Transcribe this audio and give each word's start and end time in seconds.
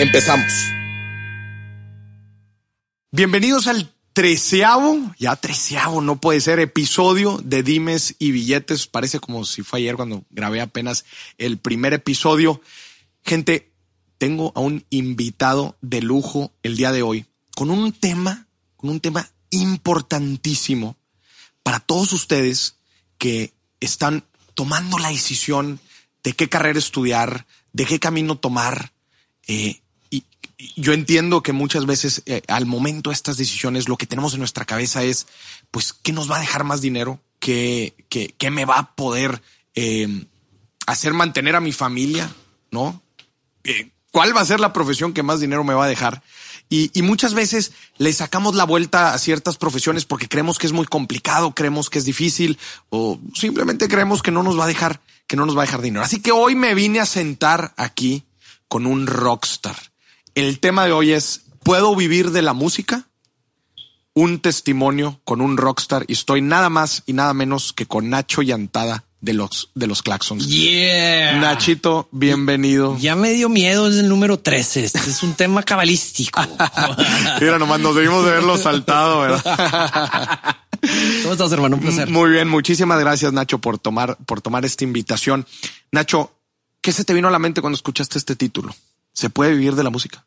Empezamos. 0.00 0.52
Bienvenidos 3.10 3.66
al 3.66 3.92
treceavo, 4.12 5.12
ya 5.18 5.34
treceavo, 5.34 6.00
no 6.00 6.20
puede 6.20 6.40
ser, 6.40 6.60
episodio 6.60 7.40
de 7.42 7.64
Dimes 7.64 8.14
y 8.20 8.30
Billetes. 8.30 8.86
Parece 8.86 9.18
como 9.18 9.44
si 9.44 9.62
fue 9.62 9.80
ayer 9.80 9.96
cuando 9.96 10.24
grabé 10.30 10.60
apenas 10.60 11.04
el 11.36 11.58
primer 11.58 11.94
episodio. 11.94 12.62
Gente, 13.24 13.72
tengo 14.18 14.52
a 14.54 14.60
un 14.60 14.84
invitado 14.90 15.76
de 15.80 16.00
lujo 16.00 16.52
el 16.62 16.76
día 16.76 16.92
de 16.92 17.02
hoy 17.02 17.26
con 17.56 17.68
un 17.68 17.90
tema, 17.90 18.46
con 18.76 18.90
un 18.90 19.00
tema 19.00 19.28
importantísimo 19.50 20.96
para 21.64 21.80
todos 21.80 22.12
ustedes 22.12 22.76
que 23.18 23.52
están 23.80 24.22
tomando 24.54 24.96
la 25.00 25.08
decisión 25.08 25.80
de 26.22 26.34
qué 26.34 26.48
carrera 26.48 26.78
estudiar, 26.78 27.48
de 27.72 27.84
qué 27.84 27.98
camino 27.98 28.38
tomar. 28.38 28.92
Eh, 29.48 29.80
yo 30.76 30.92
entiendo 30.92 31.42
que 31.42 31.52
muchas 31.52 31.86
veces 31.86 32.22
eh, 32.26 32.42
al 32.48 32.66
momento 32.66 33.10
de 33.10 33.14
estas 33.14 33.36
decisiones 33.36 33.88
lo 33.88 33.96
que 33.96 34.06
tenemos 34.06 34.32
en 34.34 34.40
nuestra 34.40 34.64
cabeza 34.64 35.04
es, 35.04 35.26
pues, 35.70 35.92
¿qué 35.92 36.12
nos 36.12 36.30
va 36.30 36.36
a 36.36 36.40
dejar 36.40 36.64
más 36.64 36.80
dinero? 36.80 37.20
¿Qué, 37.38 37.94
qué, 38.08 38.34
qué 38.36 38.50
me 38.50 38.64
va 38.64 38.78
a 38.78 38.94
poder 38.94 39.40
eh, 39.74 40.26
hacer 40.86 41.14
mantener 41.14 41.54
a 41.54 41.60
mi 41.60 41.72
familia? 41.72 42.32
¿No? 42.72 43.00
Eh, 43.62 43.90
¿Cuál 44.10 44.36
va 44.36 44.40
a 44.40 44.46
ser 44.46 44.58
la 44.58 44.72
profesión 44.72 45.12
que 45.12 45.22
más 45.22 45.38
dinero 45.38 45.62
me 45.62 45.74
va 45.74 45.84
a 45.84 45.88
dejar? 45.88 46.22
Y, 46.68 46.90
y, 46.92 47.02
muchas 47.02 47.32
veces 47.32 47.72
le 47.96 48.12
sacamos 48.12 48.54
la 48.54 48.64
vuelta 48.64 49.14
a 49.14 49.18
ciertas 49.18 49.56
profesiones 49.56 50.04
porque 50.04 50.28
creemos 50.28 50.58
que 50.58 50.66
es 50.66 50.72
muy 50.74 50.84
complicado, 50.84 51.54
creemos 51.54 51.88
que 51.88 51.98
es 51.98 52.04
difícil 52.04 52.58
o 52.90 53.18
simplemente 53.32 53.88
creemos 53.88 54.22
que 54.22 54.32
no 54.32 54.42
nos 54.42 54.58
va 54.58 54.64
a 54.64 54.68
dejar, 54.68 55.00
que 55.26 55.36
no 55.36 55.46
nos 55.46 55.56
va 55.56 55.62
a 55.62 55.66
dejar 55.66 55.80
dinero. 55.80 56.04
Así 56.04 56.20
que 56.20 56.32
hoy 56.32 56.56
me 56.56 56.74
vine 56.74 57.00
a 57.00 57.06
sentar 57.06 57.72
aquí 57.78 58.24
con 58.68 58.86
un 58.86 59.06
rockstar 59.06 59.76
el 60.38 60.60
tema 60.60 60.86
de 60.86 60.92
hoy 60.92 61.12
es, 61.12 61.42
¿puedo 61.64 61.94
vivir 61.96 62.30
de 62.30 62.42
la 62.42 62.52
música? 62.52 63.08
Un 64.14 64.40
testimonio 64.40 65.20
con 65.24 65.40
un 65.40 65.56
rockstar 65.56 66.04
y 66.08 66.12
estoy 66.12 66.42
nada 66.42 66.70
más 66.70 67.02
y 67.06 67.12
nada 67.12 67.34
menos 67.34 67.72
que 67.72 67.86
con 67.86 68.08
Nacho 68.08 68.42
Yantada 68.42 69.04
de 69.20 69.32
los, 69.32 69.70
de 69.74 69.86
los 69.86 70.02
Claxons. 70.02 70.46
Yeah. 70.46 71.40
Nachito, 71.40 72.08
bienvenido. 72.12 72.96
Ya 72.98 73.16
me 73.16 73.30
dio 73.30 73.48
miedo, 73.48 73.88
es 73.88 73.96
el 73.96 74.08
número 74.08 74.38
13. 74.38 74.84
Este 74.84 75.10
es 75.10 75.22
un 75.22 75.34
tema 75.34 75.62
cabalístico. 75.64 76.40
Mira, 77.40 77.58
nomás 77.58 77.80
nos 77.80 77.94
debimos 77.96 78.24
de 78.24 78.30
verlo 78.30 78.56
saltado, 78.56 79.20
¿verdad? 79.20 80.56
¿Cómo 81.22 81.32
estás, 81.32 81.50
hermano? 81.50 81.76
Un 81.76 81.82
placer. 81.82 82.08
Muy 82.08 82.30
bien. 82.30 82.48
Muchísimas 82.48 83.00
gracias, 83.00 83.32
Nacho, 83.32 83.58
por 83.58 83.78
tomar, 83.78 84.16
por 84.18 84.40
tomar 84.40 84.64
esta 84.64 84.84
invitación. 84.84 85.46
Nacho, 85.90 86.32
¿qué 86.80 86.92
se 86.92 87.04
te 87.04 87.12
vino 87.12 87.26
a 87.26 87.32
la 87.32 87.40
mente 87.40 87.60
cuando 87.60 87.74
escuchaste 87.74 88.18
este 88.18 88.36
título? 88.36 88.74
¿Se 89.12 89.30
puede 89.30 89.52
vivir 89.52 89.74
de 89.74 89.82
la 89.82 89.90
música? 89.90 90.24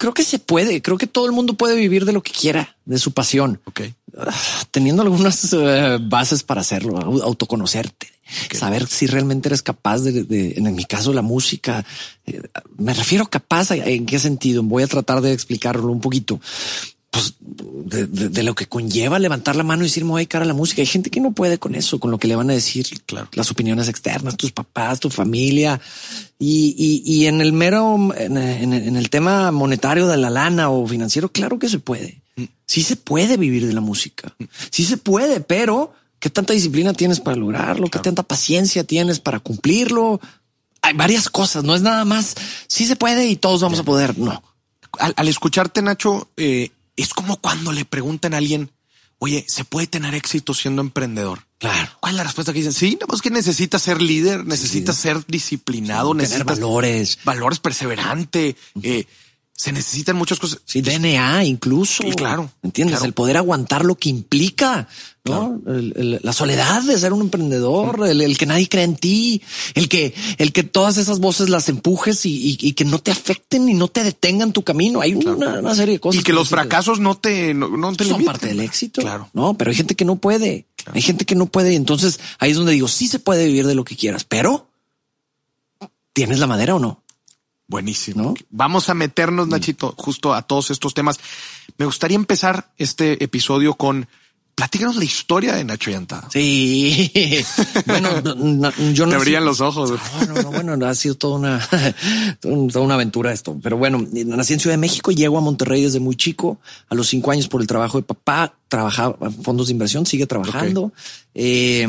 Creo 0.00 0.14
que 0.14 0.24
se 0.24 0.38
puede. 0.38 0.80
Creo 0.80 0.96
que 0.96 1.06
todo 1.06 1.26
el 1.26 1.32
mundo 1.32 1.52
puede 1.58 1.76
vivir 1.76 2.06
de 2.06 2.14
lo 2.14 2.22
que 2.22 2.32
quiera, 2.32 2.74
de 2.86 2.98
su 2.98 3.12
pasión. 3.12 3.60
Ok. 3.66 3.82
Ah, 4.16 4.32
teniendo 4.70 5.02
algunas 5.02 5.52
eh, 5.52 5.98
bases 6.00 6.42
para 6.42 6.62
hacerlo, 6.62 6.96
autoconocerte, 7.22 8.08
saber 8.50 8.86
si 8.86 9.06
realmente 9.06 9.50
eres 9.50 9.60
capaz 9.60 9.98
de, 9.98 10.54
en 10.56 10.74
mi 10.74 10.86
caso, 10.86 11.12
la 11.12 11.20
música. 11.20 11.84
Eh, 12.24 12.40
me 12.78 12.94
refiero 12.94 13.26
capaz 13.26 13.72
en 13.72 14.06
qué 14.06 14.18
sentido. 14.18 14.62
Voy 14.62 14.84
a 14.84 14.86
tratar 14.86 15.20
de 15.20 15.34
explicarlo 15.34 15.92
un 15.92 16.00
poquito 16.00 16.40
pues, 17.10 17.34
de, 17.40 18.42
lo 18.44 18.54
que 18.54 18.66
conlleva 18.66 19.18
levantar 19.18 19.56
la 19.56 19.64
mano 19.64 19.82
y 19.82 19.86
decir, 19.86 20.04
me 20.04 20.12
voy 20.12 20.22
a 20.22 20.26
cara 20.26 20.44
a 20.44 20.48
la 20.48 20.54
música. 20.54 20.80
Hay 20.80 20.86
gente 20.86 21.10
que 21.10 21.20
no 21.20 21.32
puede 21.32 21.58
con 21.58 21.74
eso, 21.74 21.98
con 21.98 22.12
lo 22.12 22.18
que 22.18 22.28
le 22.28 22.36
van 22.36 22.50
a 22.50 22.52
decir 22.52 22.86
claro. 23.04 23.28
las 23.32 23.50
opiniones 23.50 23.88
externas, 23.88 24.36
tus 24.36 24.52
papás, 24.52 25.00
tu 25.00 25.10
familia. 25.10 25.80
Y, 26.38 27.02
y, 27.04 27.26
en 27.26 27.40
el 27.40 27.52
mero, 27.52 27.98
en, 28.16 28.36
el 28.96 29.10
tema 29.10 29.50
monetario 29.50 30.06
de 30.06 30.16
la 30.16 30.30
lana 30.30 30.70
o 30.70 30.86
financiero, 30.86 31.30
claro 31.30 31.58
que 31.58 31.68
se 31.68 31.80
puede. 31.80 32.22
Mm. 32.36 32.44
Sí 32.66 32.82
se 32.82 32.94
puede 32.94 33.36
vivir 33.36 33.66
de 33.66 33.72
la 33.72 33.80
música. 33.80 34.32
Mm. 34.38 34.44
Sí 34.70 34.84
se 34.84 34.96
puede, 34.96 35.40
pero 35.40 35.92
¿qué 36.20 36.30
tanta 36.30 36.52
disciplina 36.52 36.92
tienes 36.92 37.18
para 37.18 37.36
lograrlo? 37.36 37.88
¿Qué 37.88 37.98
tanta 37.98 38.22
paciencia 38.22 38.84
tienes 38.84 39.18
para 39.18 39.40
cumplirlo? 39.40 40.20
Hay 40.82 40.94
varias 40.94 41.28
cosas, 41.28 41.64
no 41.64 41.74
es 41.74 41.82
nada 41.82 42.04
más. 42.04 42.36
Sí 42.68 42.86
se 42.86 42.94
puede 42.94 43.26
y 43.26 43.34
todos 43.34 43.60
vamos 43.62 43.80
a 43.80 43.84
poder. 43.84 44.16
No. 44.16 44.42
Al, 44.98 45.12
al 45.16 45.28
escucharte, 45.28 45.82
Nacho, 45.82 46.30
eh, 46.36 46.70
es 47.02 47.14
como 47.14 47.36
cuando 47.40 47.72
le 47.72 47.84
preguntan 47.84 48.34
a 48.34 48.38
alguien, 48.38 48.70
oye, 49.18 49.44
¿se 49.48 49.64
puede 49.64 49.86
tener 49.86 50.14
éxito 50.14 50.54
siendo 50.54 50.82
emprendedor? 50.82 51.46
Claro. 51.58 51.90
¿Cuál 52.00 52.14
es 52.14 52.16
la 52.16 52.24
respuesta 52.24 52.52
que 52.52 52.60
dicen? 52.60 52.72
Sí, 52.72 52.98
no, 53.00 53.14
es 53.14 53.20
que 53.20 53.30
necesitas 53.30 53.82
ser 53.82 54.00
líder, 54.00 54.46
necesitas 54.46 54.96
ser 54.96 55.24
disciplinado, 55.26 56.14
necesitas 56.14 56.58
valores, 56.58 57.18
valores 57.24 57.58
perseverante. 57.60 58.56
Eh, 58.82 59.06
se 59.60 59.72
necesitan 59.72 60.16
muchas 60.16 60.38
cosas. 60.38 60.62
Sí, 60.64 60.80
DNA 60.80 61.44
incluso. 61.44 62.02
Y 62.06 62.12
claro. 62.12 62.50
¿Entiendes? 62.62 63.02
El 63.02 63.12
poder 63.12 63.36
aguantar 63.36 63.84
lo 63.84 63.94
que 63.94 64.08
implica, 64.08 64.88
¿no? 65.22 65.60
la 65.66 66.32
soledad 66.32 66.82
de 66.82 66.98
ser 66.98 67.12
un 67.12 67.20
emprendedor, 67.20 68.08
el, 68.08 68.38
que 68.38 68.46
nadie 68.46 68.70
cree 68.70 68.84
en 68.84 68.96
ti, 68.96 69.42
el 69.74 69.90
que, 69.90 70.14
el 70.38 70.54
que 70.54 70.62
todas 70.62 70.96
esas 70.96 71.18
voces 71.18 71.50
las 71.50 71.68
empujes 71.68 72.22
y, 72.24 72.72
que 72.72 72.86
no 72.86 73.00
te 73.00 73.10
afecten 73.10 73.68
y 73.68 73.74
no 73.74 73.88
te 73.88 74.02
detengan 74.02 74.54
tu 74.54 74.62
camino. 74.62 75.02
Hay 75.02 75.14
una, 75.14 75.74
serie 75.74 75.96
de 75.96 76.00
cosas. 76.00 76.22
Y 76.22 76.24
que, 76.24 76.32
los 76.32 76.48
fracasos 76.48 76.98
no 76.98 77.18
te, 77.18 77.52
no, 77.52 77.92
te 77.92 78.06
son 78.06 78.24
parte 78.24 78.46
del 78.46 78.60
éxito. 78.60 79.02
Claro. 79.02 79.28
No, 79.34 79.58
pero 79.58 79.72
hay 79.72 79.76
gente 79.76 79.94
que 79.94 80.06
no 80.06 80.16
puede. 80.16 80.64
Hay 80.90 81.02
gente 81.02 81.26
que 81.26 81.34
no 81.34 81.44
puede. 81.44 81.74
Entonces 81.74 82.18
ahí 82.38 82.52
es 82.52 82.56
donde 82.56 82.72
digo, 82.72 82.88
sí 82.88 83.08
se 83.08 83.18
puede 83.18 83.44
vivir 83.44 83.66
de 83.66 83.74
lo 83.74 83.84
que 83.84 83.94
quieras, 83.94 84.24
pero 84.24 84.68
¿tienes 86.14 86.38
la 86.38 86.46
madera 86.46 86.76
o 86.76 86.78
no? 86.78 86.99
Buenísimo. 87.70 88.34
Vamos 88.50 88.90
a 88.90 88.94
meternos, 88.94 89.46
mm. 89.46 89.50
Nachito, 89.50 89.94
justo 89.96 90.34
a 90.34 90.42
todos 90.42 90.72
estos 90.72 90.92
temas. 90.92 91.20
Me 91.78 91.86
gustaría 91.86 92.16
empezar 92.16 92.72
este 92.78 93.22
episodio 93.22 93.74
con 93.74 94.08
Platícanos 94.60 94.96
la 94.96 95.04
historia 95.04 95.54
de 95.54 95.64
Nacho 95.64 95.90
Yantada. 95.90 96.28
Sí. 96.30 97.10
bueno, 97.86 98.10
yo 98.92 99.06
no. 99.06 99.10
Te 99.10 99.16
abrían 99.16 99.42
los 99.42 99.62
ojos. 99.62 99.98
No, 100.28 100.42
no, 100.42 100.50
bueno, 100.50 100.86
ha 100.86 100.94
sido 100.94 101.14
toda 101.14 101.38
una, 101.38 101.68
toda 102.40 102.84
una 102.84 102.94
aventura 102.94 103.32
esto. 103.32 103.58
Pero 103.62 103.78
bueno, 103.78 104.06
nací 104.12 104.52
en 104.52 104.60
Ciudad 104.60 104.74
de 104.74 104.78
México, 104.78 105.12
llego 105.12 105.38
a 105.38 105.40
Monterrey 105.40 105.82
desde 105.82 105.98
muy 105.98 106.14
chico, 106.14 106.60
a 106.90 106.94
los 106.94 107.08
cinco 107.08 107.30
años 107.30 107.48
por 107.48 107.62
el 107.62 107.66
trabajo 107.66 107.96
de 107.96 108.04
papá, 108.04 108.54
trabajaba 108.68 109.16
en 109.22 109.42
fondos 109.42 109.68
de 109.68 109.72
inversión, 109.72 110.04
sigue 110.04 110.26
trabajando. 110.26 110.92
Eh, 111.34 111.88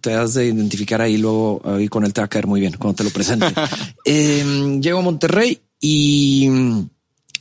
te 0.00 0.14
has 0.14 0.32
de 0.32 0.46
identificar 0.46 1.02
ahí 1.02 1.18
luego, 1.18 1.60
ahí 1.66 1.88
con 1.88 2.04
él 2.04 2.14
te 2.14 2.22
va 2.22 2.24
a 2.24 2.28
caer 2.28 2.46
muy 2.46 2.60
bien 2.60 2.76
cuando 2.78 2.96
te 2.96 3.04
lo 3.04 3.10
presente. 3.10 3.46
eh, 4.06 4.78
llego 4.80 5.00
a 5.00 5.02
Monterrey 5.02 5.60
y 5.82 6.48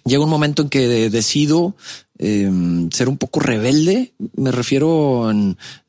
llega 0.04 0.24
un 0.24 0.30
momento 0.30 0.64
en 0.64 0.70
que 0.70 1.10
decido 1.10 1.76
Em, 2.18 2.90
ser 2.92 3.10
un 3.10 3.18
poco 3.18 3.42
rebelde. 3.42 4.14
Me 4.38 4.52
refiero 4.52 5.28
a 5.28 5.34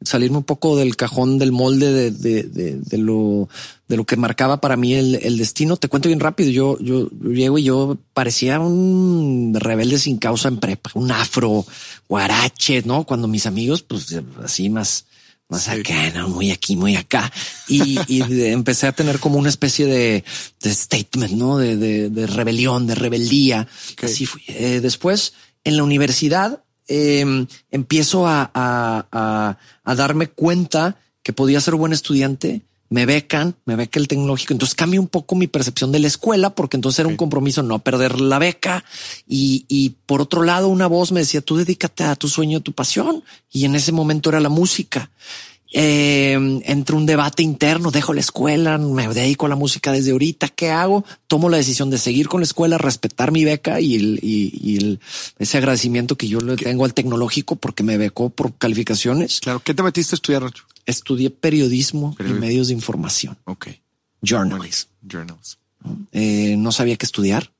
salirme 0.02 0.38
un 0.38 0.44
poco 0.44 0.76
del 0.76 0.96
cajón 0.96 1.38
del 1.38 1.52
molde 1.52 2.10
de, 2.10 2.98
lo, 2.98 3.48
de 3.86 3.96
lo 3.96 4.04
que 4.04 4.16
marcaba 4.16 4.60
para 4.60 4.76
mí 4.76 4.94
el, 4.94 5.38
destino. 5.38 5.76
Te 5.76 5.88
cuento 5.88 6.08
bien 6.08 6.18
rápido. 6.18 6.50
Yo, 6.50 6.78
yo, 6.80 7.08
llego 7.22 7.58
y 7.58 7.64
yo 7.64 7.96
parecía 8.12 8.58
un 8.58 9.54
rebelde 9.54 10.00
sin 10.00 10.18
causa 10.18 10.48
en 10.48 10.58
prepa, 10.58 10.90
un 10.94 11.12
afro 11.12 11.64
guarache, 12.08 12.82
no? 12.84 13.04
Cuando 13.04 13.28
mis 13.28 13.46
amigos, 13.46 13.82
pues 13.82 14.20
así 14.42 14.68
más, 14.68 15.04
más 15.48 15.68
acá, 15.68 16.10
no 16.10 16.28
muy 16.28 16.50
aquí, 16.50 16.74
muy 16.74 16.96
acá. 16.96 17.32
Y, 17.68 18.00
empecé 18.46 18.88
a 18.88 18.92
tener 18.92 19.20
como 19.20 19.38
una 19.38 19.48
especie 19.48 19.86
de, 19.86 20.24
statement, 20.64 21.34
no? 21.34 21.58
De, 21.58 22.26
rebelión, 22.26 22.88
de 22.88 22.96
rebeldía. 22.96 23.68
Así 24.02 24.26
fui. 24.26 24.42
Eh, 24.48 24.80
después, 24.82 25.34
en 25.66 25.76
la 25.76 25.82
universidad 25.82 26.62
em, 26.86 27.48
empiezo 27.72 28.24
a, 28.26 29.58
darme 29.84 30.28
cuenta 30.28 30.96
que 31.24 31.32
podía 31.32 31.60
ser 31.60 31.74
buen 31.74 31.92
estudiante. 31.92 32.62
Me 32.88 33.04
becan, 33.04 33.56
me 33.64 33.74
beca 33.74 33.98
el 33.98 34.06
tecnológico. 34.06 34.52
Entonces 34.52 34.76
cambia 34.76 35.00
un 35.00 35.08
poco 35.08 35.34
mi 35.34 35.48
percepción 35.48 35.90
de 35.90 35.98
la 35.98 36.06
escuela, 36.06 36.54
porque 36.54 36.76
entonces 36.76 37.00
era 37.00 37.08
un 37.08 37.16
compromiso 37.16 37.64
no 37.64 37.80
perder 37.80 38.20
la 38.20 38.38
beca. 38.38 38.84
Y, 39.26 39.96
por 40.06 40.22
otro 40.22 40.44
lado, 40.44 40.68
una 40.68 40.86
voz 40.86 41.10
me 41.10 41.18
decía, 41.18 41.40
tú 41.40 41.56
dedícate 41.56 42.04
a 42.04 42.14
tu 42.14 42.28
sueño, 42.28 42.58
a 42.58 42.62
tu 42.62 42.72
pasión. 42.72 43.24
Y 43.50 43.64
en 43.64 43.74
ese 43.74 43.90
momento 43.90 44.30
era 44.30 44.38
la 44.38 44.48
música. 44.48 45.10
Eh, 45.72 46.60
entre 46.64 46.96
un 46.96 47.06
debate 47.06 47.42
interno, 47.42 47.90
dejo 47.90 48.14
la 48.14 48.20
escuela, 48.20 48.78
me 48.78 49.08
dedico 49.08 49.46
a 49.46 49.48
la 49.48 49.56
música 49.56 49.92
desde 49.92 50.12
ahorita, 50.12 50.48
¿qué 50.48 50.70
hago? 50.70 51.04
Tomo 51.26 51.48
la 51.48 51.56
decisión 51.56 51.90
de 51.90 51.98
seguir 51.98 52.28
con 52.28 52.40
la 52.40 52.44
escuela, 52.44 52.78
respetar 52.78 53.32
mi 53.32 53.44
beca 53.44 53.80
y, 53.80 53.96
el, 53.96 54.20
y, 54.22 54.76
el, 54.76 55.00
ese 55.38 55.58
agradecimiento 55.58 56.16
que 56.16 56.28
yo 56.28 56.40
le 56.40 56.56
tengo 56.56 56.84
al 56.84 56.94
tecnológico 56.94 57.56
porque 57.56 57.82
me 57.82 57.98
becó 57.98 58.30
por 58.30 58.54
calificaciones. 58.54 59.40
Claro. 59.40 59.60
¿Qué 59.60 59.74
te 59.74 59.82
metiste 59.82 60.14
a 60.14 60.16
estudiar, 60.16 60.42
Nacho? 60.42 60.64
Estudié 60.86 61.30
periodismo, 61.30 62.16
y 62.20 62.32
medios 62.32 62.68
de 62.68 62.74
información. 62.74 63.36
Ok. 63.44 63.68
Journalism. 64.22 64.88
Journalism. 65.02 65.58
Eh, 66.12 66.54
no 66.58 66.72
sabía 66.72 66.96
qué 66.96 67.06
estudiar. 67.06 67.50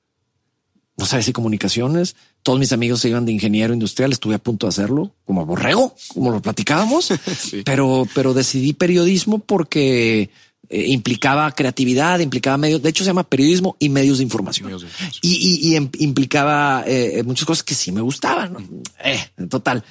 No 0.97 1.05
sabía 1.05 1.23
si 1.23 1.33
comunicaciones. 1.33 2.17
Todos 2.43 2.59
mis 2.59 2.73
amigos 2.73 3.01
se 3.01 3.09
iban 3.09 3.27
de 3.27 3.33
ingeniero 3.33 3.75
industrial. 3.75 4.13
Estuve 4.13 4.35
a 4.35 4.39
punto 4.39 4.67
de 4.67 4.71
hacerlo 4.71 5.13
como 5.25 5.45
borrego, 5.45 5.95
como 6.09 6.31
lo 6.31 6.41
platicábamos, 6.41 7.13
pero, 7.65 8.07
pero 8.15 8.33
decidí 8.33 8.73
periodismo 8.73 9.39
porque 9.39 10.31
eh, 10.69 10.87
implicaba 10.89 11.53
creatividad, 11.53 12.21
implicaba 12.21 12.57
medios. 12.57 12.83
De 12.83 12.89
hecho, 12.89 13.05
se 13.05 13.11
llama 13.11 13.29
periodismo 13.29 13.77
y 13.79 13.89
medios 13.89 14.19
de 14.19 14.25
información, 14.25 14.73
Y, 15.21 15.75
em, 15.75 15.91
implicaba 15.99 16.83
eh, 16.87 17.23
muchas 17.25 17.45
cosas 17.45 17.63
que 17.63 17.75
sí 17.75 17.93
me 17.93 18.01
gustaban. 18.01 18.57
Eh, 19.05 19.21
en 19.37 19.49
total, 19.49 19.85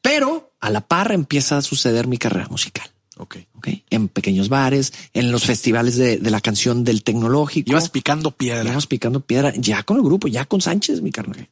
pero 0.00 0.52
a 0.60 0.70
la 0.70 0.80
par 0.80 1.12
empieza 1.12 1.58
a 1.58 1.62
suceder 1.62 2.06
mi 2.06 2.16
carrera 2.16 2.48
musical. 2.48 2.88
Ok. 3.18 3.36
En 3.90 4.08
pequeños 4.08 4.48
bares, 4.48 4.92
en 5.14 5.32
los 5.32 5.44
festivales 5.44 5.96
de, 5.96 6.18
la 6.18 6.40
canción 6.40 6.84
del 6.84 7.02
tecnológico. 7.02 7.70
Ibas 7.70 7.88
picando 7.88 8.30
piedra. 8.30 8.70
Ibas 8.70 8.86
picando 8.86 9.20
piedra 9.20 9.52
ya 9.56 9.82
con 9.82 9.96
el 9.96 10.02
grupo, 10.02 10.28
ya 10.28 10.44
con 10.44 10.60
Sánchez, 10.60 11.00
mi 11.00 11.12
carnal. 11.12 11.48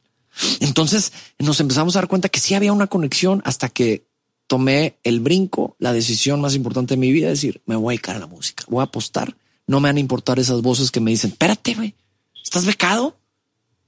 Entonces 0.59 1.13
nos 1.39 1.59
empezamos 1.59 1.95
a 1.95 1.99
dar 1.99 2.07
cuenta 2.07 2.29
que 2.29 2.39
sí 2.39 2.53
había 2.53 2.73
una 2.73 2.87
conexión 2.87 3.41
hasta 3.45 3.69
que 3.69 4.05
tomé 4.47 4.97
el 5.03 5.21
brinco, 5.21 5.75
la 5.79 5.93
decisión 5.93 6.39
más 6.39 6.55
importante 6.55 6.93
de 6.93 6.99
mi 6.99 7.11
vida, 7.11 7.29
decir, 7.29 7.61
me 7.65 7.75
voy 7.75 7.93
a 7.93 7.95
dedicar 7.95 8.15
a 8.15 8.19
la 8.19 8.27
música, 8.27 8.63
voy 8.67 8.81
a 8.81 8.85
apostar. 8.85 9.35
No 9.65 9.79
me 9.79 9.89
van 9.89 9.97
a 9.97 10.01
importar 10.01 10.37
esas 10.37 10.61
voces 10.61 10.91
que 10.91 10.99
me 10.99 11.09
dicen, 11.09 11.31
espérate, 11.31 11.73
güey, 11.73 11.95
estás 12.43 12.65
becado. 12.65 13.17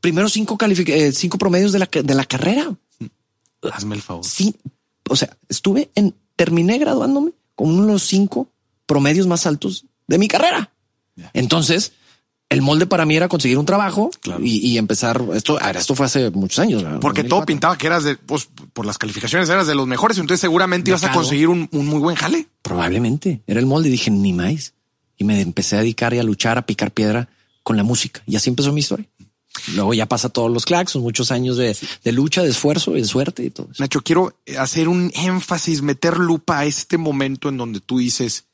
Primero 0.02 0.30
cinco, 0.30 0.58
eh, 0.60 1.12
cinco 1.12 1.38
promedios 1.38 1.72
de 1.74 1.80
la, 1.80 1.90
de 1.92 2.16
la 2.16 2.26
carrera. 2.26 2.76
Hazme 3.72 3.96
el 3.96 4.02
favor. 4.02 4.26
Sí. 4.26 4.56
O 5.10 5.16
sea, 5.16 5.38
estuve 5.50 5.92
en, 5.96 6.16
terminé 6.36 6.80
graduándome 6.80 7.34
con 7.58 7.72
uno 7.72 7.88
de 7.88 7.94
los 7.94 8.04
cinco 8.04 8.50
promedios 8.86 9.28
más 9.28 9.46
altos 9.46 9.86
de 10.08 10.18
mi 10.18 10.28
carrera. 10.28 10.72
Entonces, 11.34 11.94
el 12.50 12.62
molde 12.62 12.86
para 12.86 13.06
mí 13.06 13.18
era 13.18 13.28
conseguir 13.28 13.58
un 13.58 13.66
trabajo 13.66 14.12
y, 14.40 14.78
empezar 14.78 15.22
esto. 15.34 15.60
esto 15.60 15.96
fue 15.96 16.06
hace 16.06 16.30
muchos 16.30 16.60
años. 16.60 16.86
Porque 17.02 17.24
todo 17.24 17.46
pintaba 17.46 17.78
que 17.78 17.88
eras 17.88 18.04
de, 18.04 18.16
pues, 18.16 18.48
por 18.74 18.86
las 18.86 19.00
calificaciones 19.00 19.50
eras 19.50 19.66
de 19.66 19.76
los 19.76 19.88
mejores. 19.88 20.20
Entonces 20.20 20.40
seguramente 20.40 20.92
ibas 20.92 21.04
a 21.04 21.12
conseguir 21.12 21.50
un, 21.50 21.68
muy 21.72 22.00
buen 22.00 22.16
jale. 22.16 22.48
Probablemente 22.62 23.42
era 23.48 23.60
el 23.60 23.66
molde. 23.66 23.90
Y 23.90 23.92
dije 23.92 24.12
ni 24.12 24.34
más. 24.34 24.74
Y 25.18 25.24
me 25.24 25.42
empecé 25.42 25.76
a 25.76 25.80
dedicar 25.80 26.14
y 26.14 26.20
a 26.20 26.24
luchar, 26.24 26.60
a 26.60 26.66
picar 26.66 26.92
piedra 26.92 27.28
con 27.64 27.76
la 27.76 27.84
música. 27.84 28.22
Y 28.28 28.36
así 28.36 28.52
empezó 28.52 28.72
mi 28.72 28.82
historia. 28.82 29.08
Luego 29.74 29.94
ya 29.94 30.06
pasa 30.06 30.30
todos 30.30 30.52
los 30.52 30.66
claxons, 30.66 31.04
muchos 31.04 31.32
años 31.32 31.58
de, 31.58 31.78
de, 32.04 32.12
lucha, 32.12 32.44
de 32.44 32.50
esfuerzo 32.50 32.96
y 32.96 33.02
de 33.02 33.08
suerte 33.08 33.44
y 33.44 33.50
todo. 33.50 33.70
Nacho, 33.80 34.02
quiero 34.02 34.34
hacer 34.58 34.88
un 34.88 35.12
énfasis, 35.16 35.82
meter 35.82 36.18
lupa 36.18 36.60
a 36.60 36.66
este 36.66 36.98
momento 36.98 37.50
en 37.50 37.58
donde 37.58 37.80
tú 37.80 38.00
dices, 38.00 38.46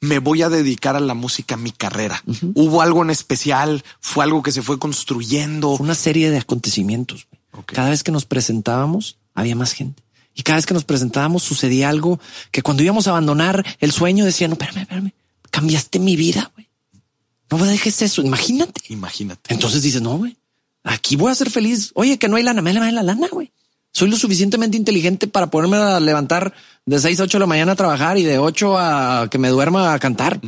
me 0.00 0.18
voy 0.18 0.42
a 0.42 0.48
dedicar 0.48 0.96
a 0.96 1.00
la 1.00 1.14
música, 1.14 1.56
mi 1.56 1.72
carrera. 1.72 2.22
Hubo 2.54 2.82
algo 2.82 3.02
en 3.02 3.10
especial, 3.10 3.84
fue 4.00 4.24
algo 4.24 4.42
que 4.42 4.52
se 4.52 4.62
fue 4.62 4.78
construyendo. 4.78 5.76
Fue 5.76 5.84
una 5.84 5.94
serie 5.94 6.30
de 6.30 6.38
acontecimientos. 6.38 7.28
Cada 7.64 7.90
vez 7.90 8.02
que 8.02 8.12
nos 8.12 8.26
presentábamos, 8.26 9.18
había 9.34 9.56
más 9.56 9.72
gente. 9.72 10.02
Y 10.34 10.42
cada 10.42 10.56
vez 10.56 10.66
que 10.66 10.74
nos 10.74 10.84
presentábamos 10.84 11.42
sucedía 11.42 11.88
algo 11.88 12.20
que 12.50 12.62
cuando 12.62 12.82
íbamos 12.82 13.06
a 13.06 13.10
abandonar 13.10 13.64
el 13.80 13.90
sueño 13.90 14.24
decía, 14.24 14.48
no, 14.48 14.54
espérame, 14.54 14.82
espérame, 14.82 15.12
cambiaste 15.50 15.98
mi 15.98 16.16
vida, 16.16 16.50
güey. 16.54 16.68
No 17.50 17.58
me 17.58 17.66
dejes 17.66 18.02
eso, 18.02 18.22
imagínate. 18.22 18.82
Imagínate. 18.88 19.54
Entonces 19.54 19.82
dices, 19.82 20.02
no, 20.02 20.18
güey, 20.18 20.36
aquí 20.86 21.16
voy 21.16 21.30
a 21.30 21.34
ser 21.34 21.50
feliz. 21.50 21.90
Oye, 21.94 22.18
que 22.18 22.28
no 22.28 22.36
hay 22.36 22.42
lana, 22.42 22.62
me 22.62 22.72
la 22.72 23.02
lana, 23.02 23.28
güey. 23.30 23.52
Soy 23.92 24.08
lo 24.08 24.16
suficientemente 24.16 24.76
inteligente 24.76 25.26
para 25.26 25.50
poderme 25.50 25.78
levantar 26.00 26.54
de 26.84 26.98
6 26.98 27.20
a 27.20 27.22
8 27.24 27.38
de 27.38 27.40
la 27.40 27.46
mañana 27.46 27.72
a 27.72 27.76
trabajar 27.76 28.18
y 28.18 28.24
de 28.24 28.38
8 28.38 28.78
a 28.78 29.28
que 29.30 29.38
me 29.38 29.48
duerma 29.48 29.92
a 29.92 29.98
cantar. 29.98 30.40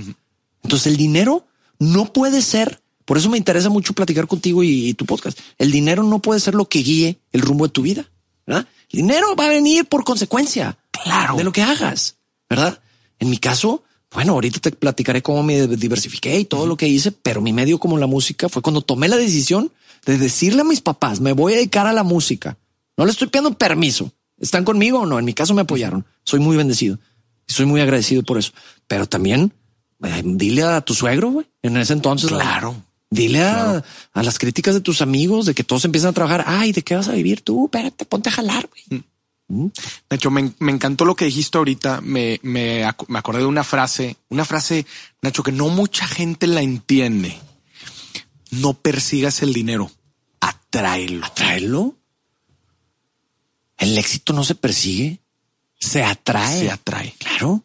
Entonces 0.63 0.87
el 0.87 0.97
dinero 0.97 1.47
no 1.79 2.13
puede 2.13 2.43
ser, 2.43 2.81
por 3.05 3.17
eso 3.17 3.31
me 3.31 3.39
interesa 3.39 3.71
mucho 3.71 3.95
platicar 3.95 4.27
contigo 4.27 4.63
y, 4.63 4.93
tu 4.95 5.07
podcast. 5.07 5.39
El 5.57 5.71
dinero 5.71 6.03
no 6.03 6.21
puede 6.21 6.41
ser 6.41 6.55
lo 6.55 6.69
que 6.69 6.81
guíe 6.81 7.19
el 7.33 7.41
rumbo 7.41 7.67
de 7.67 7.73
tu 7.73 7.83
vida. 7.83 8.07
¿verdad? 8.47 8.67
El 8.91 9.01
dinero 9.01 9.35
va 9.35 9.47
a 9.47 9.51
venir 9.51 9.87
por 9.87 10.05
consecuencia 10.05 10.79
claro. 10.91 11.37
de 11.37 11.45
lo 11.45 11.53
que 11.53 11.63
hagas, 11.63 12.17
¿verdad? 12.51 12.81
En 13.19 13.31
mi 13.31 13.39
caso, 13.39 13.83
bueno, 14.13 14.33
ahorita 14.35 14.61
te 14.61 14.73
platicaré 14.73 15.23
cómo 15.23 15.43
me 15.43 15.67
diversifiqué 15.67 16.39
y 16.39 16.45
todo 16.45 16.67
lo 16.67 16.77
que 16.77 16.87
hice, 16.87 17.13
pero 17.13 17.41
mi 17.41 17.53
medio 17.53 17.79
como 17.79 17.97
la 17.99 18.07
música 18.07 18.49
fue 18.49 18.63
cuando 18.63 18.83
tomé 18.83 19.09
la 19.09 19.17
decisión 19.17 19.73
de 20.09 20.17
decirle 20.17 20.63
a 20.63 20.65
mis 20.65 20.81
papás, 20.81 21.21
me 21.21 21.35
voy 21.35 21.53
a 21.53 21.57
dedicar 21.57 21.87
a 21.87 21.93
la 21.93 22.03
música. 22.03 22.57
No 22.97 23.05
le 23.05 23.11
estoy 23.11 23.29
pidiendo 23.29 23.59
permiso. 23.59 24.11
¿Están 24.41 24.65
conmigo 24.65 25.01
o 25.01 25.07
no? 25.07 25.19
En 25.19 25.25
mi 25.27 25.35
caso 25.35 25.53
me 25.53 25.61
apoyaron. 25.61 26.07
Soy 26.25 26.41
muy 26.41 26.57
bendecido 26.57 26.99
y 27.47 27.53
soy 27.53 27.67
muy 27.67 27.83
agradecido 27.83 28.23
por 28.23 28.39
eso. 28.39 28.53
Pero 28.87 29.07
también 29.07 29.53
eh, 30.03 30.23
dile 30.25 30.63
a 30.63 30.81
tu 30.81 30.95
suegro, 30.95 31.31
güey, 31.31 31.47
en 31.61 31.77
ese 31.77 31.93
entonces. 31.93 32.31
Claro. 32.31 32.75
Dile 33.11 33.43
a, 33.43 33.85
las 34.15 34.39
críticas 34.39 34.75
de 34.75 34.81
tus 34.81 35.03
amigos 35.03 35.45
de 35.45 35.55
que 35.55 35.63
todos 35.63 35.85
empiezan 35.85 36.11
a 36.11 36.15
trabajar. 36.15 36.45
Ay, 36.47 36.73
¿de 36.73 36.83
qué 36.83 36.97
vas 36.97 37.09
a 37.09 37.13
vivir 37.13 37.43
tú? 37.43 37.67
Espérate, 37.67 38.07
ponte 38.07 38.31
a 38.31 38.33
jalar, 38.33 38.67
güey. 38.67 39.01
Mm. 39.01 39.05
Mm. 39.65 39.71
De 40.09 40.17
hecho, 40.17 40.31
me, 40.31 40.55
encantó 40.61 41.05
lo 41.05 41.17
que 41.17 41.27
dijiste 41.27 41.59
ahorita. 41.59 42.01
Me, 42.01 42.41
me, 42.43 42.83
me 43.09 43.19
acordé 43.19 43.41
de 43.41 43.47
una 43.47 43.65
frase, 43.65 44.17
una 44.31 44.47
frase, 44.47 44.87
Nacho, 45.21 45.43
que 45.43 45.53
no 45.53 45.69
mucha 45.69 46.07
gente 46.07 46.47
la 46.47 46.63
entiende. 46.63 47.37
No 48.51 48.73
persigas 48.73 49.43
el 49.43 49.53
dinero, 49.53 49.91
atráelo. 50.69 51.25
¿Atráelo? 51.25 51.95
El 53.77 53.97
éxito 53.97 54.33
no 54.33 54.45
se 54.45 54.55
persigue, 54.55 55.21
se 55.79 56.03
atrae. 56.03 56.61
Se 56.61 56.71
atrae. 56.71 57.15
Claro. 57.19 57.65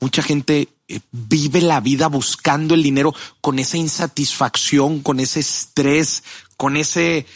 Mucha 0.00 0.22
gente 0.22 0.68
eh, 0.88 1.00
vive 1.10 1.60
la 1.62 1.80
vida 1.80 2.08
buscando 2.08 2.74
el 2.74 2.82
dinero 2.82 3.14
con 3.40 3.58
esa 3.58 3.76
insatisfacción, 3.78 5.00
con 5.00 5.18
ese 5.18 5.40
estrés, 5.40 6.22
con 6.56 6.76
ese, 6.76 7.26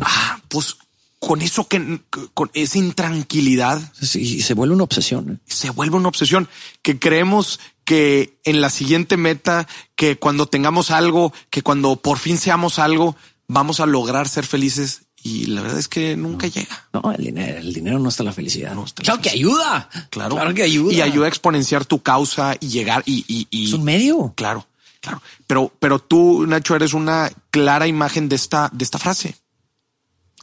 ah, 0.00 0.40
pues 0.48 0.76
con 1.20 1.42
eso 1.42 1.66
que, 1.66 2.00
con 2.34 2.50
esa 2.54 2.78
intranquilidad. 2.78 3.92
y 4.14 4.42
se 4.42 4.54
vuelve 4.54 4.74
una 4.74 4.84
obsesión. 4.84 5.32
¿eh? 5.32 5.38
Se 5.52 5.70
vuelve 5.70 5.96
una 5.96 6.08
obsesión 6.08 6.48
que 6.82 6.98
creemos 6.98 7.60
que 7.84 8.38
en 8.44 8.60
la 8.60 8.70
siguiente 8.70 9.16
meta, 9.16 9.66
que 9.96 10.18
cuando 10.18 10.46
tengamos 10.46 10.90
algo, 10.90 11.32
que 11.50 11.62
cuando 11.62 11.96
por 11.96 12.18
fin 12.18 12.36
seamos 12.38 12.78
algo, 12.78 13.16
vamos 13.48 13.80
a 13.80 13.86
lograr 13.86 14.28
ser 14.28 14.46
felices 14.46 15.02
y 15.22 15.46
la 15.46 15.62
verdad 15.62 15.78
es 15.78 15.88
que 15.88 16.16
nunca 16.16 16.46
llega. 16.46 16.86
No, 16.92 17.12
el 17.12 17.24
dinero, 17.24 17.58
el 17.58 17.72
dinero 17.72 17.98
no 17.98 18.08
está 18.08 18.22
la 18.22 18.32
felicidad. 18.32 18.74
No 18.74 18.84
claro 18.84 19.20
que 19.20 19.30
ayuda. 19.30 19.88
Claro. 20.10 20.36
claro 20.36 20.54
que 20.54 20.62
ayuda. 20.62 20.92
Y 20.92 21.00
ayuda 21.00 21.26
a 21.26 21.28
exponenciar 21.28 21.84
tu 21.84 22.00
causa 22.00 22.56
y 22.60 22.68
llegar 22.68 23.02
y, 23.04 23.24
y, 23.50 23.66
es 23.66 23.72
un 23.72 23.84
medio. 23.84 24.32
Claro, 24.36 24.66
claro. 25.00 25.20
Pero, 25.46 25.72
pero 25.80 25.98
tú, 25.98 26.46
Nacho, 26.46 26.76
eres 26.76 26.94
una 26.94 27.32
clara 27.50 27.88
imagen 27.88 28.28
de 28.28 28.36
esta, 28.36 28.70
de 28.72 28.84
esta 28.84 28.98
frase. 28.98 29.34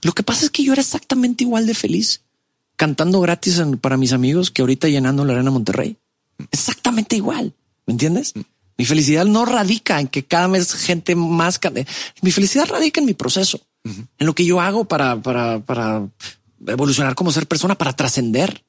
Lo 0.02 0.12
que 0.12 0.24
pasa 0.24 0.46
es 0.46 0.52
que 0.52 0.64
yo 0.64 0.74
era 0.74 0.82
exactamente 0.82 1.46
igual 1.46 1.66
de 1.66 1.74
feliz 1.74 2.22
cantando 2.76 3.22
gratis 3.22 3.62
para 3.82 3.98
mis 3.98 4.14
amigos 4.14 4.52
que 4.52 4.62
ahorita 4.62 4.88
llenando 4.88 5.26
la 5.26 5.34
arena 5.34 5.52
Monterrey. 5.52 5.98
Exactamente 6.52 7.16
igual. 7.16 7.54
¿Me 7.86 7.94
entiendes? 7.94 8.36
Mm. 8.36 8.42
Mi 8.78 8.86
felicidad 8.86 9.26
no 9.26 9.46
radica 9.46 10.00
en 10.00 10.08
que 10.08 10.26
cada 10.26 10.48
vez 10.48 10.74
gente 10.74 11.16
más. 11.16 11.60
Mi 12.22 12.32
felicidad 12.32 12.68
radica 12.68 13.00
en 13.00 13.06
mi 13.06 13.14
proceso 13.14 13.62
en 13.86 14.26
lo 14.26 14.34
que 14.34 14.46
yo 14.46 14.60
hago 14.60 14.86
para, 14.86 15.22
para, 15.22 15.60
para 15.60 16.08
evolucionar 16.66 17.16
como 17.16 17.32
ser 17.32 17.48
persona, 17.48 17.78
para 17.78 17.94
trascender. 17.94 18.64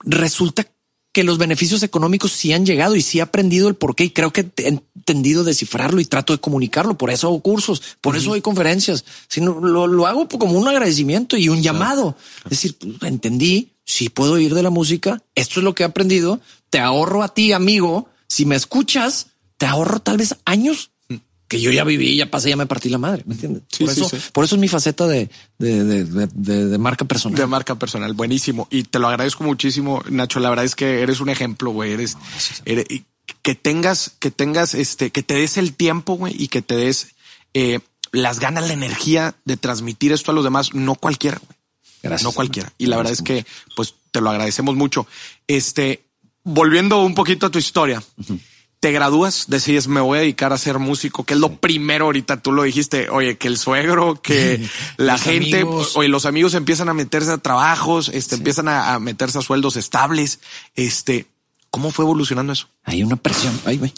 Resulta 0.00 0.66
que 1.12 1.24
los 1.24 1.38
beneficios 1.38 1.82
económicos 1.82 2.32
sí 2.32 2.52
han 2.52 2.64
llegado 2.64 2.94
y 2.94 3.02
sí 3.02 3.18
he 3.18 3.22
aprendido 3.22 3.68
el 3.68 3.74
por 3.74 3.96
qué 3.96 4.04
y 4.04 4.10
creo 4.10 4.32
que 4.32 4.48
he 4.58 4.68
entendido 4.68 5.42
descifrarlo 5.42 6.00
y 6.00 6.04
trato 6.04 6.32
de 6.32 6.40
comunicarlo. 6.40 6.96
Por 6.96 7.10
eso 7.10 7.26
hago 7.26 7.40
cursos, 7.40 7.82
por 8.00 8.16
eso 8.16 8.30
doy 8.30 8.40
conferencias. 8.40 9.04
Sino 9.28 9.58
lo, 9.60 9.86
lo, 9.86 10.06
hago 10.06 10.28
como 10.28 10.58
un 10.58 10.68
agradecimiento 10.68 11.36
y 11.36 11.48
un 11.48 11.62
llamado. 11.62 12.16
Es 12.44 12.50
decir, 12.50 12.76
pues, 12.78 13.10
entendí, 13.10 13.72
si 13.84 14.08
puedo 14.08 14.38
ir 14.38 14.54
de 14.54 14.62
la 14.62 14.70
música, 14.70 15.20
esto 15.34 15.60
es 15.60 15.64
lo 15.64 15.74
que 15.74 15.82
he 15.82 15.86
aprendido, 15.86 16.40
te 16.68 16.78
ahorro 16.78 17.22
a 17.24 17.34
ti, 17.34 17.52
amigo. 17.52 18.08
Si 18.30 18.46
me 18.46 18.54
escuchas, 18.54 19.26
te 19.58 19.66
ahorro 19.66 19.98
tal 20.00 20.16
vez 20.16 20.36
años 20.44 20.92
que 21.48 21.60
yo 21.60 21.72
ya 21.72 21.82
viví, 21.82 22.14
ya 22.14 22.30
pasé, 22.30 22.48
ya 22.48 22.56
me 22.56 22.66
partí 22.66 22.88
la 22.88 22.98
madre, 22.98 23.24
¿me 23.26 23.34
entiendes? 23.34 23.64
por, 23.76 23.90
eso, 23.90 24.08
por 24.32 24.44
eso 24.44 24.54
es 24.54 24.60
mi 24.60 24.68
faceta 24.68 25.08
de, 25.08 25.28
de, 25.58 26.78
marca 26.78 27.04
personal. 27.06 27.36
De 27.36 27.46
marca 27.48 27.74
personal, 27.74 28.12
buenísimo. 28.12 28.68
Y 28.70 28.84
te 28.84 29.00
lo 29.00 29.08
agradezco 29.08 29.42
muchísimo, 29.42 30.00
Nacho. 30.08 30.38
La 30.38 30.48
verdad 30.48 30.64
es 30.64 30.76
que 30.76 31.02
eres 31.02 31.18
un 31.18 31.28
ejemplo, 31.28 31.72
güey. 31.72 31.90
Eres, 31.90 32.16
que 33.42 33.56
tengas, 33.56 34.12
que 34.20 34.30
tengas, 34.30 34.74
este, 34.74 35.10
que 35.10 35.24
te 35.24 35.34
des 35.34 35.56
el 35.56 35.74
tiempo, 35.74 36.14
güey, 36.14 36.40
y 36.40 36.46
que 36.46 36.62
te 36.62 36.76
des 36.76 37.16
eh, 37.52 37.80
las 38.12 38.38
ganas, 38.38 38.68
la 38.68 38.74
energía 38.74 39.34
de 39.44 39.56
transmitir 39.56 40.12
esto 40.12 40.30
a 40.30 40.34
los 40.34 40.44
demás. 40.44 40.72
No 40.72 40.94
cualquiera, 40.94 41.38
güey. 41.44 41.58
Gracias. 42.04 42.22
No 42.22 42.30
cualquiera. 42.30 42.72
Y 42.78 42.86
la 42.86 42.96
verdad 42.96 43.12
es 43.12 43.22
que, 43.22 43.44
pues, 43.74 43.96
te 44.12 44.20
lo 44.20 44.30
agradecemos 44.30 44.76
mucho. 44.76 45.08
Este, 45.48 46.04
volviendo 46.50 47.02
un 47.02 47.14
poquito 47.14 47.46
a 47.46 47.50
tu 47.50 47.58
historia. 47.58 48.02
Te 48.80 48.92
gradúas, 48.92 49.44
decides 49.48 49.88
me 49.88 50.00
voy 50.00 50.18
a 50.18 50.20
dedicar 50.22 50.54
a 50.54 50.58
ser 50.58 50.78
músico, 50.78 51.24
que 51.24 51.34
es 51.34 51.40
lo 51.40 51.56
primero 51.56 52.06
ahorita. 52.06 52.40
Tú 52.40 52.52
lo 52.52 52.62
dijiste, 52.62 53.10
oye, 53.10 53.36
que 53.36 53.48
el 53.48 53.58
suegro, 53.58 54.22
que 54.22 54.66
la 54.96 55.18
gente, 55.18 55.64
oye, 55.64 56.08
los 56.08 56.24
amigos 56.24 56.54
empiezan 56.54 56.88
a 56.88 56.94
meterse 56.94 57.32
a 57.32 57.38
trabajos, 57.38 58.10
este, 58.14 58.36
empiezan 58.36 58.68
a, 58.68 58.94
a 58.94 58.98
meterse 58.98 59.38
a 59.38 59.42
sueldos 59.42 59.76
estables. 59.76 60.40
Este, 60.76 61.26
¿cómo 61.70 61.90
fue 61.90 62.06
evolucionando 62.06 62.54
eso? 62.54 62.68
Hay 62.84 63.02
una 63.02 63.16
presión. 63.16 63.58
Ay, 63.66 63.76
güey. 63.76 63.92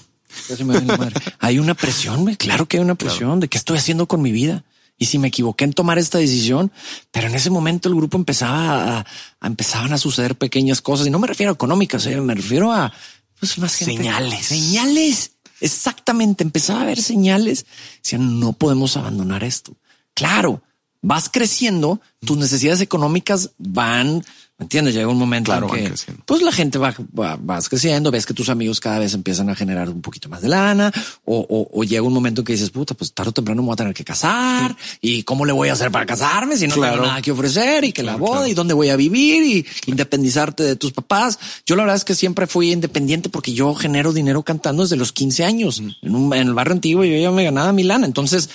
Hay 1.39 1.59
una 1.59 1.75
presión, 1.75 2.23
güey. 2.23 2.37
Claro 2.37 2.67
que 2.67 2.79
hay 2.79 2.83
una 2.83 2.95
presión 2.95 3.41
de 3.41 3.49
qué 3.49 3.59
estoy 3.59 3.79
haciendo 3.79 4.07
con 4.07 4.23
mi 4.23 4.33
vida. 4.33 4.65
Y 4.99 5.07
si 5.07 5.19
me 5.19 5.29
equivoqué 5.29 5.65
en 5.65 5.73
tomar 5.73 5.99
esta 5.99 6.19
decisión, 6.19 6.71
pero 7.11 7.27
en 7.27 7.35
ese 7.35 7.51
momento 7.51 7.89
el 7.89 7.95
grupo 7.95 8.17
empezaba 8.17 9.01
a, 9.01 9.47
empezaban 9.47 9.93
a 9.93 9.99
suceder 9.99 10.37
pequeñas 10.37 10.81
cosas 10.81 11.07
y 11.07 11.11
no 11.11 11.19
me 11.19 11.27
refiero 11.27 11.51
a 11.51 11.55
económicas, 11.55 12.07
eh, 12.07 12.21
me 12.21 12.35
refiero 12.35 12.73
a 12.73 12.93
pues, 13.41 13.59
más 13.59 13.73
señales, 13.73 14.47
señales. 14.47 15.33
Exactamente. 15.61 16.45
Empezaba 16.45 16.81
a 16.81 16.83
haber 16.83 17.01
señales. 17.01 17.67
Decían, 18.03 18.41
no 18.41 18.53
podemos 18.53 18.97
abandonar 18.97 19.45
esto. 19.45 19.77
Claro, 20.15 20.63
vas 21.01 21.29
creciendo, 21.29 22.01
tus 22.25 22.37
necesidades 22.37 22.81
económicas 22.81 23.51
van 23.59 24.25
entiendes? 24.63 24.95
Llega 24.95 25.09
un 25.09 25.19
momento 25.19 25.55
en 25.55 25.67
que 25.69 25.93
pues 26.25 26.43
la 26.43 26.53
gente 26.53 26.79
va, 26.79 26.95
vas 27.13 27.69
creciendo, 27.69 28.11
ves 28.11 28.27
que 28.27 28.35
tus 28.35 28.49
amigos 28.49 28.81
cada 28.81 28.99
vez 28.99 29.15
empiezan 29.15 29.49
a 29.51 29.55
generar 29.55 29.89
un 29.89 30.03
poquito 30.03 30.29
más 30.29 30.43
de 30.43 30.49
lana 30.49 30.93
o, 31.25 31.83
llega 31.85 32.03
un 32.03 32.13
momento 32.13 32.41
en 32.41 32.45
que 32.45 32.53
dices, 32.53 32.71
puta, 32.71 32.95
pues 32.95 33.13
tarde 33.13 33.31
o 33.31 33.33
temprano 33.33 33.63
me 33.63 33.67
voy 33.67 33.75
a 33.75 33.77
tener 33.77 33.95
que 33.95 34.05
casar 34.05 34.77
y 35.01 35.23
cómo 35.25 35.45
le 35.45 35.53
voy 35.53 35.69
a 35.69 35.73
hacer 35.73 35.91
para 35.91 36.07
casarme 36.07 36.57
si 36.57 36.67
no 36.67 36.75
tengo 36.75 36.97
nada 36.97 37.21
que 37.21 37.33
ofrecer 37.33 37.85
y 37.85 37.93
que 37.93 38.03
la 38.03 38.17
boda 38.17 38.49
y 38.49 38.55
dónde 38.55 38.75
voy 38.75 38.89
a 38.89 38.97
vivir 38.97 39.43
y 39.43 39.67
independizarte 39.87 40.63
de 40.63 40.77
tus 40.77 40.93
papás. 40.93 41.39
Yo 41.67 41.77
la 41.77 41.83
verdad 41.83 41.97
es 41.97 42.05
que 42.05 42.15
siempre 42.15 42.47
fui 42.47 42.73
independiente 42.73 43.29
porque 43.29 43.53
yo 43.53 43.75
genero 43.75 44.13
dinero 44.13 44.43
cantando 44.43 44.83
desde 44.83 44.97
los 44.97 45.13
15 45.13 45.45
años. 45.45 45.83
En, 46.03 46.15
un, 46.15 46.33
en 46.35 46.49
el 46.49 46.55
barrio 46.55 46.75
antiguo 46.75 47.05
yo 47.05 47.17
ya 47.17 47.31
me 47.31 47.45
ganaba 47.45 47.73
mi 47.73 47.83
lana. 47.83 48.07
Entonces 48.07 48.49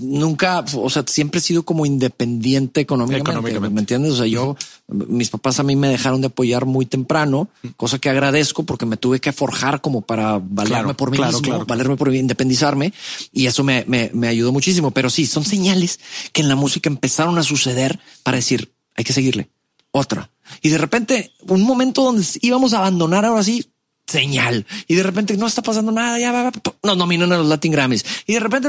nunca, 0.00 0.64
o 0.74 0.90
sea, 0.90 1.04
siempre 1.06 1.38
he 1.38 1.42
sido 1.42 1.62
como 1.62 1.86
independiente 1.86 2.80
económicamente. 2.80 3.30
económicamente. 3.30 3.74
¿Me 3.74 3.80
entiendes? 3.80 4.12
O 4.12 4.16
sea, 4.16 4.26
yo, 4.26 4.56
mis 4.92 5.30
papás 5.30 5.60
a 5.60 5.62
mí 5.62 5.76
me 5.76 5.88
dejaron 5.88 6.20
de 6.20 6.28
apoyar 6.28 6.66
muy 6.66 6.86
temprano, 6.86 7.48
cosa 7.76 7.98
que 7.98 8.08
agradezco 8.08 8.64
porque 8.64 8.86
me 8.86 8.96
tuve 8.96 9.20
que 9.20 9.32
forjar 9.32 9.80
como 9.80 10.02
para 10.02 10.40
valerme 10.42 10.94
por 10.94 11.10
mí 11.10 11.18
mismo, 11.18 11.64
valerme 11.64 11.96
por 11.96 12.14
independizarme 12.14 12.92
y 13.32 13.46
eso 13.46 13.64
me, 13.64 13.84
me, 13.86 14.10
me 14.14 14.28
ayudó 14.28 14.52
muchísimo. 14.52 14.90
Pero 14.90 15.10
sí, 15.10 15.26
son 15.26 15.44
señales 15.44 16.00
que 16.32 16.42
en 16.42 16.48
la 16.48 16.56
música 16.56 16.88
empezaron 16.88 17.38
a 17.38 17.42
suceder 17.42 17.98
para 18.22 18.36
decir, 18.36 18.72
hay 18.94 19.04
que 19.04 19.12
seguirle. 19.12 19.48
Otra. 19.90 20.30
Y 20.60 20.70
de 20.70 20.78
repente, 20.78 21.32
un 21.46 21.62
momento 21.62 22.02
donde 22.02 22.24
íbamos 22.40 22.72
a 22.72 22.78
abandonar 22.78 23.24
ahora 23.24 23.42
sí, 23.42 23.72
señal. 24.06 24.66
Y 24.86 24.94
de 24.94 25.02
repente 25.02 25.36
no 25.36 25.46
está 25.46 25.62
pasando 25.62 25.92
nada, 25.92 26.18
ya 26.18 26.32
va, 26.32 26.52
nos 26.82 26.96
nominan 26.96 27.32
a 27.32 27.38
los 27.38 27.46
Latin 27.46 27.72
Grammys. 27.72 28.04
Y 28.26 28.34
de 28.34 28.40
repente 28.40 28.68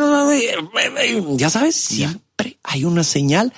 ya 1.35 1.49
sabes, 1.49 1.75
siempre 1.75 2.57
hay 2.63 2.85
una 2.85 3.03
señal 3.03 3.53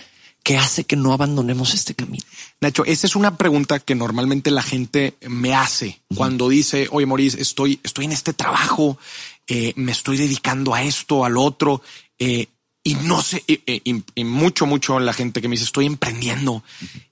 que 0.46 0.60
hace 0.60 0.84
que 0.84 0.96
no 0.96 1.12
abandonemos 1.12 1.74
este 1.74 1.96
camino. 1.96 2.24
Nacho, 2.62 2.86
esa 2.86 3.08
es 3.08 3.16
una 3.16 3.36
pregunta 3.36 3.80
que 3.80 3.96
normalmente 3.96 4.52
la 4.52 4.62
gente 4.62 5.16
me 5.28 5.56
hace 5.56 6.02
cuando 6.16 6.50
dice, 6.50 6.88
oye, 6.92 7.08
Maurice, 7.08 7.42
estoy, 7.42 7.80
estoy 7.82 8.06
en 8.06 8.12
este 8.12 8.32
trabajo, 8.32 9.00
eh, 9.48 9.74
me 9.76 9.92
estoy 9.92 10.18
dedicando 10.18 10.76
a 10.76 10.84
esto, 10.84 11.26
al 11.26 11.38
otro, 11.38 11.82
eh, 12.20 12.46
y 12.84 12.94
no 12.94 13.24
sé, 13.24 13.44
y, 13.48 14.24
mucho, 14.24 14.68
mucho 14.68 15.00
la 15.00 15.14
gente 15.14 15.42
que 15.42 15.48
me 15.48 15.54
dice, 15.54 15.64
estoy 15.64 15.88
emprendiendo, 15.88 16.64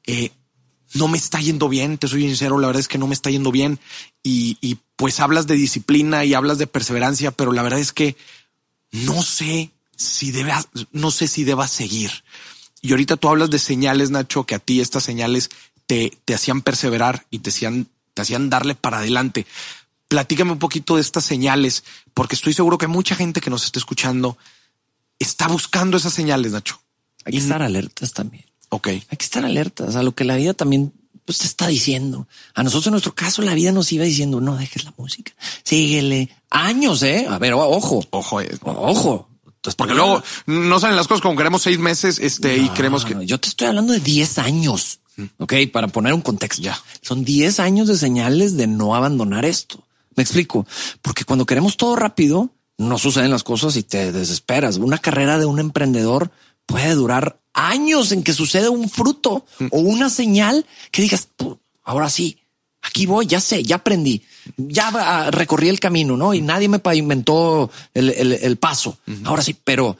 eh, 0.05 0.29
no 0.93 1.07
me 1.07 1.17
está 1.17 1.39
yendo 1.39 1.69
bien, 1.69 1.97
te 1.97 2.07
soy 2.07 2.21
sincero, 2.21 2.59
la 2.59 2.67
verdad 2.67 2.81
es 2.81 2.87
que 2.87 2.99
no 2.99 3.07
me 3.07 3.15
está 3.15 3.31
yendo 3.31 3.51
bien, 3.51 3.79
y, 4.21 4.59
y 4.61 4.77
pues 4.95 5.19
hablas 5.19 5.47
de 5.47 5.55
disciplina 5.55 6.23
y 6.23 6.35
hablas 6.35 6.59
de 6.59 6.67
perseverancia, 6.67 7.31
pero 7.31 7.51
la 7.51 7.63
verdad 7.63 7.79
es 7.79 7.93
que 7.93 8.15
no 8.91 9.23
sé 9.23 9.71
si 9.97 10.29
debas, 10.29 10.67
no 10.91 11.09
sé 11.09 11.27
si 11.27 11.43
debas 11.43 11.71
seguir. 11.71 12.11
Y 12.83 12.91
ahorita 12.91 13.15
tú 13.15 13.29
hablas 13.29 13.49
de 13.49 13.59
señales, 13.59 14.11
Nacho, 14.11 14.43
que 14.45 14.55
a 14.55 14.59
ti 14.59 14.81
estas 14.81 15.03
señales 15.03 15.49
te, 15.87 16.11
te 16.25 16.35
hacían 16.35 16.61
perseverar 16.61 17.25
y 17.31 17.39
te 17.39 17.49
hacían, 17.49 17.87
te 18.13 18.21
hacían 18.21 18.49
darle 18.49 18.75
para 18.75 18.97
adelante. 18.97 19.47
Platícame 20.09 20.51
un 20.51 20.59
poquito 20.59 20.95
de 20.95 21.01
estas 21.01 21.23
señales, 21.23 21.85
porque 22.13 22.35
estoy 22.35 22.53
seguro 22.53 22.77
que 22.77 22.87
mucha 22.87 23.15
gente 23.15 23.39
que 23.39 23.49
nos 23.49 23.63
está 23.63 23.79
escuchando 23.79 24.37
está 25.17 25.47
buscando 25.47 25.95
esas 25.95 26.13
señales, 26.13 26.51
Nacho. 26.51 26.81
Hay 27.23 27.31
que 27.31 27.39
estar 27.39 27.61
alertas 27.61 28.11
también. 28.11 28.43
Ok. 28.67 28.87
Hay 28.89 29.17
que 29.17 29.23
estar 29.23 29.45
alertas 29.45 29.95
a 29.95 30.03
lo 30.03 30.13
que 30.13 30.25
la 30.25 30.35
vida 30.35 30.53
también 30.53 30.91
pues, 31.23 31.37
te 31.37 31.45
está 31.45 31.67
diciendo. 31.67 32.27
A 32.53 32.63
nosotros, 32.63 32.87
en 32.87 32.91
nuestro 32.91 33.15
caso, 33.15 33.41
la 33.43 33.53
vida 33.53 33.71
nos 33.71 33.93
iba 33.93 34.03
diciendo, 34.03 34.41
no 34.41 34.57
dejes 34.57 34.83
la 34.83 34.93
música, 34.97 35.31
síguele. 35.63 36.29
Años, 36.49 37.01
¿eh? 37.03 37.27
A 37.29 37.39
ver, 37.39 37.53
ojo. 37.53 38.03
Ojo. 38.09 38.41
Eh. 38.41 38.57
Ojo. 38.61 39.29
Entonces, 39.63 39.77
porque 39.77 39.93
luego 39.93 40.21
no 40.45 40.77
salen 40.77 40.97
las 40.97 41.07
cosas 41.07 41.21
como 41.21 41.37
queremos 41.37 41.61
seis 41.61 41.79
meses 41.79 42.19
este, 42.19 42.57
y 42.57 42.67
creemos 42.71 43.05
que... 43.05 43.25
yo 43.25 43.39
te 43.39 43.47
estoy 43.47 43.67
hablando 43.67 43.93
de 43.93 44.01
10 44.01 44.39
años. 44.39 44.99
Mm. 45.15 45.23
Ok, 45.37 45.53
para 45.71 45.87
poner 45.87 46.13
un 46.13 46.19
contexto. 46.19 46.61
Ya. 46.61 46.77
Son 47.01 47.23
10 47.23 47.61
años 47.61 47.87
de 47.87 47.95
señales 47.95 48.57
de 48.57 48.67
no 48.67 48.93
abandonar 48.93 49.45
esto. 49.45 49.81
Me 50.17 50.23
explico. 50.23 50.67
Porque 51.01 51.23
cuando 51.23 51.45
queremos 51.45 51.77
todo 51.77 51.95
rápido, 51.95 52.49
no 52.77 52.97
suceden 52.97 53.31
las 53.31 53.43
cosas 53.43 53.77
y 53.77 53.83
te 53.83 54.11
desesperas. 54.11 54.75
Una 54.75 54.97
carrera 54.97 55.39
de 55.39 55.45
un 55.45 55.59
emprendedor 55.59 56.29
puede 56.65 56.93
durar 56.93 57.39
años 57.53 58.11
en 58.11 58.21
que 58.21 58.33
sucede 58.33 58.67
un 58.67 58.89
fruto 58.89 59.45
mm. 59.59 59.67
o 59.71 59.79
una 59.79 60.09
señal 60.09 60.65
que 60.91 61.03
digas, 61.03 61.29
ahora 61.85 62.09
sí, 62.09 62.42
aquí 62.83 63.05
voy, 63.05 63.25
ya 63.25 63.39
sé, 63.39 63.63
ya 63.63 63.77
aprendí, 63.77 64.21
ya 64.57 65.31
recorrí 65.31 65.69
el 65.69 65.79
camino, 65.79 66.15
¿no? 66.17 66.33
Y 66.33 66.41
nadie 66.41 66.67
me 66.69 66.79
pavimentó 66.79 67.71
el, 67.93 68.09
el, 68.09 68.57
paso. 68.57 68.97
Ahora 69.23 69.41
sí, 69.41 69.55
pero, 69.63 69.97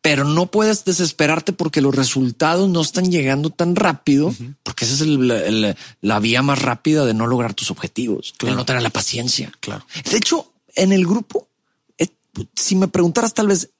pero 0.00 0.24
no 0.24 0.46
puedes 0.46 0.84
desesperarte 0.84 1.52
porque 1.52 1.80
los 1.80 1.94
resultados 1.94 2.68
no 2.68 2.82
están 2.82 3.10
llegando 3.10 3.50
tan 3.50 3.74
rápido, 3.74 4.34
porque 4.62 4.84
esa 4.84 5.04
es 5.04 5.76
la 6.00 6.18
vía 6.20 6.42
más 6.42 6.60
rápida 6.62 7.04
de 7.04 7.14
no 7.14 7.26
lograr 7.26 7.54
tus 7.54 7.70
objetivos, 7.70 8.34
de 8.40 8.52
no 8.52 8.64
tener 8.64 8.82
la 8.82 8.90
paciencia. 8.90 9.50
Claro. 9.60 9.84
De 10.10 10.16
hecho, 10.16 10.52
en 10.74 10.92
el 10.92 11.06
grupo, 11.06 11.48
eh, 11.96 12.08
si 12.54 12.76
me 12.76 12.88
preguntaras 12.88 13.34
tal 13.34 13.48
vez 13.48 13.70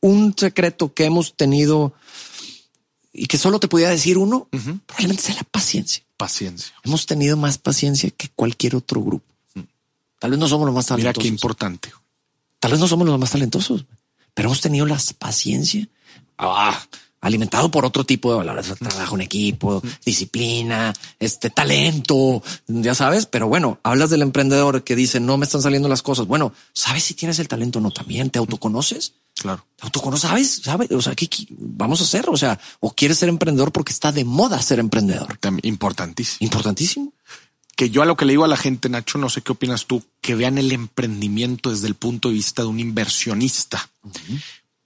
un 0.00 0.34
secreto 0.36 0.94
que 0.94 1.04
hemos 1.04 1.36
tenido 1.36 1.92
y 3.16 3.26
que 3.26 3.38
solo 3.38 3.58
te 3.58 3.68
podía 3.68 3.88
decir 3.88 4.18
uno, 4.18 4.48
probablemente 4.86 5.22
sea 5.22 5.34
la 5.36 5.44
paciencia. 5.44 6.04
Paciencia. 6.16 6.74
Hemos 6.84 7.06
tenido 7.06 7.36
más 7.36 7.58
paciencia 7.58 8.10
que 8.10 8.28
cualquier 8.34 8.76
otro 8.76 9.02
grupo. 9.02 9.24
Mm. 9.54 9.60
Tal 10.18 10.30
vez 10.30 10.40
no 10.40 10.48
somos 10.48 10.66
los 10.66 10.74
más 10.74 10.86
talentosos. 10.86 11.16
Mira 11.16 11.22
qué 11.22 11.28
importante. 11.28 11.92
Tal 12.60 12.72
vez 12.72 12.80
no 12.80 12.88
somos 12.88 13.06
los 13.06 13.18
más 13.18 13.30
talentosos, 13.30 13.84
pero 14.34 14.48
hemos 14.48 14.60
tenido 14.60 14.86
la 14.86 15.00
paciencia. 15.18 15.88
Ah, 16.38 16.78
alimentado 17.20 17.70
por 17.70 17.84
otro 17.84 18.04
tipo 18.04 18.30
de 18.30 18.38
valores, 18.38 18.72
trabajo 18.78 19.14
en 19.16 19.22
equipo, 19.22 19.82
disciplina, 20.04 20.92
este 21.18 21.50
talento, 21.50 22.42
ya 22.66 22.94
sabes, 22.94 23.26
pero 23.26 23.48
bueno, 23.48 23.80
hablas 23.82 24.10
del 24.10 24.22
emprendedor 24.22 24.84
que 24.84 24.94
dice 24.94 25.20
no 25.20 25.36
me 25.36 25.44
están 25.44 25.62
saliendo 25.62 25.88
las 25.88 26.02
cosas. 26.02 26.26
Bueno, 26.26 26.52
sabes 26.72 27.04
si 27.04 27.14
tienes 27.14 27.38
el 27.38 27.48
talento 27.48 27.78
o 27.78 27.82
no 27.82 27.90
también, 27.90 28.30
te 28.30 28.38
autoconoces. 28.38 29.14
Claro. 29.46 29.66
¿Te 29.76 29.84
autoconoces? 29.84 30.28
¿Sabes? 30.28 30.60
¿Sabes? 30.62 30.90
O 30.90 31.00
sea, 31.00 31.14
¿qué, 31.14 31.28
vamos 31.50 32.00
a 32.00 32.04
hacer? 32.04 32.26
O 32.28 32.36
sea, 32.36 32.58
o 32.80 32.92
quieres 32.92 33.18
ser 33.18 33.28
emprendedor 33.28 33.72
porque 33.72 33.92
está 33.92 34.12
de 34.12 34.24
moda 34.24 34.60
ser 34.60 34.78
emprendedor. 34.78 35.38
Importantísimo. 35.62 36.38
Importantísimo. 36.40 37.12
Que 37.76 37.90
yo 37.90 38.02
a 38.02 38.06
lo 38.06 38.16
que 38.16 38.24
le 38.24 38.32
digo 38.32 38.44
a 38.44 38.48
la 38.48 38.56
gente, 38.56 38.88
Nacho, 38.88 39.18
no 39.18 39.28
sé 39.28 39.42
qué 39.42 39.52
opinas 39.52 39.86
tú, 39.86 40.02
que 40.20 40.34
vean 40.34 40.58
el 40.58 40.72
emprendimiento 40.72 41.70
desde 41.70 41.88
el 41.88 41.94
punto 41.94 42.28
de 42.28 42.34
vista 42.34 42.62
de 42.62 42.68
un 42.68 42.80
inversionista 42.80 43.88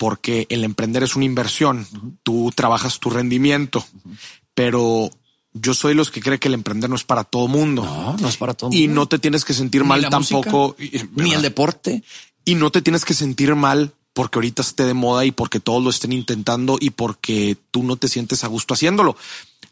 porque 0.00 0.46
el 0.48 0.64
emprender 0.64 1.02
es 1.02 1.14
una 1.14 1.26
inversión. 1.26 1.86
Tú 2.22 2.50
trabajas 2.56 3.00
tu 3.00 3.10
rendimiento, 3.10 3.84
pero 4.54 5.10
yo 5.52 5.74
soy 5.74 5.92
los 5.92 6.10
que 6.10 6.22
cree 6.22 6.38
que 6.38 6.48
el 6.48 6.54
emprender 6.54 6.88
no 6.88 6.96
es 6.96 7.04
para 7.04 7.22
todo 7.22 7.48
mundo. 7.48 7.84
No, 7.84 8.16
no 8.16 8.28
es 8.28 8.38
para 8.38 8.54
todo 8.54 8.70
Y 8.72 8.88
no 8.88 9.06
te 9.08 9.18
tienes 9.18 9.44
que 9.44 9.52
sentir 9.52 9.84
mal 9.84 10.08
tampoco. 10.08 10.74
ni 11.16 11.34
el 11.34 11.42
deporte. 11.42 12.02
Y 12.46 12.54
no 12.54 12.70
te 12.70 12.80
tienes 12.80 13.04
que 13.04 13.12
sentir 13.12 13.54
mal 13.54 13.92
porque 14.12 14.38
ahorita 14.38 14.62
esté 14.62 14.84
de 14.84 14.94
moda 14.94 15.24
y 15.24 15.30
porque 15.30 15.60
todos 15.60 15.82
lo 15.82 15.90
estén 15.90 16.12
intentando 16.12 16.78
y 16.80 16.90
porque 16.90 17.56
tú 17.70 17.82
no 17.82 17.96
te 17.96 18.08
sientes 18.08 18.44
a 18.44 18.48
gusto 18.48 18.74
haciéndolo. 18.74 19.16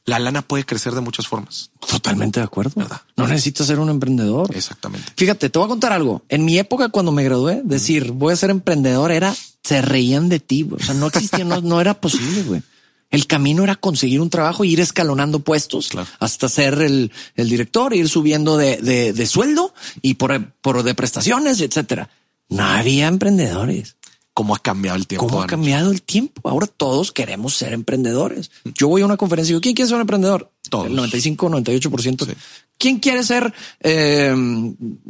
La 0.04 0.18
lana 0.18 0.42
puede 0.42 0.64
crecer 0.64 0.95
de 0.95 1.00
muchas 1.00 1.26
formas. 1.26 1.71
Totalmente 1.87 2.40
de 2.40 2.45
acuerdo. 2.45 2.73
¿verdad? 2.76 3.02
No 3.16 3.26
necesitas 3.26 3.66
ser 3.66 3.78
un 3.78 3.90
emprendedor. 3.90 4.54
Exactamente. 4.57 5.12
Fíjate, 5.16 5.50
te 5.50 5.59
voy 5.59 5.66
a 5.66 5.68
contar 5.68 5.92
algo. 5.92 6.23
En 6.28 6.45
mi 6.45 6.59
época, 6.59 6.88
cuando 6.88 7.12
me 7.12 7.25
gradué, 7.25 7.61
decir 7.64 8.12
voy 8.12 8.33
a 8.33 8.37
ser 8.37 8.50
emprendedor 8.50 9.12
era 9.12 9.35
se 9.62 9.83
reían 9.83 10.28
de 10.28 10.40
ti. 10.40 10.66
O 10.71 10.78
sea, 10.78 10.95
no 10.95 11.09
existía, 11.09 11.45
no, 11.45 11.80
era 11.80 12.00
posible. 12.00 12.42
Güey. 12.42 12.62
El 13.11 13.26
camino 13.26 13.64
era 13.64 13.75
conseguir 13.75 14.21
un 14.21 14.30
trabajo, 14.30 14.64
ir 14.64 14.80
escalonando 14.80 15.40
puestos 15.40 15.90
hasta 16.21 16.49
ser 16.49 16.80
el, 16.80 17.12
el, 17.35 17.49
director, 17.50 17.95
ir 17.95 18.09
subiendo 18.09 18.57
de, 18.57 18.78
de, 18.78 19.12
de 19.12 19.26
sueldo 19.26 19.75
y 20.00 20.14
por, 20.14 20.52
por 20.62 20.83
de 20.85 20.95
prestaciones, 20.95 21.61
etcétera. 21.61 22.09
No 22.49 22.64
había 22.64 23.09
emprendedores 23.09 23.97
cómo 24.38 24.54
ha 24.54 24.61
cambiado 24.61 24.97
el 24.97 25.09
tiempo. 25.09 25.26
¿Cómo 25.26 25.42
ha 25.42 25.49
cambiado 25.49 25.90
el 25.90 26.00
tiempo? 26.00 26.49
Ahora 26.49 26.68
todos 26.68 27.11
queremos 27.11 27.57
ser 27.57 27.73
emprendedores. 27.73 28.52
Yo 28.66 28.87
voy 28.87 29.02
a 29.02 29.04
una 29.04 29.16
conferencia 29.16 29.50
y 29.50 29.54
digo, 29.54 29.61
¿quién 29.61 29.75
quiere 29.75 29.88
ser 29.88 29.97
un 29.97 30.02
emprendedor? 30.02 30.52
Todos. 30.71 30.87
El 30.87 30.95
95, 30.95 31.49
98%. 31.49 32.25
Sí. 32.25 32.33
¿Quién 32.78 33.00
quiere 33.00 33.25
ser 33.25 33.52
eh, 33.80 34.28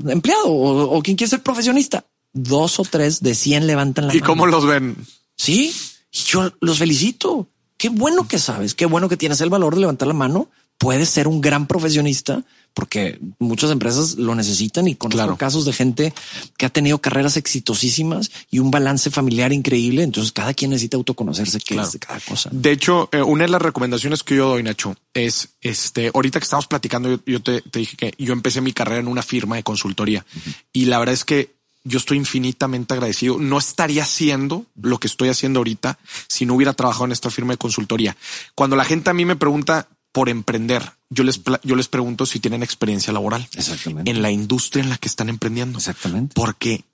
empleado 0.06 0.46
o, 0.46 0.96
o, 0.96 1.02
quién 1.02 1.18
quiere 1.18 1.28
ser 1.28 1.42
profesionista? 1.42 2.06
Dos 2.32 2.80
o 2.80 2.84
tres 2.84 3.20
de 3.20 3.34
100 3.34 3.66
levantan 3.66 4.06
la 4.06 4.14
¿Y 4.14 4.20
mano. 4.20 4.26
cómo 4.26 4.46
los 4.46 4.64
ven? 4.64 4.96
Sí, 5.36 5.74
yo 6.10 6.50
los 6.62 6.78
felicito. 6.78 7.48
Qué 7.76 7.90
bueno 7.90 8.26
que 8.26 8.38
sabes, 8.38 8.74
qué 8.74 8.86
bueno 8.86 9.10
que 9.10 9.18
tienes 9.18 9.42
el 9.42 9.50
valor 9.50 9.74
de 9.74 9.82
levantar 9.82 10.08
la 10.08 10.14
mano. 10.14 10.48
Puedes 10.78 11.08
ser 11.10 11.26
un 11.28 11.40
gran 11.40 11.66
profesionista 11.66 12.44
porque 12.72 13.18
muchas 13.40 13.72
empresas 13.72 14.14
lo 14.16 14.36
necesitan 14.36 14.86
y 14.86 14.94
conozco 14.94 15.16
Claro. 15.18 15.36
casos 15.36 15.64
de 15.64 15.72
gente 15.72 16.14
que 16.56 16.64
ha 16.66 16.68
tenido 16.70 16.98
carreras 16.98 17.36
exitosísimas 17.36 18.30
y 18.50 18.60
un 18.60 18.70
balance 18.70 19.10
familiar 19.10 19.52
increíble. 19.52 20.04
Entonces 20.04 20.30
cada 20.32 20.54
quien 20.54 20.70
necesita 20.70 20.96
autoconocerse 20.96 21.58
qué 21.58 21.74
Claro. 21.74 21.88
es 21.88 21.92
de 21.94 21.98
cada 21.98 22.20
cosa. 22.20 22.50
De 22.52 22.70
hecho, 22.70 23.08
eh, 23.10 23.20
una 23.22 23.44
de 23.44 23.50
las 23.50 23.60
recomendaciones 23.62 24.22
que 24.22 24.36
yo 24.36 24.48
doy, 24.50 24.62
Nacho, 24.62 24.94
es 25.12 25.48
este. 25.60 26.12
Ahorita 26.14 26.38
que 26.38 26.44
estamos 26.44 26.68
platicando, 26.68 27.08
yo, 27.10 27.18
yo 27.26 27.42
te, 27.42 27.62
te 27.62 27.80
dije 27.80 27.96
que 27.96 28.14
yo 28.16 28.32
empecé 28.32 28.60
mi 28.60 28.72
carrera 28.72 29.00
en 29.00 29.08
una 29.08 29.22
firma 29.22 29.56
de 29.56 29.64
consultoría 29.64 30.24
y 30.72 30.84
la 30.84 31.00
verdad 31.00 31.14
es 31.14 31.24
que 31.24 31.56
yo 31.84 31.98
estoy 31.98 32.18
infinitamente 32.18 32.94
agradecido. 32.94 33.38
No 33.38 33.58
estaría 33.58 34.02
haciendo 34.04 34.66
lo 34.80 34.98
que 34.98 35.08
estoy 35.08 35.30
haciendo 35.30 35.58
ahorita 35.60 35.98
si 36.28 36.46
no 36.46 36.54
hubiera 36.54 36.74
trabajado 36.74 37.06
en 37.06 37.12
esta 37.12 37.30
firma 37.30 37.54
de 37.54 37.58
consultoría. 37.58 38.16
Cuando 38.54 38.76
la 38.76 38.84
gente 38.84 39.10
a 39.10 39.14
mí 39.14 39.24
me 39.24 39.34
pregunta 39.36 39.88
por 40.18 40.28
emprender, 40.28 40.82
yo 41.10 41.22
les, 41.22 41.40
yo 41.62 41.76
les 41.76 41.86
pregunto 41.86 42.26
si 42.26 42.40
tienen 42.40 42.64
experiencia 42.64 43.12
laboral 43.12 43.46
Exactamente. 43.54 44.10
en 44.10 44.20
la 44.20 44.32
industria 44.32 44.82
en 44.82 44.90
la 44.90 44.96
que 44.96 45.06
están 45.06 45.28
emprendiendo. 45.28 45.78
Exactamente. 45.78 46.34
Porque 46.34 46.84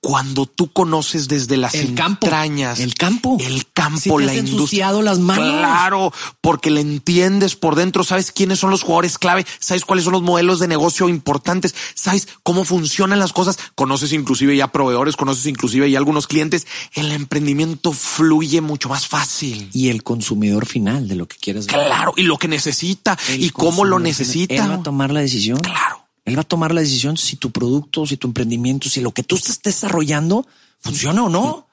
cuando 0.00 0.46
tú 0.46 0.72
conoces 0.72 1.26
desde 1.26 1.56
las 1.56 1.74
El 1.74 1.94
campo. 1.94 2.26
entrañas, 2.26 2.78
El 2.78 2.94
campo. 2.94 3.38
el 3.40 3.66
campo, 3.72 3.98
Si 4.00 4.10
te 4.10 4.24
la 4.24 4.32
has 4.32 4.38
industria, 4.38 4.92
las 4.92 5.18
manos. 5.18 5.44
Claro, 5.58 6.12
porque 6.40 6.70
le 6.70 6.80
entiendes 6.80 7.56
por 7.56 7.74
dentro, 7.74 8.04
sabes 8.04 8.30
quiénes 8.30 8.60
son 8.60 8.70
los 8.70 8.82
jugadores 8.82 9.18
clave, 9.18 9.44
sabes 9.58 9.84
cuáles 9.84 10.04
son 10.04 10.12
los 10.12 10.22
modelos 10.22 10.60
de 10.60 10.68
negocio 10.68 11.08
importantes, 11.08 11.74
sabes 11.94 12.28
cómo 12.44 12.64
funcionan 12.64 13.18
las 13.18 13.32
cosas, 13.32 13.58
conoces 13.74 14.12
inclusive 14.12 14.56
ya 14.56 14.68
proveedores, 14.68 15.16
conoces 15.16 15.46
inclusive 15.46 15.90
ya 15.90 15.98
algunos 15.98 16.26
clientes. 16.28 16.66
El 16.92 17.10
emprendimiento 17.12 17.92
fluye 17.92 18.60
mucho 18.60 18.88
más 18.88 19.08
fácil. 19.08 19.70
Y 19.72 19.88
el 19.88 20.04
consumidor 20.04 20.66
final 20.66 21.08
de 21.08 21.16
lo 21.16 21.26
que 21.26 21.36
quieres. 21.36 21.66
ver. 21.66 21.74
Claro, 21.86 22.12
y 22.16 22.22
lo 22.22 22.38
que 22.38 22.48
necesita 22.48 23.18
El 23.28 23.42
y 23.44 23.50
cómo 23.50 23.84
lo 23.84 23.98
necesita. 23.98 24.54
Él 24.54 24.70
va 24.70 24.74
a 24.76 24.82
tomar 24.82 25.10
la 25.10 25.20
decisión. 25.20 25.58
Claro. 25.58 26.05
Él 26.26 26.36
va 26.36 26.42
a 26.42 26.44
tomar 26.44 26.74
la 26.74 26.80
decisión 26.82 27.16
si 27.16 27.36
tu 27.36 27.52
producto, 27.52 28.04
si 28.04 28.16
tu 28.16 28.26
emprendimiento, 28.26 28.88
si 28.88 29.00
lo 29.00 29.12
que 29.12 29.22
tú 29.22 29.36
estás 29.36 29.62
desarrollando 29.62 30.46
funciona 30.80 31.24
o 31.24 31.28
no. 31.28 31.66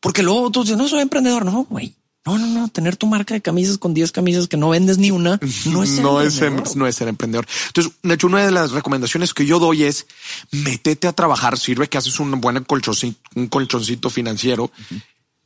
Porque 0.00 0.22
luego 0.22 0.50
tú 0.50 0.62
dices, 0.62 0.76
no 0.76 0.88
soy 0.88 1.00
emprendedor. 1.00 1.44
No, 1.44 1.64
güey. 1.64 1.94
No, 2.26 2.36
no, 2.36 2.46
no. 2.46 2.68
Tener 2.68 2.96
tu 2.96 3.06
marca 3.06 3.34
de 3.34 3.40
camisas 3.40 3.78
con 3.78 3.94
10 3.94 4.10
camisas 4.12 4.48
que 4.48 4.56
no 4.56 4.68
vendes 4.68 4.98
ni 4.98 5.10
una 5.12 5.40
no 5.66 5.82
es 5.82 5.90
ser 5.90 6.02
no 6.02 6.20
es, 6.20 6.34
emprendedor. 6.40 6.76
no 6.76 6.86
es 6.88 6.94
ser 6.96 7.08
emprendedor. 7.08 7.46
Entonces, 7.68 7.92
Nacho, 8.02 8.26
una 8.26 8.44
de 8.44 8.50
las 8.50 8.72
recomendaciones 8.72 9.32
que 9.32 9.46
yo 9.46 9.60
doy 9.60 9.84
es 9.84 10.06
métete 10.50 11.06
a 11.06 11.12
trabajar. 11.12 11.56
Sirve 11.56 11.88
que 11.88 11.98
haces 11.98 12.18
un 12.18 12.40
buen 12.40 12.62
colchoncito, 12.64 13.18
un 13.36 13.46
colchoncito 13.46 14.10
financiero 14.10 14.72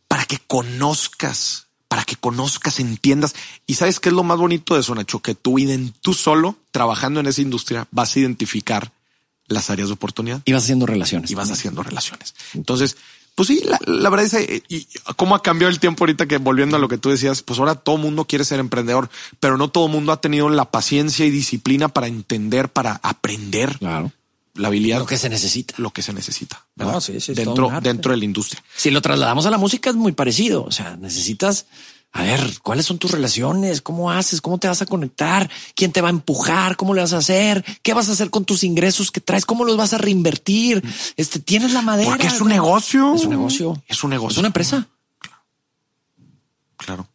para 0.08 0.24
que 0.24 0.38
conozcas, 0.46 1.68
para 1.92 2.04
que 2.04 2.16
conozcas, 2.16 2.80
entiendas. 2.80 3.34
Y 3.66 3.74
sabes 3.74 4.00
qué 4.00 4.08
es 4.08 4.14
lo 4.14 4.22
más 4.22 4.38
bonito 4.38 4.72
de 4.72 4.80
eso, 4.80 4.94
Nacho, 4.94 5.20
que 5.20 5.34
tú, 5.34 5.58
tú 6.00 6.14
solo 6.14 6.56
trabajando 6.70 7.20
en 7.20 7.26
esa 7.26 7.42
industria 7.42 7.86
vas 7.90 8.16
a 8.16 8.20
identificar 8.20 8.92
las 9.46 9.68
áreas 9.68 9.90
de 9.90 9.92
oportunidad 9.92 10.40
Y 10.46 10.54
vas 10.54 10.62
haciendo 10.62 10.86
relaciones. 10.86 11.30
y 11.30 11.34
vas 11.34 11.50
haciendo 11.50 11.82
relaciones. 11.82 12.34
Entonces, 12.54 12.96
pues 13.34 13.48
sí, 13.48 13.60
la, 13.66 13.78
la 13.84 14.08
verdad 14.08 14.24
es 14.24 14.32
eh, 14.32 14.62
y 14.70 14.88
cómo 15.16 15.34
ha 15.34 15.42
cambiado 15.42 15.70
el 15.70 15.80
tiempo 15.80 16.04
ahorita 16.04 16.24
que 16.24 16.38
volviendo 16.38 16.76
a 16.76 16.80
lo 16.80 16.88
que 16.88 16.96
tú 16.96 17.10
decías, 17.10 17.42
pues 17.42 17.58
ahora 17.58 17.74
todo 17.74 17.98
mundo 17.98 18.24
quiere 18.24 18.46
ser 18.46 18.58
emprendedor, 18.58 19.10
pero 19.38 19.58
no 19.58 19.68
todo 19.68 19.86
mundo 19.88 20.12
ha 20.12 20.20
tenido 20.22 20.48
la 20.48 20.70
paciencia 20.70 21.26
y 21.26 21.30
disciplina 21.30 21.88
para 21.88 22.06
entender, 22.06 22.70
para 22.70 23.00
aprender 23.02 23.78
Claro. 23.78 24.12
La 24.54 24.68
habilidad, 24.68 24.98
Lo 24.98 25.06
que 25.06 25.16
se 25.16 25.28
necesita. 25.28 25.74
lo 25.78 25.90
que 25.92 26.02
se 26.02 26.12
necesita 26.12 26.66
¿verdad? 26.76 26.94
No, 26.94 27.00
sí, 27.00 27.20
sí, 27.20 27.32
dentro, 27.32 27.70
dentro 27.82 28.12
de 28.12 28.18
la 28.18 28.24
industria. 28.24 28.62
Si 28.76 28.90
lo 28.90 29.00
trasladamos 29.00 29.46
a 29.46 29.50
la 29.50 29.58
música 29.58 29.90
es 29.90 29.96
muy 29.96 30.12
parecido. 30.12 30.64
O 30.64 30.70
sea, 30.70 30.96
necesitas 30.96 31.66
a 32.12 32.22
ver 32.22 32.58
cuáles 32.62 32.84
son 32.84 32.98
tus 32.98 33.10
relaciones, 33.10 33.80
cómo 33.80 34.10
haces, 34.10 34.42
cómo 34.42 34.58
te 34.58 34.68
vas 34.68 34.82
a 34.82 34.86
conectar, 34.86 35.48
quién 35.74 35.92
te 35.92 36.02
va 36.02 36.08
a 36.08 36.10
empujar, 36.10 36.76
cómo 36.76 36.92
le 36.92 37.00
vas 37.00 37.14
a 37.14 37.18
hacer, 37.18 37.64
qué 37.82 37.94
vas 37.94 38.10
a 38.10 38.12
hacer 38.12 38.28
con 38.28 38.44
tus 38.44 38.64
ingresos 38.64 39.10
que 39.10 39.22
traes, 39.22 39.46
cómo 39.46 39.64
los 39.64 39.78
vas 39.78 39.94
a 39.94 39.98
reinvertir. 39.98 40.82
Este 41.16 41.38
tienes 41.38 41.72
la 41.72 41.80
madera. 41.80 42.10
Porque 42.10 42.26
es 42.26 42.40
un 42.40 42.48
negocio. 42.48 43.14
Es 43.14 43.24
un 43.24 43.30
negocio. 43.30 43.82
Es 43.88 44.04
un 44.04 44.10
negocio. 44.10 44.34
Es 44.34 44.38
una 44.38 44.48
empresa. 44.48 44.86
Claro. 46.76 47.08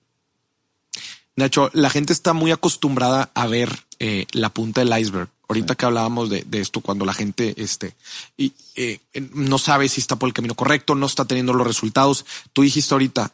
Nacho, 1.35 1.69
la 1.73 1.91
gente 1.91 2.13
está 2.13 2.33
muy 2.33 2.49
acostumbrada 2.49 3.29
a 3.35 3.45
ver 3.45 3.83
eh, 3.99 4.25
la 4.31 4.49
punta 4.49 4.83
del 4.83 4.99
iceberg. 4.99 5.29
Ahorita 5.49 5.75
que 5.75 5.85
hablábamos 5.85 6.29
de, 6.29 6.43
de 6.45 6.59
esto, 6.59 6.81
cuando 6.81 7.05
la 7.05 7.13
gente 7.13 7.53
este, 7.57 7.95
y, 8.35 8.51
eh, 8.75 8.99
no 9.33 9.57
sabe 9.57 9.87
si 9.87 10.01
está 10.01 10.17
por 10.17 10.27
el 10.27 10.33
camino 10.33 10.55
correcto, 10.55 10.93
no 10.93 11.05
está 11.05 11.23
teniendo 11.25 11.53
los 11.53 11.65
resultados. 11.65 12.25
Tú 12.51 12.63
dijiste 12.63 12.93
ahorita, 12.93 13.33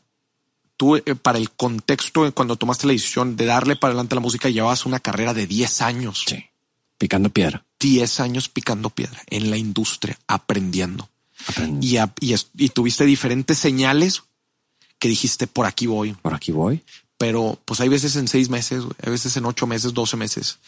tú 0.78 0.96
eh, 0.98 1.02
para 1.20 1.40
el 1.40 1.50
contexto, 1.52 2.28
eh, 2.28 2.32
cuando 2.32 2.56
tomaste 2.56 2.86
la 2.86 2.94
decisión 2.94 3.36
de 3.36 3.46
darle 3.46 3.76
para 3.76 3.92
adelante 3.94 4.14
a 4.14 4.18
la 4.18 4.22
música, 4.22 4.50
llevabas 4.50 4.86
una 4.86 5.00
carrera 5.00 5.34
de 5.34 5.48
10 5.48 5.82
años. 5.82 6.24
Sí. 6.28 6.46
Picando 7.00 7.30
piedra. 7.30 7.66
10 7.80 8.20
años 8.20 8.48
picando 8.48 8.90
piedra 8.92 9.20
en 9.28 9.50
la 9.50 9.58
industria, 9.58 10.18
aprendiendo. 10.28 11.10
Aprende. 11.48 11.86
Y, 11.86 11.98
a- 11.98 12.14
y 12.22 12.70
tuviste 12.70 13.06
diferentes 13.06 13.58
señales 13.58 14.24
que 15.00 15.10
dijiste, 15.10 15.48
por 15.48 15.66
aquí 15.66 15.88
voy 15.88 16.14
Por 16.14 16.34
aquí 16.36 16.52
voy. 16.54 16.82
pero 17.18 17.60
pues 17.66 17.82
hay 17.82 17.90
veces 17.90 18.16
en 18.16 18.28
seis 18.28 18.50
meses, 18.50 18.84
hay 19.04 19.12
veces 19.12 19.36
en 19.36 19.46
ocho 19.46 19.68
meses, 19.68 19.94
doce 19.94 20.16
meses, 20.16 20.60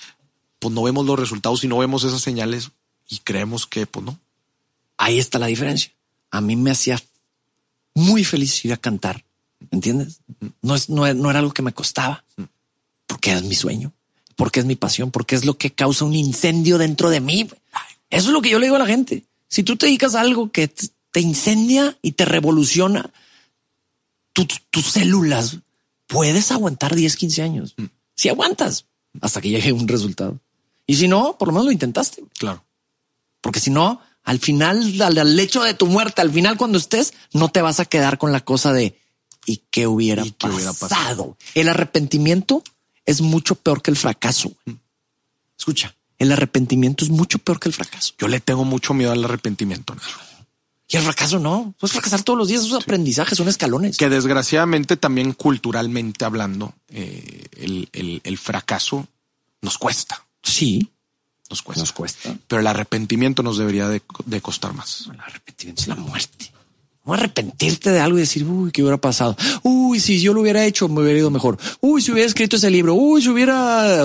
pues 0.59 0.73
no 0.73 0.83
vemos 0.83 1.05
los 1.05 1.19
resultados 1.19 1.63
y 1.63 1.67
no 1.67 1.77
vemos 1.77 2.03
esas 2.03 2.21
señales 2.21 2.71
y 3.09 3.19
creemos 3.19 3.65
que 3.67 3.85
pues 3.85 4.05
no. 4.05 4.19
Ahí 4.97 5.19
está 5.19 5.39
la 5.39 5.47
diferencia. 5.47 5.91
A 6.31 6.41
mí 6.41 6.55
me 6.55 6.71
hacía 6.71 7.01
muy 7.93 8.23
feliz 8.23 8.63
ir 8.65 8.73
a 8.73 8.77
cantar. 8.77 9.23
¿Entiendes? 9.71 10.19
No 10.61 10.75
es, 10.75 10.89
no, 10.89 11.11
no 11.13 11.29
era 11.29 11.39
algo 11.39 11.53
que 11.53 11.61
me 11.61 11.73
costaba 11.73 12.23
porque 13.07 13.33
es 13.33 13.43
mi 13.43 13.55
sueño, 13.55 13.91
porque 14.35 14.59
es 14.59 14.65
mi 14.65 14.75
pasión, 14.75 15.11
porque 15.11 15.35
es 15.35 15.45
lo 15.45 15.57
que 15.57 15.71
causa 15.71 16.05
un 16.05 16.15
incendio 16.15 16.77
dentro 16.77 17.09
de 17.09 17.21
mí. 17.21 17.47
Eso 18.09 18.27
es 18.27 18.33
lo 18.33 18.41
que 18.41 18.49
yo 18.49 18.59
le 18.59 18.65
digo 18.67 18.75
a 18.75 18.79
la 18.79 18.85
gente. 18.85 19.23
Si 19.47 19.63
tú 19.63 19.75
te 19.75 19.85
dedicas 19.85 20.15
a 20.15 20.21
algo 20.21 20.51
que 20.51 20.67
te 20.67 21.19
incendia 21.21 21.97
y 22.01 22.13
te 22.13 22.25
revoluciona 22.25 23.09
tu- 24.33 24.47
tus 24.69 24.85
células, 24.85 25.59
puedes 26.07 26.51
aguantar 26.51 26.95
10, 26.95 27.15
15 27.15 27.41
años. 27.41 27.75
Si 28.15 28.29
aguantas 28.29 28.85
hasta 29.21 29.41
que 29.41 29.49
llegue 29.49 29.71
un 29.71 29.88
resultado. 29.88 30.39
Y 30.88 30.95
si 30.95 31.08
no, 31.08 31.38
por 31.38 31.47
lo 31.47 31.54
menos 31.54 31.65
lo 31.65 31.71
intentaste. 31.71 32.23
Claro. 32.38 32.63
Porque 33.41 33.60
si 33.60 33.71
no, 33.71 34.01
al 34.23 34.39
final, 34.39 35.01
al, 35.01 35.17
al 35.17 35.36
lecho 35.36 35.63
de 35.63 35.73
tu 35.73 35.88
muerte, 35.88 36.21
al 36.21 36.32
final 36.32 36.58
cuando 36.58 36.78
estés, 36.78 37.13
no 37.34 37.49
te 37.49 37.62
vas 37.62 37.80
a 37.80 37.86
quedar 37.86 38.17
con 38.17 38.32
la 38.32 38.41
cosa 38.41 38.73
de 38.73 38.99
¿y 39.45 39.62
qué 39.69 39.88
hubiera, 39.88 40.25
¿Y 40.25 40.32
qué 40.32 40.47
hubiera 40.47 40.73
pasado? 40.73 40.89
pasado? 40.89 41.38
El 41.54 41.69
arrepentimiento 41.69 42.63
es 43.06 43.21
mucho 43.21 43.56
peor 43.56 43.82
que 43.82 43.91
el 43.91 43.97
fracaso. 43.97 44.51
güey. 44.65 44.78
Escucha, 45.58 45.95
el 46.17 46.32
arrepentimiento 46.32 47.06
es 47.06 47.12
mucho 47.12 47.39
peor 47.39 47.60
que 47.60 47.69
el 47.69 47.73
fracaso. 47.73 48.13
Yo 48.17 48.28
le 48.28 48.39
tengo 48.39 48.65
mucho 48.65 48.93
miedo 48.93 49.12
al 49.12 49.23
arrepentimiento. 49.23 49.95
Y 50.88 50.98
el 50.98 51.04
fracaso 51.04 51.39
no. 51.39 51.74
Puedes 51.80 51.93
fracasar 51.93 52.21
todos 52.24 52.38
los 52.38 52.48
días. 52.48 52.62
Esos 52.63 52.82
aprendizajes 52.84 53.38
son 53.38 53.48
escalones. 53.48 53.98
que 53.98 54.08
desgraciadamente 54.10 54.98
también 54.98 55.34
culturalmente 55.34 56.26
hablando, 56.26 56.74
eh, 56.89 57.45
el, 57.58 57.89
el- 57.93 58.21
el 58.24 58.38
fracaso 58.38 59.08
nos 59.62 59.78
cuesta, 59.80 60.24
Sí, 60.43 60.91
nos 61.50 61.63
cuesta. 61.63 61.82
nos 61.82 61.91
cuesta. 61.91 62.38
Pero 62.48 62.60
el 62.60 62.67
arrepentimiento 62.67 63.41
nos 63.41 63.58
debería 63.58 63.88
de, 63.89 64.04
de 64.26 64.41
costar 64.41 64.74
más. 64.74 65.08
El 65.12 65.19
arrepentimiento 65.19 65.82
es 65.82 65.88
la 65.88 65.95
muerte. 65.95 66.52
No 67.05 67.13
arrepentirte 67.13 67.91
de 67.91 67.99
algo 67.99 68.17
y 68.17 68.21
decir, 68.21 68.43
uy, 68.45 68.71
¿qué 68.71 68.81
hubiera 68.81 68.97
pasado? 68.97 69.37
Uy, 69.61 69.99
si 69.99 70.19
yo 70.19 70.33
lo 70.33 70.41
hubiera 70.41 70.65
hecho, 70.65 70.87
me 70.89 71.01
hubiera 71.01 71.19
ido 71.19 71.29
mejor. 71.29 71.57
Uy, 71.79 72.01
si 72.01 72.11
hubiera 72.11 72.27
escrito 72.27 72.55
ese 72.55 72.71
libro. 72.71 72.95
Uy, 72.95 73.21
si 73.21 73.29
hubiera 73.29 74.01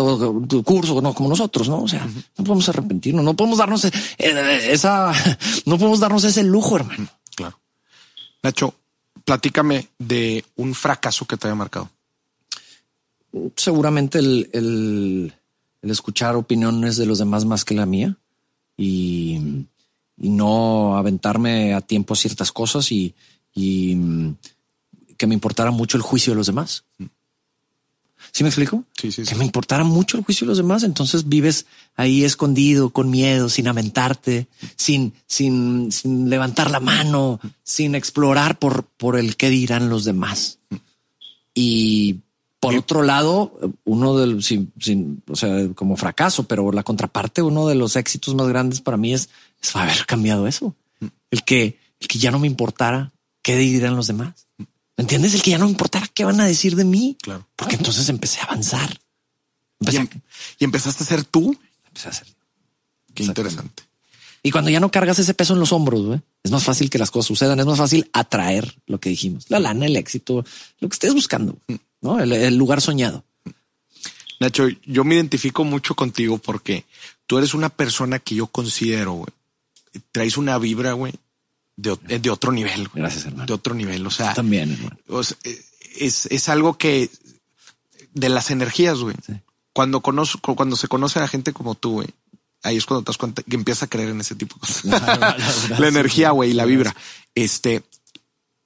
tu 0.46 0.62
curso, 0.62 1.00
no, 1.00 1.14
como 1.14 1.30
nosotros, 1.30 1.68
¿no? 1.68 1.82
O 1.82 1.88
sea, 1.88 2.06
no 2.36 2.44
podemos 2.44 2.68
arrepentirnos, 2.68 3.24
no 3.24 3.34
podemos 3.34 3.58
darnos 3.58 3.86
eh, 3.86 3.92
esa, 4.18 5.12
no 5.64 5.78
podemos 5.78 5.98
darnos 5.98 6.24
ese 6.24 6.42
lujo, 6.42 6.76
hermano. 6.76 7.08
Claro. 7.34 7.58
Nacho, 8.42 8.74
platícame 9.24 9.88
de 9.98 10.44
un 10.56 10.74
fracaso 10.74 11.24
que 11.24 11.38
te 11.38 11.48
haya 11.48 11.54
marcado. 11.54 11.88
Seguramente 13.56 14.18
el, 14.18 14.50
el, 14.52 15.34
el 15.80 15.90
escuchar 15.90 16.36
opiniones 16.36 16.96
de 16.96 17.06
los 17.06 17.18
demás 17.18 17.46
más 17.46 17.64
que 17.64 17.74
la 17.74 17.86
mía 17.86 18.16
y, 18.76 19.66
y 20.20 20.28
no 20.28 20.96
aventarme 20.96 21.74
a 21.74 21.80
tiempo 21.80 22.14
ciertas 22.14 22.52
cosas 22.52 22.92
y, 22.92 23.14
y 23.54 23.96
mm, 23.96 24.37
que 25.16 25.26
me 25.26 25.35
importara 25.35 25.70
mucho 25.70 25.96
el 25.96 26.02
juicio 26.02 26.33
de 26.33 26.37
los 26.37 26.46
demás. 26.46 26.85
¿Sí 28.33 28.44
me 28.44 28.50
explico? 28.50 28.85
Sí, 28.96 29.11
sí, 29.11 29.22
Que 29.24 29.35
me 29.35 29.44
importara 29.44 29.83
mucho 29.83 30.16
el 30.16 30.24
juicio 30.24 30.44
de 30.44 30.50
los 30.50 30.59
demás. 30.59 30.83
Entonces 30.85 31.28
vives 31.28 31.66
ahí 31.96 32.22
escondido, 32.22 32.90
con 32.90 33.11
miedo, 33.11 33.48
sin 33.48 33.66
aventarte, 33.66 34.46
sin, 34.76 35.14
sin, 35.26 35.90
sin 35.90 36.28
levantar 36.28 36.70
la 36.70 36.80
mano, 36.80 37.40
sin 37.62 37.94
explorar 37.94 38.59
por, 38.59 38.85
por 38.85 39.18
el 39.18 39.37
qué 39.37 39.48
dirán 39.48 39.88
los 39.88 40.04
demás. 40.04 40.59
Y 41.54 42.20
por 42.61 42.76
otro 42.76 43.02
lado, 43.02 43.59
uno 43.85 44.16
del, 44.18 44.42
sin, 44.42 44.70
sin, 44.78 45.22
o 45.28 45.35
sea, 45.35 45.68
como 45.74 45.96
fracaso, 45.96 46.44
pero 46.44 46.70
la 46.72 46.83
contraparte, 46.83 47.40
uno 47.40 47.66
de 47.66 47.74
los 47.74 47.96
éxitos 47.96 48.35
más 48.35 48.48
grandes 48.48 48.83
para 48.83 48.98
mí 48.98 49.14
es, 49.14 49.30
es 49.62 49.77
haber 49.77 50.07
cambiado 50.07 50.46
eso. 50.46 50.75
El 51.31 51.44
que, 51.44 51.79
el 52.01 52.09
que 52.09 52.18
ya 52.18 52.31
no 52.31 52.38
me 52.38 52.46
importara 52.46 53.12
qué 53.42 53.57
dirán 53.57 53.96
los 53.96 54.07
demás. 54.07 54.46
¿Me 54.59 55.03
entiendes? 55.03 55.35
El 55.35 55.42
que 55.42 55.51
ya 55.53 55.59
no 55.59 55.64
me 55.66 55.70
importara 55.70 56.07
qué 56.12 56.25
van 56.25 56.40
a 56.40 56.46
decir 56.46 56.77
de 56.77 56.85
mí. 56.85 57.16
Claro. 57.23 57.46
Porque 57.57 57.77
entonces 57.77 58.09
empecé 58.09 58.40
a 58.40 58.44
avanzar. 58.44 59.01
Y, 59.81 59.96
a, 59.96 60.01
em- 60.01 60.09
y 60.59 60.64
empezaste 60.64 61.05
a 61.05 61.07
ser 61.07 61.25
tú. 61.25 61.57
empecé 61.87 62.09
a. 62.09 62.12
Qué 63.14 63.25
interesante. 63.25 63.83
Y 64.42 64.51
cuando 64.51 64.70
ya 64.70 64.81
no 64.81 64.90
cargas 64.90 65.18
ese 65.18 65.35
peso 65.35 65.53
en 65.53 65.61
los 65.61 65.73
hombros, 65.73 66.03
güey, 66.03 66.20
es 66.42 66.51
más 66.51 66.64
fácil 66.64 66.88
que 66.88 66.99
las 66.99 67.11
cosas 67.11 67.27
sucedan. 67.29 67.61
Es 67.61 67.66
más 67.66 67.79
fácil 67.79 68.09
atraer 68.12 68.75
lo 68.87 68.99
que 68.99 69.11
dijimos, 69.11 69.44
la 69.49 69.59
lana, 69.59 69.87
el 69.87 69.96
éxito, 69.96 70.44
lo 70.81 70.88
que 70.88 70.94
estés 70.94 71.12
buscando, 71.12 71.59
no 72.01 72.18
el, 72.20 72.33
el 72.33 72.57
lugar 72.57 72.81
soñado. 72.81 73.25
Nacho, 74.38 74.68
yo 74.87 75.05
me 75.05 75.16
identifico 75.16 75.64
mucho 75.64 75.94
contigo 75.94 76.38
porque 76.38 76.87
tú 77.27 77.37
eres 77.37 77.53
una 77.53 77.68
persona 77.68 78.18
que 78.18 78.35
yo 78.35 78.46
considero, 78.46 79.12
güey, 79.12 79.29
traes 80.12 80.37
una 80.37 80.59
vibra, 80.59 80.92
güey, 80.92 81.14
de, 81.76 81.90
o- 81.92 81.96
de 81.96 82.31
otro 82.31 82.53
nivel, 82.53 82.88
güey. 82.88 83.03
Gracias, 83.03 83.26
hermano. 83.26 83.46
De 83.46 83.53
otro 83.53 83.74
nivel. 83.74 84.07
O 84.07 84.11
sea, 84.11 84.35
También, 84.35 84.72
hermano. 84.72 84.96
o 85.09 85.22
sea, 85.24 85.37
es, 85.98 86.26
es 86.26 86.48
algo 86.48 86.76
que 86.79 87.11
de 88.14 88.29
las 88.29 88.50
energías, 88.50 88.98
güey. 88.98 89.16
Sí. 89.26 89.35
Cuando 89.72 90.00
conozco, 90.00 90.57
cuando 90.57 90.76
se 90.76 90.88
conoce 90.88 91.20
a 91.20 91.29
gente 91.29 91.53
como 91.53 91.74
tú, 91.74 91.92
güey, 91.92 92.09
ahí 92.62 92.76
es 92.76 92.87
cuando 92.87 93.05
te 93.05 93.11
das 93.11 93.18
cuenta 93.18 93.42
que 93.42 93.57
empiezas 93.57 93.85
a 93.85 93.87
creer 93.87 94.09
en 94.11 94.20
ese 94.20 94.35
tipo 94.35 94.57
de 94.57 94.61
cosas. 94.61 95.70
la 95.81 95.88
energía, 95.88 96.31
güey, 96.33 96.50
y 96.50 96.55
la 96.55 96.64
vibra. 96.64 96.94
Este, 97.35 97.83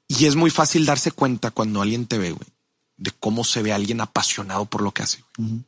y 0.09 0.27
es 0.27 0.35
muy 0.37 0.51
fácil 0.51 0.87
darse 0.87 1.11
cuenta 1.13 1.51
cuando 1.51 1.83
alguien 1.83 2.07
te 2.07 2.19
ve, 2.19 2.31
güey, 2.33 2.49
de 2.97 3.11
cómo 3.21 3.45
se 3.45 3.63
ve 3.63 3.73
alguien 3.73 4.01
apasionado 4.01 4.65
por 4.65 4.83
lo 4.83 4.93
que 4.93 5.03
hace. 5.03 5.23
güey. 5.37 5.61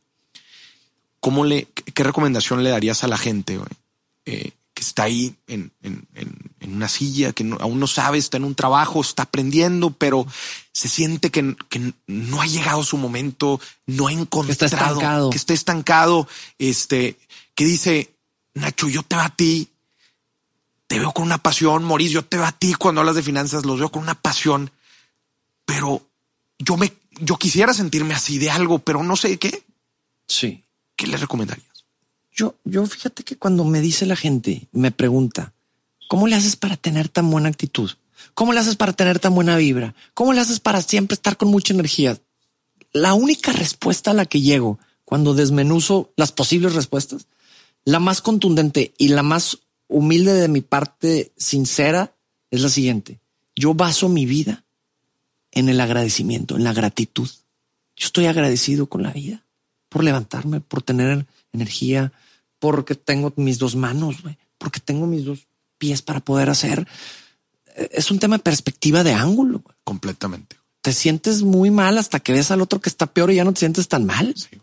¿Cómo 1.21 1.45
le, 1.45 1.65
qué 1.67 2.03
recomendación 2.05 2.63
le 2.63 2.71
darías 2.71 3.03
a 3.05 3.09
la 3.09 3.19
gente, 3.19 3.57
güey? 3.59 3.69
eh, 4.27 4.53
que 4.77 4.83
está 4.83 5.05
ahí 5.05 5.35
en, 5.47 5.73
en- 5.81 6.07
en- 6.15 6.37
en 6.61 6.75
una 6.75 6.87
silla, 6.87 7.33
que 7.33 7.45
no- 7.45 7.57
aún 7.61 7.81
no 7.81 7.87
sabe, 7.87 8.19
está 8.19 8.37
en 8.37 8.45
un 8.45 8.55
trabajo, 8.55 9.01
está 9.01 9.23
aprendiendo, 9.23 9.91
pero 9.91 10.27
se 10.71 10.87
siente 10.91 11.31
que, 11.31 11.57
que 11.71 11.95
no 12.07 12.43
ha 12.43 12.47
llegado 12.47 12.85
su 12.85 12.99
momento, 12.99 13.59
no 13.87 14.09
ha 14.09 14.13
encontrado, 14.13 14.53
está 14.53 14.67
estancado. 14.67 15.31
que 15.31 15.37
está 15.39 15.55
estancado, 15.55 16.29
este, 16.59 17.17
que 17.55 17.65
dice, 17.65 18.11
Nacho, 18.53 18.91
yo 18.91 19.03
te 19.03 19.17
veo 19.17 19.25
a 19.25 19.31
ti, 19.35 19.71
te 20.89 20.99
veo 20.99 21.13
con 21.13 21.25
una 21.25 21.39
pasión, 21.39 21.83
Maurice, 21.83 22.13
yo 22.13 22.25
te 22.27 22.37
veo 22.37 22.45
a 22.45 22.53
ti 22.53 22.75
cuando 22.75 23.01
hablas 23.01 23.17
de 23.17 23.23
finanzas, 23.23 23.65
los 23.65 23.79
veo 23.79 23.91
con 23.91 24.03
una 24.03 24.15
pasión, 24.21 24.71
pero 25.65 26.07
yo 26.59 26.77
me, 26.77 26.93
yo 27.19 27.39
quisiera 27.39 27.73
sentirme 27.73 28.13
así 28.13 28.37
de 28.39 28.51
algo, 28.51 28.79
pero 28.81 29.03
no 29.03 29.17
sé 29.17 29.39
qué. 29.39 29.63
Sí. 30.29 30.63
¿Qué 30.97 31.07
le 31.07 31.17
recomendarías? 31.17 31.76
Yo, 32.37 32.55
yo 32.65 32.85
fíjate 32.87 33.25
que 33.25 33.39
cuando 33.39 33.65
me 33.65 33.81
dice 33.81 34.05
la 34.05 34.15
gente, 34.15 34.69
me 34.71 34.91
pregunta, 34.91 35.55
¿cómo 36.07 36.29
le 36.29 36.37
haces 36.37 36.55
para 36.55 36.77
tener 36.77 37.09
tan 37.09 37.31
buena 37.31 37.49
actitud? 37.49 37.91
¿Cómo 38.35 38.53
le 38.53 38.61
haces 38.61 38.77
para 38.77 38.93
tener 38.93 39.19
tan 39.19 39.35
buena 39.35 39.57
vibra? 39.57 39.95
¿Cómo 40.13 40.35
le 40.35 40.41
haces 40.41 40.61
para 40.61 40.83
siempre 40.83 41.15
estar 41.15 41.39
con 41.39 41.49
mucha 41.49 41.73
energía? 41.73 42.19
La 42.93 43.15
única 43.15 43.53
respuesta 43.53 44.11
a 44.11 44.15
la 44.15 44.27
que 44.27 44.43
llego 44.43 44.79
cuando 45.07 45.33
desmenuzo 45.33 46.13
las 46.17 46.31
posibles 46.33 46.75
respuestas, 46.75 47.27
la 47.87 48.01
más 48.01 48.21
contundente 48.21 48.93
y 48.99 49.09
la 49.09 49.23
más 49.23 49.59
humilde 49.89 50.35
de 50.35 50.49
mi 50.49 50.61
parte 50.61 51.33
sincera 51.39 52.15
es 52.51 52.61
la 52.61 52.69
siguiente. 52.69 53.19
Yo 53.55 53.73
baso 53.73 54.11
mi 54.11 54.27
vida 54.27 54.65
en 55.53 55.71
el 55.71 55.81
agradecimiento, 55.81 56.57
en 56.57 56.65
la 56.65 56.75
gratitud. 56.75 57.31
Yo 57.97 58.07
estoy 58.07 58.27
agradecido 58.27 58.89
con 58.89 59.03
la 59.03 59.13
vida 59.13 59.47
por 59.89 60.05
levantarme, 60.05 60.61
por 60.61 60.83
tener 60.83 61.27
energía, 61.53 62.13
porque 62.67 62.97
tengo 62.97 63.33
mis 63.37 63.59
dos 63.59 63.77
manos, 63.77 64.23
güey, 64.23 64.37
porque 64.59 64.81
tengo 64.81 65.07
mis 65.07 65.25
dos 65.25 65.47
pies 65.79 66.03
para 66.03 66.19
poder 66.19 66.51
hacer. 66.51 66.87
Eh, 67.77 67.91
Es 67.93 68.11
un 68.11 68.19
tema 68.19 68.39
de 68.39 68.43
perspectiva 68.43 69.05
de 69.05 69.13
ángulo. 69.13 69.63
Completamente. 69.85 70.57
Te 70.83 70.93
sientes 70.93 71.43
muy 71.43 71.71
mal 71.71 71.97
hasta 71.97 72.19
que 72.19 72.33
ves 72.33 72.51
al 72.51 72.61
otro 72.61 72.81
que 72.81 72.89
está 72.89 73.07
peor 73.07 73.31
y 73.31 73.37
ya 73.37 73.45
no 73.45 73.53
te 73.53 73.61
sientes 73.61 73.87
tan 73.87 74.05
mal. 74.05 74.35
Sí. 74.37 74.61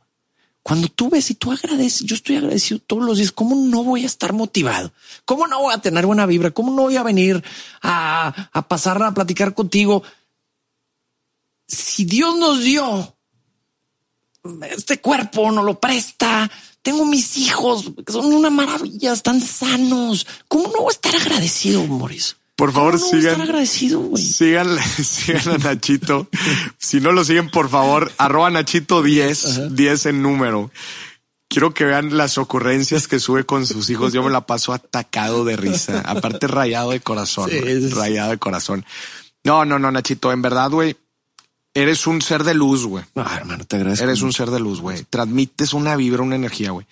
Cuando 0.61 0.89
tú 0.89 1.09
ves 1.09 1.29
y 1.31 1.35
tú 1.35 1.53
agradeces, 1.53 2.05
yo 2.05 2.15
estoy 2.15 2.35
agradecido 2.35 2.81
todos 2.85 3.03
los 3.03 3.17
días. 3.17 3.31
¿Cómo 3.31 3.55
no 3.55 3.83
voy 3.83 4.03
a 4.03 4.05
estar 4.05 4.33
motivado? 4.33 4.91
¿Cómo 5.23 5.47
no 5.47 5.61
voy 5.61 5.73
a 5.73 5.77
tener 5.79 6.05
buena 6.05 6.25
vibra? 6.25 6.51
¿Cómo 6.51 6.71
no 6.73 6.83
voy 6.83 6.97
a 6.97 7.03
venir 7.03 7.41
a, 7.81 8.49
a 8.51 8.67
pasar 8.67 9.01
a 9.01 9.13
platicar 9.13 9.53
contigo? 9.53 10.03
Si 11.67 12.03
Dios 12.03 12.37
nos 12.37 12.61
dio 12.61 13.15
este 14.69 14.99
cuerpo, 14.99 15.51
nos 15.51 15.63
lo 15.63 15.79
presta. 15.79 16.51
Tengo 16.83 17.05
mis 17.05 17.37
hijos 17.37 17.91
que 18.05 18.13
son 18.13 18.25
una 18.33 18.49
maravilla, 18.51 19.13
están 19.13 19.41
sanos. 19.41 20.27
¿Cómo 20.47 20.65
no 20.67 20.81
voy 20.81 20.89
a 20.89 20.91
estar 20.91 21.15
agradecido, 21.15 21.85
Mauricio? 21.87 22.35
Por 22.55 22.71
favor, 22.71 22.99
¿Cómo 22.99 23.05
no 23.05 23.09
sigan. 23.19 23.31
estar 23.31 23.41
agradecido? 23.47 24.11
Sigan, 24.17 24.77
sigan 25.03 25.49
a 25.49 25.57
Nachito. 25.57 26.27
si 26.77 26.99
no 26.99 27.11
lo 27.11 27.23
siguen, 27.23 27.49
por 27.49 27.69
favor, 27.69 28.11
arroba 28.17 28.49
Nachito 28.51 29.01
10, 29.01 29.73
10 29.75 30.05
en 30.05 30.21
número. 30.21 30.69
Quiero 31.49 31.73
que 31.73 31.85
vean 31.85 32.17
las 32.17 32.37
ocurrencias 32.37 33.07
que 33.07 33.19
sube 33.19 33.45
con 33.45 33.65
sus 33.65 33.89
hijos. 33.89 34.11
Yo 34.11 34.21
me 34.23 34.29
la 34.31 34.45
paso 34.45 34.73
atacado 34.73 35.45
de 35.45 35.55
risa. 35.55 36.01
Aparte, 36.05 36.47
rayado 36.47 36.91
de 36.91 36.99
corazón. 36.99 37.49
Sí, 37.49 37.59
güey. 37.59 37.73
es- 37.85 37.93
Rayado 37.93 38.31
de 38.31 38.37
corazón. 38.39 38.85
No, 39.43 39.63
no, 39.65 39.77
no, 39.79 39.91
Nachito. 39.91 40.31
En 40.31 40.41
verdad, 40.41 40.69
güey, 40.71 40.95
eres 41.73 42.07
un 42.07 42.21
ser 42.21 42.43
de 42.43 42.53
luz, 42.53 42.85
güey. 42.85 43.03
Ah, 43.15 43.35
hermano, 43.37 43.65
te 43.65 43.75
agradezco. 43.77 44.03
Eres 44.05 44.21
un 44.21 44.33
ser 44.33 44.49
de 44.51 44.59
luz, 44.59 44.81
güey. 44.81 45.03
Transmites 45.09 45.73
una 45.73 45.95
vibra, 45.95 46.21
una 46.23 46.35
energía, 46.35 46.71
güey. 46.71 46.85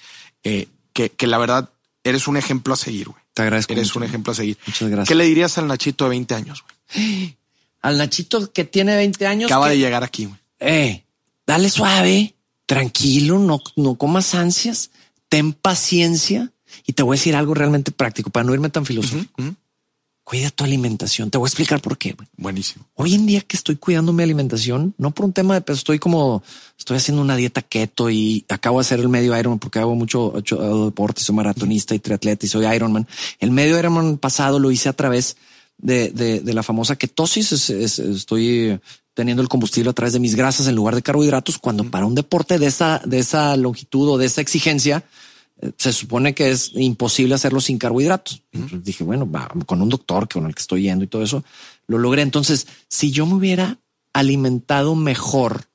Eh, 0.44 0.68
que, 0.94 1.10
que 1.10 1.28
la 1.28 1.38
verdad 1.38 1.70
eres 2.04 2.28
un 2.28 2.38
ejemplo 2.38 2.74
a 2.74 2.78
seguir, 2.78 3.10
güey. 3.10 3.22
Te 3.34 3.44
agradezco. 3.44 3.74
Eres 3.74 3.88
mucho. 3.88 4.00
un 4.00 4.06
ejemplo 4.06 4.32
a 4.32 4.36
seguir. 4.36 4.58
Muchas 4.66 4.90
gracias. 4.90 5.08
¿Qué 5.08 5.16
le 5.16 5.26
dirías 5.26 5.58
al 5.58 5.68
Nachito 5.68 6.06
de 6.06 6.10
20 6.10 6.36
años, 6.36 6.64
güey? 6.64 7.38
Al 7.84 7.98
Nachito 7.98 8.52
que 8.54 8.64
tiene 8.64 8.96
20 8.96 9.26
años. 9.26 9.50
Acaba 9.50 9.66
que- 9.68 9.72
de 9.74 9.80
llegar 9.80 10.04
aquí, 10.04 10.26
güey. 10.26 10.38
eh, 10.60 11.04
dale 11.48 11.68
suave, 11.72 12.36
tranquilo, 12.68 13.40
no, 13.40 13.60
no 13.76 13.96
comas 13.96 14.36
ansias, 14.36 14.92
ten 15.30 15.54
paciencia. 15.54 16.52
Y 16.86 16.94
te 16.94 17.02
voy 17.04 17.16
a 17.16 17.18
decir 17.20 17.36
algo 17.36 17.54
realmente 17.56 17.92
práctico 17.92 18.30
para 18.30 18.44
no 18.44 18.54
irme 18.54 18.70
tan 18.70 18.86
filosófico. 18.86 19.44
Cuida 20.32 20.50
tu 20.50 20.64
alimentación. 20.64 21.30
Te 21.30 21.38
voy 21.38 21.46
a 21.48 21.50
explicar 21.50 21.82
por 21.82 21.98
qué. 21.98 22.16
Buenísimo. 22.38 22.86
Hoy 22.96 23.16
en 23.16 23.26
día 23.26 23.42
que 23.42 23.58
estoy 23.58 23.76
cuidando 23.76 24.14
mi 24.14 24.24
alimentación, 24.24 24.96
no 24.98 25.12
por 25.12 25.26
un 25.26 25.34
tema 25.34 25.56
de 25.56 25.60
peso, 25.60 25.80
estoy 25.80 26.00
como 26.00 26.42
estoy 26.80 26.96
haciendo 26.96 27.22
una 27.22 27.36
dieta 27.36 27.62
keto 27.62 28.10
y 28.10 28.46
acabo 28.48 28.80
de 28.80 28.84
hacer 28.86 29.02
el 29.02 29.10
medio 29.10 29.38
Ironman 29.38 29.60
porque 29.60 29.80
hago 29.80 29.94
mucho, 29.94 30.32
mucho 30.34 30.86
deporte, 30.86 31.22
soy 31.22 31.36
maratonista 31.36 31.96
y 31.96 32.00
triatleta 32.00 32.46
y 32.46 32.50
soy 32.50 32.66
Ironman. 32.66 33.06
El 33.42 33.52
medio 33.52 33.78
Ironman 33.78 34.18
pasado 34.18 34.58
lo 34.58 34.72
hice 34.72 34.88
a 34.88 34.94
través 34.94 35.36
de, 35.78 36.12
de, 36.12 36.40
de 36.40 36.54
la 36.54 36.64
famosa 36.64 36.96
ketosis. 36.96 37.52
Es- 37.52 37.70
es- 37.70 38.00
estoy 38.00 38.80
teniendo 39.14 39.42
el 39.44 39.50
combustible 39.50 39.90
a 39.90 39.94
través 39.94 40.14
de 40.14 40.22
mis 40.22 40.36
grasas 40.36 40.66
en 40.66 40.76
lugar 40.76 40.96
de 40.96 41.02
carbohidratos 41.02 41.58
cuando 41.58 41.84
para 41.92 42.06
un 42.06 42.16
deporte 42.16 42.58
de 42.58 42.68
esa, 42.68 43.02
de 43.04 43.20
esa 43.20 43.58
longitud 43.58 44.08
o 44.12 44.18
de 44.18 44.28
esa 44.28 44.40
exigencia, 44.40 45.04
se 45.78 45.94
supone 45.94 46.34
que 46.34 46.52
es 46.52 46.72
imposible 46.76 47.36
hacerlo 47.36 47.62
sin 47.62 47.78
carbohidratos. 47.78 48.42
Entonces 48.52 48.84
dije, 48.84 49.04
bueno, 49.04 49.30
va, 49.30 49.50
con 49.66 49.82
un 49.82 49.90
doctor 49.90 50.28
con 50.28 50.46
el 50.46 50.56
que 50.56 50.62
estoy 50.62 50.84
yendo 50.84 51.04
y 51.04 51.08
todo 51.08 51.24
eso, 51.24 51.44
lo 51.88 51.98
logré. 51.98 52.22
Entonces, 52.22 52.68
si 52.88 53.12
yo 53.12 53.26
me 53.26 53.36
hubiera 53.36 53.78
alimentado 54.14 54.96
mejor 54.96 55.66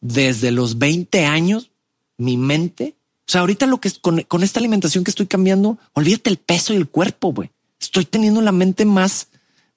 desde 0.00 0.50
los 0.50 0.78
20 0.78 1.24
años, 1.24 1.70
mi 2.18 2.36
mente, 2.36 2.96
o 3.28 3.30
sea, 3.30 3.40
ahorita 3.42 3.66
lo 3.66 3.80
que 3.80 3.88
es 3.88 3.98
con, 3.98 4.22
con 4.22 4.42
esta 4.42 4.60
alimentación 4.60 5.04
que 5.04 5.10
estoy 5.10 5.26
cambiando, 5.26 5.78
olvídate 5.94 6.30
el 6.30 6.36
peso 6.38 6.72
y 6.72 6.76
el 6.76 6.88
cuerpo, 6.88 7.32
güey. 7.32 7.50
Estoy 7.80 8.04
teniendo 8.04 8.40
la 8.40 8.52
mente 8.52 8.84
más 8.84 9.28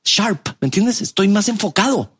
sharp, 0.04 0.48
¿me 0.62 0.68
entiendes? 0.68 1.02
Estoy 1.02 1.28
más 1.28 1.50
enfocado. 1.50 2.12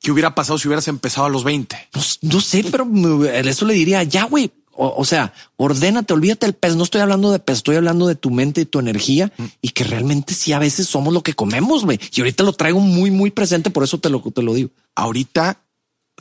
¿Qué 0.00 0.10
hubiera 0.10 0.34
pasado 0.34 0.58
si 0.58 0.66
hubieras 0.68 0.88
empezado 0.88 1.26
a 1.26 1.30
los 1.30 1.44
20? 1.44 1.76
No, 1.94 2.00
no 2.22 2.40
sé, 2.40 2.64
pero 2.70 2.86
me- 2.86 3.38
eso 3.40 3.66
le 3.66 3.74
diría 3.74 4.02
ya, 4.02 4.24
güey. 4.24 4.50
O, 4.82 4.94
o 4.96 5.04
sea, 5.04 5.34
ordénate, 5.58 6.14
olvídate 6.14 6.46
el 6.46 6.54
peso. 6.54 6.74
No 6.74 6.84
estoy 6.84 7.02
hablando 7.02 7.30
de 7.32 7.38
peso, 7.38 7.58
estoy 7.58 7.76
hablando 7.76 8.06
de 8.08 8.14
tu 8.14 8.30
mente 8.30 8.62
y 8.62 8.64
tu 8.64 8.78
energía 8.78 9.30
y 9.60 9.68
que 9.68 9.84
realmente 9.84 10.32
sí 10.32 10.54
a 10.54 10.58
veces 10.58 10.86
somos 10.86 11.12
lo 11.12 11.22
que 11.22 11.34
comemos, 11.34 11.84
güey. 11.84 12.00
Y 12.14 12.20
ahorita 12.22 12.44
lo 12.44 12.54
traigo 12.54 12.80
muy, 12.80 13.10
muy 13.10 13.30
presente, 13.30 13.68
por 13.68 13.84
eso 13.84 13.98
te 13.98 14.08
lo, 14.08 14.22
te 14.22 14.42
lo 14.42 14.54
digo. 14.54 14.70
Ahorita 14.94 15.60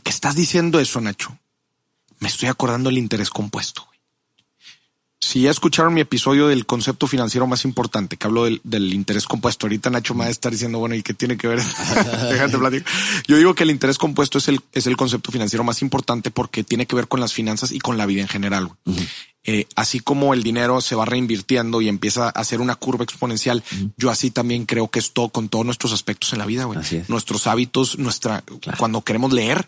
que 0.04 0.10
estás 0.10 0.36
diciendo 0.36 0.82
eso, 0.82 1.00
Nacho, 1.00 1.38
me 2.20 2.28
estoy 2.28 2.50
acordando 2.50 2.90
del 2.90 2.98
interés 2.98 3.30
compuesto. 3.30 3.88
Si 5.22 5.42
ya 5.42 5.52
escucharon 5.52 5.94
mi 5.94 6.02
episodio 6.02 6.48
del 6.48 6.66
concepto 6.66 7.06
financiero 7.06 7.46
más 7.46 7.66
importante, 7.66 8.16
que 8.16 8.26
hablo 8.26 8.46
del, 8.46 8.62
del 8.64 8.94
interés 8.94 9.26
compuesto, 9.26 9.66
ahorita 9.66 9.90
Nacho 9.90 10.14
me 10.14 10.22
va 10.22 10.28
a 10.28 10.30
estar 10.30 10.52
diciendo, 10.52 10.80
bueno, 10.80 10.96
¿y 10.96 11.04
qué 11.04 11.14
tiene 11.14 11.38
que 11.38 11.48
ver? 11.48 11.60
Déjate 12.32 12.58
platicar. 12.58 12.92
Yo 13.28 13.38
digo 13.38 13.54
que 13.54 13.64
el 13.64 13.72
interés 13.72 13.98
compuesto 13.98 14.38
es 14.38 14.48
el, 14.48 14.62
es 14.72 14.88
el 14.88 14.96
concepto 14.96 15.32
financiero 15.32 15.64
más 15.64 15.82
importante 15.82 16.32
porque 16.32 16.64
tiene 16.64 16.86
que 16.86 16.96
ver 16.96 17.08
con 17.08 17.20
las 17.20 17.34
finanzas 17.34 17.72
y 17.72 17.80
con 17.80 17.98
la 17.98 18.06
vida 18.06 18.22
en 18.22 18.30
general. 18.30 18.72
Eh, 19.44 19.68
así 19.76 20.00
como 20.00 20.34
el 20.34 20.44
dinero 20.44 20.80
se 20.80 20.96
va 20.96 21.06
reinvirtiendo 21.06 21.82
y 21.82 21.90
empieza 21.90 22.26
a 22.26 22.30
hacer 22.30 22.62
una 22.62 22.76
curva 22.76 23.04
exponencial, 23.04 23.64
yo 23.98 24.10
así 24.10 24.32
también 24.32 24.66
creo 24.66 24.90
que 24.90 25.00
es 25.00 25.12
todo 25.12 25.30
con 25.30 25.50
todos 25.50 25.66
nuestros 25.66 25.92
aspectos 25.92 26.32
en 26.34 26.40
la 26.40 26.46
vida, 26.46 26.64
güey. 26.64 26.80
Nuestros 27.08 27.46
hábitos, 27.46 27.98
nuestra, 28.00 28.44
cuando 28.78 29.02
queremos 29.02 29.34
leer, 29.34 29.68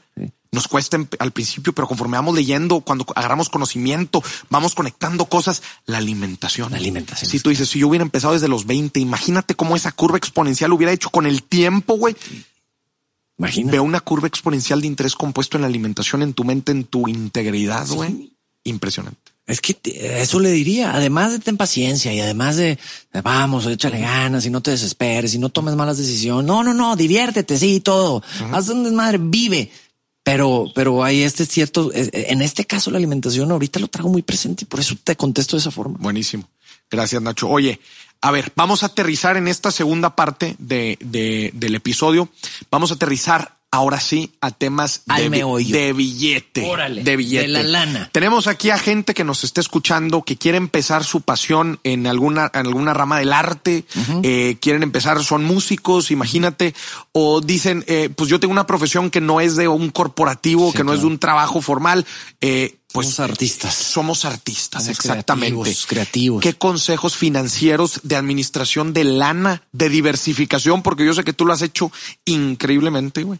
nos 0.52 0.68
cuesta 0.68 0.98
al 1.20 1.32
principio, 1.32 1.74
pero 1.74 1.88
conforme 1.88 2.18
vamos 2.18 2.36
leyendo, 2.36 2.82
cuando 2.82 3.06
agarramos 3.16 3.50
conocimiento, 3.50 4.22
vamos 4.50 4.76
conectando 4.76 5.26
cosas, 5.26 5.64
la 5.86 5.98
alimentación. 5.98 6.72
La 6.72 6.78
alimentación. 6.78 7.32
Si 7.32 7.40
tú 7.40 7.50
dices, 7.52 7.70
si 7.70 7.80
yo 7.80 7.88
hubiera 7.88 8.04
empezado 8.04 8.34
desde 8.34 8.50
los 8.50 8.66
20, 8.66 9.00
imagínate 9.00 9.56
cómo 9.56 9.78
esa 9.78 9.94
curva 9.94 10.18
exponencial 10.18 10.74
hubiera 10.74 10.92
hecho 10.92 11.10
con 11.10 11.26
el 11.26 11.44
tiempo, 11.44 11.96
güey. 11.96 12.16
Imagina. 13.38 13.72
Veo 13.72 13.84
una 13.84 14.02
curva 14.02 14.28
exponencial 14.28 14.82
de 14.82 14.88
interés 14.88 15.16
compuesto 15.16 15.58
en 15.58 15.62
la 15.62 15.68
alimentación, 15.68 16.22
en 16.22 16.34
tu 16.34 16.44
mente, 16.44 16.74
en 16.74 16.84
tu 16.84 17.08
integridad, 17.08 17.88
güey. 17.88 18.34
Impresionante. 18.66 19.32
Es 19.48 19.62
que 19.62 19.78
eso 20.22 20.40
le 20.40 20.52
diría, 20.52 20.94
además 20.94 21.32
de 21.32 21.40
ten 21.40 21.58
paciencia 21.58 22.14
y 22.14 22.20
además 22.20 22.58
de, 22.58 22.78
vamos, 23.24 23.66
échale 23.66 24.00
ganas 24.00 24.46
y 24.46 24.50
no 24.50 24.62
te 24.62 24.72
desesperes 24.72 25.34
y 25.34 25.40
no 25.40 25.50
tomes 25.50 25.76
malas 25.76 25.98
decisiones. 25.98 26.46
No, 26.46 26.64
no, 26.64 26.74
no, 26.74 26.96
diviértete, 26.96 27.58
sí, 27.58 27.80
todo. 27.80 28.22
Haz 28.52 28.70
un 28.70 28.84
desmadre, 28.84 29.18
vive. 29.20 29.72
Pero, 30.24 30.68
pero 30.76 31.04
hay 31.04 31.24
este 31.24 31.46
cierto, 31.46 31.92
eh, 31.94 32.10
eh, 32.14 32.26
en 32.30 32.42
este 32.42 32.66
caso 32.66 32.92
la 32.92 32.98
alimentación 32.98 33.52
ahorita 33.52 33.80
lo 33.80 33.88
traigo 33.88 34.10
muy 34.10 34.22
presente 34.22 34.66
y 34.66 34.68
por 34.68 34.80
eso 34.80 34.96
te 35.04 35.16
contesto 35.16 35.56
de 35.56 35.62
esa 35.62 35.72
forma. 35.72 35.98
Buenísimo. 36.00 36.48
Gracias, 36.90 37.22
Nacho. 37.22 37.50
Oye, 37.50 37.80
a 38.22 38.32
ver, 38.32 38.52
vamos 38.56 38.84
a 38.84 38.88
aterrizar 38.88 39.38
en 39.38 39.48
esta 39.48 39.72
segunda 39.72 40.16
parte 40.16 40.56
de, 40.60 40.98
del 41.54 41.76
episodio. 41.76 42.30
Vamos 42.70 42.92
a 42.92 42.96
aterrizar 42.96 43.61
ahora 43.72 44.02
sí 44.02 44.34
a 44.42 44.52
temas 44.52 45.04
de, 45.06 45.30
de, 45.30 45.94
billete. 45.94 46.62
de 47.04 47.16
billete. 47.16 47.44
De 47.44 47.48
la 47.48 47.64
lana. 47.64 48.10
Tenemos 48.12 48.48
aquí 48.48 48.70
a 48.70 48.78
gente 48.78 49.14
que 49.14 49.24
nos 49.24 49.46
está 49.46 49.62
escuchando, 49.62 50.24
que 50.24 50.36
quiere 50.36 50.58
empezar 50.58 51.06
su 51.06 51.22
pasión 51.22 51.80
en 51.86 52.06
alguna, 52.06 52.52
en 52.54 52.68
alguna 52.68 52.94
rama 52.94 53.20
del 53.20 53.32
arte, 53.32 53.86
eh, 54.24 54.58
quieren 54.60 54.84
empezar, 54.84 55.24
son 55.24 55.46
músicos, 55.46 56.12
imagínate, 56.12 56.76
o 57.14 57.40
dicen, 57.40 57.86
eh, 57.88 58.10
pues 58.14 58.30
yo 58.30 58.42
tengo 58.42 58.52
una 58.52 58.68
profesión 58.68 59.10
que 59.10 59.22
no 59.22 59.40
es 59.40 59.56
de 59.56 59.70
un 59.70 59.90
corporativo, 59.90 60.74
que 60.74 60.84
no 60.84 60.94
es 60.94 61.02
de 61.02 61.08
un 61.08 61.18
trabajo 61.18 61.62
formal. 61.62 62.06
Eh, 62.42 62.76
pues 62.92 63.08
somos 63.08 63.20
artistas. 63.20 63.74
Somos 63.74 64.26
artistas, 64.26 64.88
exactamente. 64.88 65.54
Creativos, 65.54 65.86
creativos. 65.88 66.42
¿Qué 66.44 66.54
consejos 66.54 67.16
financieros 67.16 68.02
de 68.04 68.16
administración 68.16 68.94
de 68.94 69.04
lana, 69.04 69.64
de 69.72 69.90
diversificación? 69.90 70.84
Porque 70.84 71.06
yo 71.06 71.14
sé 71.14 71.24
que 71.24 71.34
tú 71.34 71.46
lo 71.46 71.54
has 71.54 71.62
hecho 71.62 71.92
increíblemente, 72.26 73.24
güey 73.24 73.40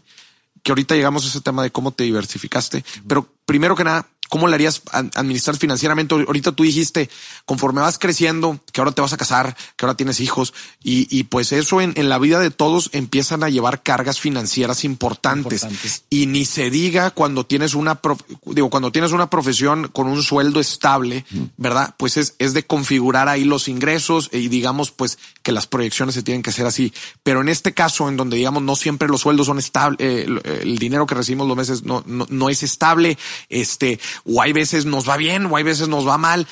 que 0.62 0.70
ahorita 0.70 0.94
llegamos 0.94 1.24
a 1.24 1.28
ese 1.28 1.40
tema 1.40 1.62
de 1.62 1.72
cómo 1.72 1.90
te 1.90 2.04
diversificaste, 2.04 2.84
pero 3.06 3.28
primero 3.44 3.74
que 3.74 3.84
nada, 3.84 4.06
¿Cómo 4.32 4.48
le 4.48 4.54
harías 4.54 4.80
administrar 5.14 5.58
financieramente? 5.58 6.14
Ahorita 6.14 6.52
tú 6.52 6.62
dijiste, 6.62 7.10
conforme 7.44 7.82
vas 7.82 7.98
creciendo, 7.98 8.58
que 8.72 8.80
ahora 8.80 8.92
te 8.92 9.02
vas 9.02 9.12
a 9.12 9.18
casar, 9.18 9.54
que 9.76 9.84
ahora 9.84 9.94
tienes 9.94 10.20
hijos, 10.20 10.54
y, 10.82 11.24
pues 11.24 11.52
eso 11.52 11.82
en, 11.82 12.08
la 12.08 12.18
vida 12.18 12.40
de 12.40 12.50
todos 12.50 12.88
empiezan 12.94 13.44
a 13.44 13.50
llevar 13.50 13.82
cargas 13.82 14.18
financieras 14.18 14.84
importantes. 14.84 15.66
Y 16.08 16.24
ni 16.28 16.46
se 16.46 16.70
diga 16.70 17.10
cuando 17.10 17.44
tienes 17.44 17.74
una, 17.74 18.00
digo, 18.46 18.70
cuando 18.70 18.90
tienes 18.90 19.12
una 19.12 19.28
profesión 19.28 19.88
con 19.88 20.06
un 20.06 20.22
sueldo 20.22 20.60
estable, 20.60 21.26
¿verdad? 21.58 21.94
Pues 21.98 22.16
es, 22.16 22.34
es 22.38 22.54
de 22.54 22.62
configurar 22.66 23.28
ahí 23.28 23.44
los 23.44 23.68
ingresos 23.68 24.30
y 24.32 24.48
digamos 24.48 24.92
pues 24.92 25.18
que 25.42 25.52
las 25.52 25.66
proyecciones 25.66 26.14
se 26.14 26.22
tienen 26.22 26.42
que 26.42 26.48
hacer 26.48 26.64
así. 26.64 26.94
Pero 27.22 27.42
en 27.42 27.50
este 27.50 27.74
caso, 27.74 28.08
en 28.08 28.16
donde 28.16 28.38
digamos 28.38 28.62
no 28.62 28.76
siempre 28.76 29.08
los 29.08 29.20
sueldos 29.20 29.48
son 29.48 29.58
estables, 29.58 29.98
eh, 30.00 30.26
el 30.62 30.78
dinero 30.78 31.04
que 31.06 31.16
recibimos 31.16 31.46
los 31.46 31.56
meses 31.56 31.82
no, 31.82 32.02
no, 32.06 32.26
no 32.30 32.48
es 32.48 32.62
estable, 32.62 33.18
este, 33.50 34.00
o 34.24 34.42
hay 34.42 34.52
veces 34.52 34.84
nos 34.84 35.08
va 35.08 35.16
bien 35.16 35.46
o 35.46 35.56
hay 35.56 35.64
veces 35.64 35.88
nos 35.88 36.06
va 36.06 36.18
mal. 36.18 36.46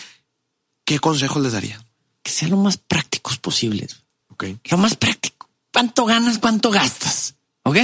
¿Qué 0.84 0.98
consejos 0.98 1.42
les 1.42 1.52
daría? 1.52 1.82
Que 2.22 2.30
sean 2.30 2.50
lo 2.50 2.56
más 2.56 2.76
prácticos 2.76 3.38
posibles. 3.38 4.02
Ok. 4.28 4.44
Lo 4.70 4.78
más 4.78 4.96
práctico. 4.96 5.48
¿Cuánto 5.72 6.04
ganas? 6.04 6.38
¿Cuánto 6.38 6.70
gastas? 6.70 7.36
Ok. 7.62 7.78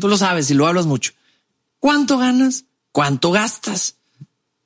Tú 0.00 0.08
lo 0.08 0.16
sabes 0.16 0.50
y 0.50 0.54
lo 0.54 0.66
hablas 0.66 0.86
mucho. 0.86 1.12
¿Cuánto 1.78 2.18
ganas? 2.18 2.64
¿Cuánto 2.92 3.30
gastas? 3.30 3.96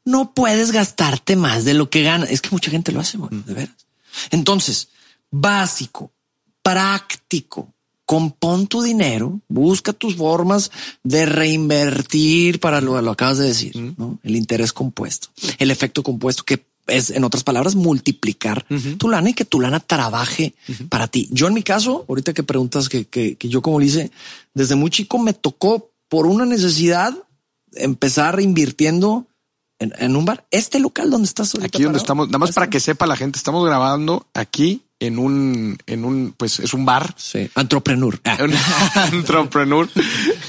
No 0.04 0.34
puedes 0.34 0.70
gastarte 0.72 1.36
más 1.36 1.64
de 1.64 1.74
lo 1.74 1.90
que 1.90 2.02
ganas. 2.02 2.30
Es 2.30 2.40
que 2.40 2.50
mucha 2.50 2.70
gente 2.70 2.92
lo 2.92 3.00
hace, 3.00 3.18
de 3.18 3.54
veras. 3.54 3.86
Entonces, 4.30 4.88
básico, 5.30 6.12
práctico, 6.62 7.74
compón 8.08 8.68
tu 8.68 8.80
dinero, 8.80 9.38
busca 9.48 9.92
tus 9.92 10.16
formas 10.16 10.70
de 11.02 11.26
reinvertir 11.26 12.58
para 12.58 12.80
lo, 12.80 13.02
lo 13.02 13.10
acabas 13.10 13.36
de 13.36 13.48
decir, 13.48 13.76
¿no? 13.98 14.18
El 14.22 14.34
interés 14.34 14.72
compuesto, 14.72 15.28
el 15.58 15.70
efecto 15.70 16.02
compuesto 16.02 16.42
que 16.42 16.64
es, 16.86 17.10
en 17.10 17.22
otras 17.22 17.44
palabras, 17.44 17.74
multiplicar 17.74 18.64
tu 18.96 19.10
lana 19.10 19.28
y 19.28 19.34
que 19.34 19.44
tu 19.44 19.60
lana 19.60 19.80
trabaje 19.80 20.54
para 20.88 21.08
ti. 21.08 21.28
Yo 21.32 21.48
en 21.48 21.52
mi 21.52 21.62
caso, 21.62 22.06
ahorita 22.08 22.32
que 22.32 22.42
preguntas 22.42 22.88
que, 22.88 23.04
que, 23.04 23.36
que 23.36 23.50
yo 23.50 23.60
como 23.60 23.78
le 23.78 23.84
hice, 23.84 24.10
desde 24.54 24.74
muy 24.74 24.88
chico 24.88 25.18
me 25.18 25.34
tocó 25.34 25.90
por 26.08 26.26
una 26.26 26.46
necesidad 26.46 27.14
empezar 27.72 28.40
invirtiendo 28.40 29.26
en, 29.78 29.92
en, 29.98 30.16
un 30.16 30.24
bar. 30.24 30.44
Este 30.50 30.80
local 30.80 31.10
donde 31.10 31.26
estás 31.26 31.54
ahorita 31.54 31.76
Aquí 31.76 31.84
donde 31.84 31.98
estamos, 31.98 32.28
nada 32.28 32.38
más 32.38 32.52
para 32.52 32.68
que 32.70 32.80
sepa 32.80 33.06
la 33.06 33.16
gente, 33.16 33.38
estamos 33.38 33.64
grabando 33.66 34.26
aquí 34.34 34.82
en 35.00 35.18
un, 35.18 35.78
en 35.86 36.04
un, 36.04 36.34
pues 36.36 36.58
es 36.58 36.74
un 36.74 36.84
bar. 36.84 37.14
Sí. 37.16 37.48
Entrepreneur. 37.54 38.20
Entrepreneur. 39.12 39.88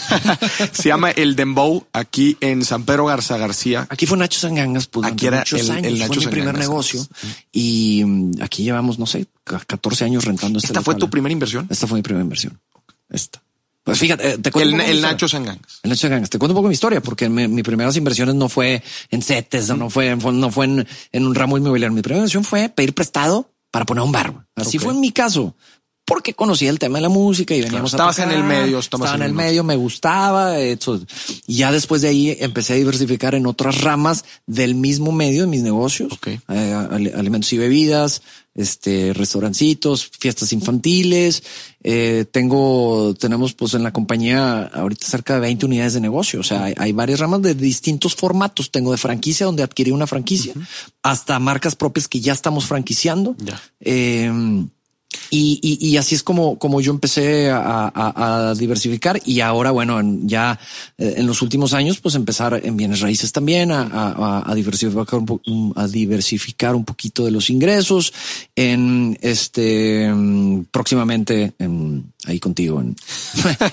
Se 0.72 0.90
llama 0.90 1.12
El 1.12 1.36
Dembow 1.36 1.86
aquí 1.94 2.38
en 2.42 2.66
San 2.66 2.84
Pedro 2.84 3.06
Garza 3.06 3.38
García. 3.38 3.86
Aquí 3.90 4.06
fue 4.06 4.18
Nacho 4.18 4.40
Sangangas. 4.40 4.88
Pues, 4.88 5.06
aquí 5.08 5.28
era 5.28 5.44
el, 5.52 5.72
años. 5.72 5.86
el 5.86 6.00
Nacho 6.00 6.22
fue 6.22 6.26
mi 6.26 6.32
primer 6.32 6.58
negocio. 6.58 7.06
Y 7.52 8.04
mm, 8.06 8.42
aquí 8.42 8.64
llevamos, 8.64 8.98
no 8.98 9.06
sé, 9.06 9.28
14 9.44 10.06
años 10.06 10.26
rentando 10.26 10.58
este 10.58 10.68
¿Esta 10.68 10.82
fue 10.82 10.96
tu 10.96 11.10
primera 11.10 11.32
inversión? 11.34 11.68
Esta 11.70 11.86
fue 11.86 11.98
mi 11.98 12.02
primera 12.02 12.24
inversión. 12.24 12.60
Esta. 13.10 13.42
Pues 13.90 14.00
fíjate, 14.00 14.32
eh, 14.32 14.38
te 14.38 14.52
cuento. 14.52 14.76
El, 14.76 14.82
el 14.82 15.02
Nacho 15.02 15.28
Sangangas. 15.28 15.80
El 15.82 15.90
Nacho 15.90 16.02
Sangangas. 16.02 16.30
Te 16.30 16.38
cuento 16.38 16.54
un 16.54 16.58
poco 16.58 16.68
mi 16.68 16.74
historia, 16.74 17.02
porque 17.02 17.28
mi, 17.28 17.48
mis 17.48 17.64
primeras 17.64 17.96
inversiones 17.96 18.36
no 18.36 18.50
fue 18.50 18.84
en 19.10 19.22
CETES, 19.22 19.76
no 19.76 19.90
fue, 19.90 20.16
no 20.16 20.52
fue 20.52 20.66
en, 20.66 20.88
en 21.12 21.26
un 21.26 21.34
ramo 21.34 21.58
inmobiliario. 21.58 21.96
Mi 21.96 22.02
primera 22.02 22.20
inversión 22.20 22.44
fue 22.44 22.70
pedir 22.70 22.94
prestado 22.94 23.50
para 23.72 23.86
poner 23.86 24.04
un 24.04 24.12
bar. 24.12 24.46
Así 24.56 24.78
fue 24.78 24.94
en 24.94 25.00
mi 25.00 25.12
caso, 25.12 25.56
porque 26.06 26.34
conocía 26.34 26.72
el 26.72 26.80
tema 26.80 26.98
de 26.98 27.04
la 27.04 27.10
música 27.10 27.54
y 27.54 27.62
veníamos 27.62 27.94
Estabas 27.94 28.18
en 28.20 28.32
el 28.32 28.44
medio, 28.44 28.80
estaba 28.80 29.14
en 29.14 29.22
el 29.22 29.34
medio, 29.34 29.64
me 29.64 29.76
gustaba. 29.76 30.60
Eso. 30.60 31.00
Y 31.46 31.58
ya 31.58 31.72
después 31.72 32.02
de 32.02 32.10
ahí 32.10 32.38
empecé 32.40 32.74
a 32.74 32.76
diversificar 32.78 33.36
en 33.36 33.46
otras 33.46 33.82
ramas 33.82 34.26
del 34.48 34.76
mismo 34.76 35.12
medio 35.12 35.42
de 35.42 35.48
mis 35.48 35.62
negocios, 35.62 36.14
eh, 36.26 37.14
alimentos 37.16 37.54
y 37.54 37.58
bebidas, 37.58 38.24
este, 38.60 39.14
restaurancitos, 39.14 40.12
fiestas 40.20 40.52
infantiles. 40.52 41.44
Eh, 41.82 42.26
tengo, 42.30 43.16
tenemos 43.18 43.54
pues 43.54 43.74
en 43.74 43.84
la 43.84 43.94
compañía 43.94 44.64
ahorita 44.64 45.08
cerca 45.08 45.36
de 45.36 45.40
20 45.40 45.66
unidades 45.66 45.94
de 45.94 46.02
negocio. 46.02 46.42
O 46.42 46.44
sea, 46.44 46.66
hay, 46.76 46.92
varias 46.92 47.22
ramas 47.22 47.42
de 47.42 47.56
distintos 47.56 48.16
formatos. 48.16 48.70
Tengo 48.70 48.92
de 48.92 48.98
franquicia 48.98 49.46
donde 49.46 49.64
adquirí 49.64 49.92
una 49.92 50.08
franquicia 50.08 50.54
hasta 51.04 51.40
marcas 51.40 51.76
propias 51.76 52.10
que 52.10 52.20
ya 52.20 52.34
estamos 52.34 52.66
franquiciando. 52.66 53.36
Eh, 53.80 54.30
y, 55.32 55.98
así 55.98 56.16
es 56.16 56.24
como, 56.24 56.58
como 56.58 56.82
yo 56.82 56.92
empecé 56.92 57.50
a, 57.52 58.54
diversificar 58.58 59.22
y 59.26 59.42
ahora, 59.42 59.72
bueno, 59.72 60.00
ya 60.24 60.60
eh, 60.98 61.16
en 61.18 61.28
los 61.28 61.42
últimos 61.42 61.74
años, 61.74 62.00
pues 62.00 62.16
empezar 62.16 62.60
en 62.64 62.78
bienes 62.78 63.02
raíces 63.02 63.32
también, 63.32 63.72
a, 63.72 64.52
diversificar, 64.56 66.76
un 66.76 66.86
poquito 66.86 67.26
de 67.26 67.32
los 67.32 67.50
ingresos, 67.50 68.14
en 68.56 69.18
este 69.22 70.12
próximamente 70.72 71.54
ahí 72.26 72.40
contigo, 72.40 72.82
en, 72.82 72.96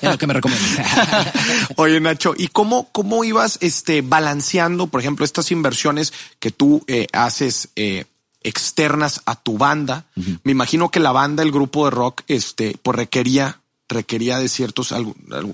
lo 0.03 0.19
que 0.19 0.27
me 0.27 0.35
recomiendas. 0.35 0.77
Oye, 1.77 2.01
Nacho, 2.01 2.35
¿y 2.37 2.49
cómo, 2.49 2.89
cómo 2.93 3.25
ibas 3.25 3.59
este, 3.61 4.03
balanceando, 4.03 4.87
por 4.87 5.01
ejemplo, 5.01 5.25
estas 5.25 5.51
inversiones 5.51 6.13
que 6.39 6.51
tú 6.51 6.83
eh, 6.87 7.07
haces? 7.13 7.69
Eh, 7.77 8.05
externas 8.47 9.23
a 9.27 9.35
tu 9.37 9.59
banda. 9.59 10.07
Me 10.45 10.53
imagino 10.53 10.91
que 10.91 11.01
la 11.01 11.13
banda, 11.13 11.43
el 11.43 11.53
grupo 11.53 11.85
de 11.85 11.91
rock, 11.91 12.23
este, 12.29 12.77
pues 12.83 12.97
requería 12.97 13.61
requería 13.89 14.39
de 14.39 14.49
ciertos, 14.49 14.93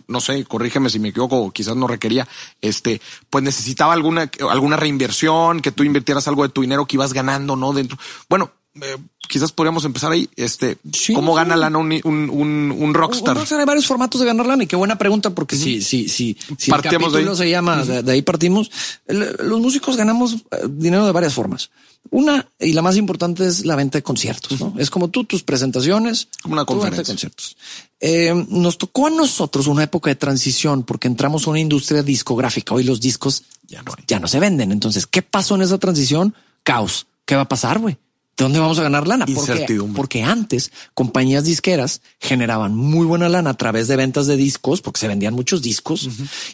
no 0.06 0.20
sé, 0.20 0.44
corrígeme 0.44 0.88
si 0.88 0.98
me 0.98 1.10
equivoco, 1.10 1.50
quizás 1.50 1.76
no 1.76 1.86
requería, 1.86 2.26
este, 2.62 3.00
pues 3.28 3.44
necesitaba 3.44 3.92
alguna, 3.92 4.30
alguna 4.50 4.76
reinversión, 4.76 5.60
que 5.60 5.72
tú 5.72 5.82
invirtieras 5.84 6.28
algo 6.28 6.42
de 6.42 6.48
tu 6.48 6.62
dinero 6.62 6.86
que 6.86 6.96
ibas 6.96 7.12
ganando, 7.12 7.56
¿no? 7.56 7.72
Dentro. 7.72 7.98
Bueno, 8.28 8.50
eh, 8.80 8.96
quizás 9.28 9.52
podríamos 9.52 9.84
empezar 9.84 10.12
ahí. 10.12 10.28
Este, 10.36 10.78
¿cómo 11.14 11.34
gana 11.34 11.56
lana 11.56 11.78
un, 11.78 12.00
un, 12.04 12.70
un, 12.72 12.94
rockstar? 12.94 13.36
hay 13.36 13.64
varios 13.64 13.86
formatos 13.86 14.20
de 14.20 14.26
ganar 14.26 14.46
lana 14.46 14.64
y 14.64 14.66
qué 14.66 14.76
buena 14.76 14.96
pregunta, 14.96 15.30
porque 15.30 15.56
si, 15.56 15.82
si, 15.82 16.08
si, 16.08 16.36
si 16.58 16.70
el 16.70 16.82
capítulo 16.82 17.34
se 17.34 17.50
llama, 17.50 17.84
de, 17.84 18.12
ahí 18.12 18.22
partimos. 18.22 18.70
los 19.06 19.60
músicos 19.60 19.96
ganamos 19.96 20.34
eh, 20.34 20.38
dinero 20.68 21.06
de 21.06 21.12
varias 21.12 21.34
formas. 21.34 21.70
Una 22.10 22.46
y 22.58 22.72
la 22.72 22.82
más 22.82 22.96
importante 22.96 23.46
es 23.46 23.64
la 23.64 23.76
venta 23.76 23.98
de 23.98 24.02
conciertos. 24.02 24.60
¿no? 24.60 24.74
Es 24.78 24.90
como 24.90 25.08
tú, 25.08 25.24
tus 25.24 25.42
presentaciones, 25.42 26.28
como 26.42 26.54
una 26.54 26.64
conferencia 26.64 27.02
de 27.02 27.06
conciertos. 27.06 27.56
Eh, 28.00 28.34
nos 28.48 28.76
tocó 28.76 29.06
a 29.06 29.10
nosotros 29.10 29.68
una 29.68 29.84
época 29.84 30.10
de 30.10 30.16
transición 30.16 30.82
porque 30.82 31.06
entramos 31.06 31.46
a 31.46 31.50
una 31.50 31.60
industria 31.60 32.02
discográfica. 32.02 32.74
Hoy 32.74 32.84
los 32.84 33.00
discos 33.00 33.44
ya 33.68 33.82
no, 33.82 33.94
ya 34.06 34.18
no 34.18 34.26
se 34.26 34.40
venden. 34.40 34.72
Entonces, 34.72 35.06
¿qué 35.06 35.22
pasó 35.22 35.54
en 35.54 35.62
esa 35.62 35.78
transición? 35.78 36.34
Caos. 36.64 37.06
¿Qué 37.24 37.36
va 37.36 37.42
a 37.42 37.48
pasar, 37.48 37.78
güey? 37.78 37.96
¿De 38.36 38.44
dónde 38.44 38.58
vamos 38.60 38.78
a 38.78 38.82
ganar 38.82 39.06
lana? 39.06 39.26
Porque, 39.26 39.66
porque 39.94 40.22
antes 40.22 40.72
compañías 40.94 41.44
disqueras 41.44 42.00
generaban 42.18 42.74
muy 42.74 43.04
buena 43.06 43.28
lana 43.28 43.50
a 43.50 43.54
través 43.54 43.88
de 43.88 43.96
ventas 43.96 44.26
de 44.26 44.36
discos, 44.36 44.80
porque 44.80 45.00
se 45.00 45.08
vendían 45.08 45.34
muchos 45.34 45.60
discos 45.60 46.08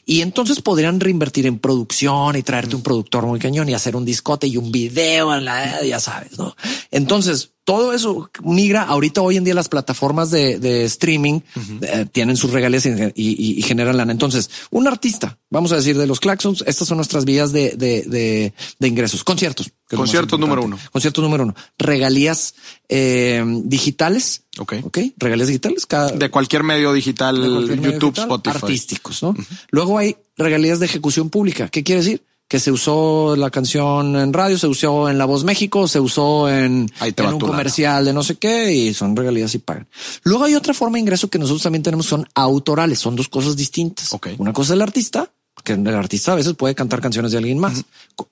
y 0.05 0.23
entonces 0.23 0.61
podrían 0.61 0.99
reinvertir 0.99 1.47
en 1.47 1.59
producción 1.59 2.35
y 2.37 2.43
traerte 2.43 2.75
un 2.75 2.83
productor 2.83 3.27
muy 3.27 3.39
cañón 3.39 3.69
y 3.69 3.75
hacer 3.75 3.95
un 3.95 4.05
discote 4.05 4.49
y 4.49 4.57
un 4.57 4.73
video, 4.73 5.31
ya 5.41 6.01
sabes, 6.01 6.37
¿no? 6.37 6.57
Entonces 6.91 7.51
todo 7.69 7.93
eso 7.93 8.31
migra. 8.43 8.85
Ahorita, 8.85 9.21
hoy 9.21 9.37
en 9.37 9.45
día, 9.45 9.53
las 9.53 9.69
plataformas 9.69 10.31
de, 10.31 10.85
streaming 10.87 11.41
eh, 11.83 12.07
tienen 12.11 12.39
sus 12.39 12.51
regalías 12.51 12.87
y, 13.15 13.61
generan 13.61 13.99
lana. 13.99 14.11
Entonces, 14.11 14.49
un 14.71 14.89
artista, 14.89 15.39
vamos 15.51 15.71
a 15.73 15.77
decir 15.77 15.99
de 15.99 16.07
los 16.07 16.19
Claxons, 16.19 16.65
estas 16.67 16.89
son 16.89 16.97
nuestras 16.97 17.27
vías 17.27 17.53
de, 17.53 18.55
ingresos. 18.81 19.23
Conciertos. 19.23 19.71
Conciertos 19.97 20.39
número 20.39 20.63
uno. 20.63 20.79
Conciertos 20.93 21.23
número 21.23 21.45
uno. 21.45 21.55
Regalías 21.79 22.55
eh, 22.89 23.43
digitales. 23.65 24.43
Ok. 24.59 24.75
Ok. 24.83 24.99
Regalías 25.17 25.49
digitales. 25.49 25.87
de 26.15 26.31
cualquier 26.31 26.63
medio 26.63 26.93
digital, 26.93 27.37
YouTube, 27.81 28.19
Spotify. 28.19 28.57
Artísticos, 28.57 29.23
¿no? 29.23 29.35
Luego 29.71 29.99
hay 29.99 30.17
regalías 30.37 30.81
de 30.81 30.87
ejecución 30.87 31.31
pública. 31.31 31.69
¿Qué 31.69 31.83
quiere 31.83 32.03
decir? 32.03 32.23
que 32.49 32.59
se 32.59 32.73
usó 32.73 33.37
la 33.37 33.51
canción 33.51 34.17
en 34.17 34.33
radio, 34.33 34.57
se 34.57 34.67
usó 34.67 35.11
en 35.11 35.19
La 35.19 35.27
Voz 35.27 35.45
México, 35.45 35.87
se 35.87 36.01
usó 36.01 36.49
en, 36.49 36.91
un 37.31 37.39
comercial 37.39 38.07
de 38.07 38.15
no 38.15 38.23
sé 38.23 38.37
qué 38.37 38.73
y 38.73 38.95
son 38.95 39.15
regalías 39.15 39.55
y 39.55 39.59
pagan. 39.59 39.87
Luego 40.23 40.45
hay 40.45 40.55
otra 40.55 40.73
forma 40.73 40.97
de 40.97 41.01
ingreso 41.01 41.29
que 41.29 41.39
nosotros 41.39 41.63
también 41.63 41.83
tenemos, 41.83 42.07
son 42.07 42.27
autorales, 42.35 42.99
son 43.01 43.17
dos 43.17 43.29
cosas 43.29 43.55
distintas. 43.55 44.17
Una 44.39 44.55
cosa 44.55 44.73
es 44.73 44.77
el 44.77 44.83
artista, 44.83 45.31
que 45.63 45.75
el 45.75 45.87
artista 45.89 46.33
a 46.33 46.37
veces 46.37 46.55
puede 46.55 46.75
cantar 46.75 47.03
canciones 47.03 47.33
de 47.33 47.39
alguien 47.39 47.59
más. 47.59 47.85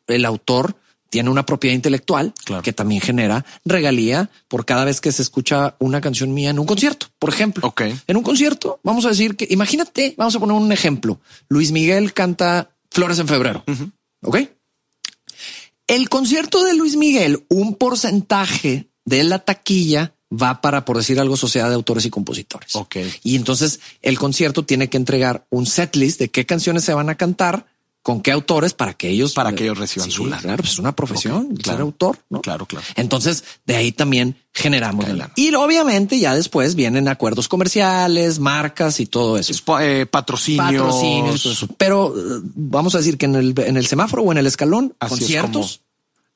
El 0.06 0.24
autor 0.24 0.74
tiene 1.10 1.30
una 1.30 1.46
propiedad 1.46 1.74
intelectual 1.74 2.34
que 2.62 2.72
también 2.72 3.00
genera 3.00 3.44
regalía 3.64 4.30
por 4.48 4.64
cada 4.64 4.84
vez 4.84 5.00
que 5.00 5.12
se 5.12 5.22
escucha 5.22 5.76
una 5.78 6.00
canción 6.00 6.34
mía 6.34 6.50
en 6.50 6.58
un 6.58 6.66
concierto. 6.66 7.06
Por 7.18 7.30
ejemplo, 7.30 7.72
en 8.06 8.16
un 8.16 8.22
concierto, 8.22 8.80
vamos 8.82 9.04
a 9.06 9.10
decir 9.10 9.36
que 9.36 9.46
imagínate, 9.50 10.14
vamos 10.16 10.34
a 10.36 10.40
poner 10.40 10.56
un 10.56 10.72
ejemplo. 10.72 11.20
Luis 11.48 11.72
Miguel 11.72 12.12
canta 12.12 12.70
Flores 12.90 13.18
en 13.18 13.28
febrero. 13.28 13.64
Ok. 14.22 14.38
El 15.86 16.08
concierto 16.08 16.64
de 16.64 16.74
Luis 16.74 16.96
Miguel, 16.96 17.44
un 17.48 17.74
porcentaje 17.74 18.88
de 19.04 19.22
la 19.22 19.38
taquilla 19.40 20.14
va 20.30 20.60
para, 20.60 20.84
por 20.84 20.96
decir 20.96 21.20
algo, 21.20 21.36
sociedad 21.36 21.68
de 21.68 21.74
autores 21.74 22.04
y 22.04 22.10
compositores. 22.10 22.74
Ok. 22.74 22.96
Y 23.22 23.36
entonces 23.36 23.80
el 24.02 24.18
concierto 24.18 24.64
tiene 24.64 24.88
que 24.88 24.96
entregar 24.96 25.46
un 25.50 25.66
setlist 25.66 26.18
de 26.18 26.30
qué 26.30 26.46
canciones 26.46 26.84
se 26.84 26.94
van 26.94 27.08
a 27.08 27.16
cantar 27.16 27.66
con 28.06 28.20
qué 28.20 28.30
autores 28.30 28.72
para 28.72 28.94
que 28.94 29.08
ellos 29.08 29.34
para 29.34 29.52
que 29.52 29.64
ellos 29.64 29.78
reciban 29.78 30.08
su 30.12 30.26
lana. 30.26 30.40
Claro, 30.40 30.58
pues 30.58 30.74
es 30.74 30.78
una 30.78 30.94
profesión, 30.94 31.56
claro, 31.56 31.78
ser 31.78 31.80
autor, 31.80 32.16
¿no? 32.30 32.40
Claro, 32.40 32.64
claro. 32.64 32.86
Entonces, 32.94 33.42
de 33.64 33.74
ahí 33.74 33.90
también 33.90 34.36
generamos 34.54 35.08
lana. 35.08 35.32
Y 35.34 35.52
obviamente 35.56 36.20
ya 36.20 36.32
después 36.32 36.76
vienen 36.76 37.08
acuerdos 37.08 37.48
comerciales, 37.48 38.38
marcas 38.38 39.00
y 39.00 39.06
todo 39.06 39.38
eso. 39.38 39.52
Eh, 39.80 40.06
patrocinios. 40.06 40.82
Patrocinios, 40.84 41.66
Pero 41.76 42.14
eh, 42.16 42.42
vamos 42.54 42.94
a 42.94 42.98
decir 42.98 43.18
que 43.18 43.26
en 43.26 43.34
el, 43.34 43.54
en 43.58 43.76
el 43.76 43.88
semáforo 43.88 44.22
o 44.22 44.30
en 44.30 44.38
el 44.38 44.46
escalón, 44.46 44.94
conciertos, 45.00 45.80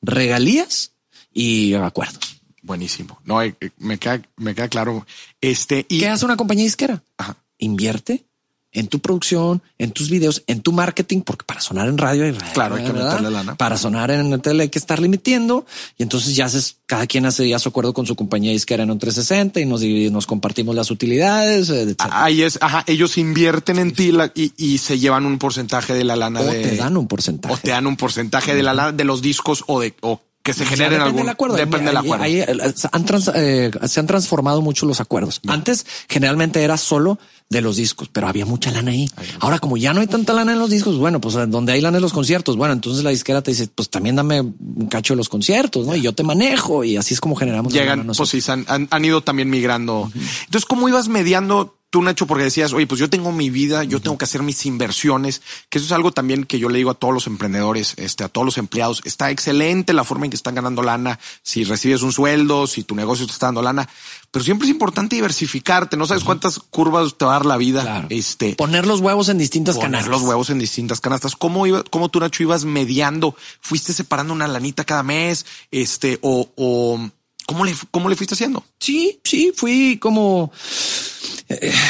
regalías 0.01 0.91
y 1.33 1.73
acuerdos. 1.75 2.41
Buenísimo. 2.63 3.17
No, 3.23 3.41
eh, 3.41 3.55
me 3.77 3.97
queda, 3.97 4.21
me 4.35 4.53
queda 4.55 4.67
claro. 4.67 5.07
Este 5.39 5.85
y 5.87 5.99
qué 5.99 6.09
hace 6.09 6.25
una 6.25 6.35
compañía 6.35 6.65
disquera? 6.65 7.01
Ajá. 7.17 7.37
Invierte 7.59 8.25
en 8.73 8.87
tu 8.87 8.99
producción, 8.99 9.61
en 9.77 9.91
tus 9.91 10.09
videos, 10.09 10.43
en 10.47 10.61
tu 10.61 10.71
marketing, 10.71 11.21
porque 11.21 11.43
para 11.45 11.59
sonar 11.59 11.87
en 11.89 11.97
radio 11.97 12.25
hay 12.25 12.33
Claro, 12.53 12.75
hay 12.75 12.85
que 12.85 12.93
meterle 12.93 13.29
lana. 13.29 13.55
Para 13.55 13.77
sonar 13.77 14.11
en 14.11 14.29
la 14.29 14.37
tele 14.37 14.63
hay 14.63 14.69
que 14.69 14.79
estar 14.79 14.99
limitiendo 14.99 15.65
y 15.97 16.03
entonces 16.03 16.35
ya 16.35 16.45
haces, 16.45 16.77
cada 16.85 17.05
quien 17.05 17.25
hace 17.25 17.47
ya 17.47 17.59
su 17.59 17.69
acuerdo 17.69 17.93
con 17.93 18.05
su 18.05 18.15
compañía 18.15 18.51
disquera 18.51 18.83
en 18.83 18.91
un 18.91 18.99
360 18.99 19.59
y 19.59 19.65
nos, 19.65 19.81
nos 19.83 20.25
compartimos 20.25 20.75
las 20.75 20.89
utilidades. 20.89 21.69
Eh, 21.69 21.95
Ahí 21.99 22.43
es, 22.43 22.59
ajá, 22.61 22.83
ellos 22.87 23.17
invierten 23.17 23.77
en 23.79 23.93
ti 23.93 24.11
y, 24.35 24.77
se 24.77 24.97
llevan 24.97 25.25
un 25.25 25.37
porcentaje 25.37 25.93
de 25.93 26.03
la 26.03 26.15
lana. 26.15 26.41
O 26.41 26.45
de, 26.45 26.61
te 26.61 26.75
dan 26.75 26.97
un 26.97 27.07
porcentaje. 27.07 27.53
O 27.53 27.57
te 27.57 27.71
dan 27.71 27.85
un 27.87 27.97
porcentaje 27.97 28.55
de 28.55 28.63
la 28.63 28.73
lana 28.73 28.91
de 28.93 29.03
los 29.03 29.21
discos 29.21 29.63
o 29.67 29.79
de, 29.79 29.93
o 30.01 30.21
que 30.43 30.53
se 30.53 30.65
generen 30.65 31.01
algún 31.01 31.29
acuerdo. 31.29 31.55
Depende 31.55 31.87
del 31.87 31.97
acuerdo. 31.97 32.23
Ahí, 32.23 32.41
han 32.41 33.05
eh, 33.35 33.71
se 33.85 33.99
han 33.99 34.07
transformado 34.07 34.61
mucho 34.61 34.85
los 34.85 34.99
acuerdos. 34.99 35.39
Antes 35.47 35.85
generalmente 36.09 36.63
era 36.63 36.77
solo 36.77 37.19
de 37.51 37.59
los 37.59 37.75
discos, 37.75 38.07
pero 38.07 38.29
había 38.29 38.45
mucha 38.45 38.71
lana 38.71 38.91
ahí. 38.91 39.09
Ahora, 39.41 39.59
como 39.59 39.75
ya 39.75 39.93
no 39.93 39.99
hay 39.99 40.07
tanta 40.07 40.31
lana 40.31 40.53
en 40.53 40.59
los 40.59 40.69
discos, 40.69 40.97
bueno, 40.97 41.19
pues 41.19 41.35
donde 41.49 41.73
hay 41.73 41.81
lana 41.81 41.97
en 41.97 42.01
los 42.01 42.13
conciertos, 42.13 42.55
bueno, 42.55 42.73
entonces 42.73 43.03
la 43.03 43.09
disquera 43.09 43.41
te 43.41 43.51
dice, 43.51 43.67
pues 43.75 43.89
también 43.89 44.15
dame 44.15 44.39
un 44.39 44.87
cacho 44.89 45.13
de 45.13 45.17
los 45.17 45.27
conciertos, 45.27 45.85
¿no? 45.85 45.93
Y 45.93 46.01
yo 46.01 46.13
te 46.13 46.23
manejo 46.23 46.85
y 46.85 46.95
así 46.95 47.13
es 47.13 47.19
como 47.19 47.35
generamos. 47.35 47.73
Llegan, 47.73 48.07
pues 48.15 48.29
sí, 48.29 48.41
han, 48.49 48.87
han, 48.89 49.05
ido 49.05 49.21
también 49.21 49.49
migrando. 49.49 50.09
Entonces, 50.15 50.65
¿cómo 50.65 50.87
ibas 50.87 51.09
mediando 51.09 51.75
tú, 51.91 52.01
Nacho, 52.01 52.25
porque 52.25 52.45
decías, 52.45 52.73
oye, 52.73 52.87
pues 52.87 52.99
yo 52.99 53.09
tengo 53.09 53.31
mi 53.31 53.49
vida, 53.49 53.83
yo 53.83 54.01
tengo 54.01 54.17
que 54.17 54.25
hacer 54.25 54.41
mis 54.41 54.65
inversiones, 54.65 55.41
que 55.69 55.77
eso 55.77 55.85
es 55.85 55.91
algo 55.91 56.11
también 56.11 56.45
que 56.45 56.57
yo 56.57 56.69
le 56.69 56.77
digo 56.77 56.89
a 56.89 56.95
todos 56.95 57.13
los 57.13 57.27
emprendedores, 57.27 57.93
este, 57.97 58.23
a 58.23 58.29
todos 58.29 58.45
los 58.45 58.57
empleados. 58.57 59.01
Está 59.03 59.29
excelente 59.29 59.93
la 59.93 60.05
forma 60.05 60.25
en 60.25 60.31
que 60.31 60.37
están 60.37 60.55
ganando 60.55 60.81
lana, 60.81 61.19
si 61.43 61.65
recibes 61.65 62.01
un 62.01 62.13
sueldo, 62.13 62.65
si 62.65 62.83
tu 62.83 62.95
negocio 62.95 63.27
te 63.27 63.33
está 63.33 63.47
dando 63.47 63.61
lana, 63.61 63.87
pero 64.31 64.43
siempre 64.45 64.65
es 64.65 64.71
importante 64.71 65.17
diversificarte. 65.17 65.97
No 65.97 66.07
sabes 66.07 66.23
cuántas 66.23 66.59
curvas 66.59 67.15
te 67.17 67.25
va 67.25 67.31
a 67.31 67.35
dar 67.35 67.45
la 67.45 67.57
vida. 67.57 68.07
Este 68.09 68.55
poner 68.55 68.87
los 68.87 69.01
huevos 69.01 69.27
en 69.27 69.37
distintas 69.37 69.75
poner 69.75 69.91
canastas. 69.91 70.11
los 70.11 70.21
huevos 70.21 70.49
en 70.49 70.59
distintas 70.59 71.01
canastas. 71.01 71.35
¿Cómo 71.35 71.67
iba, 71.67 71.83
cómo 71.83 72.07
tú, 72.07 72.21
Nacho, 72.21 72.41
ibas 72.41 72.63
mediando? 72.63 73.35
¿Fuiste 73.59 73.91
separando 73.91 74.33
una 74.33 74.47
lanita 74.47 74.85
cada 74.85 75.03
mes? 75.03 75.45
Este, 75.71 76.19
o, 76.21 76.49
o 76.55 77.11
¿cómo 77.51 77.65
le, 77.65 77.75
cómo 77.91 78.07
le 78.07 78.15
fuiste 78.15 78.35
haciendo? 78.35 78.63
Sí, 78.79 79.19
sí, 79.23 79.51
fui 79.53 79.97
como 79.97 80.51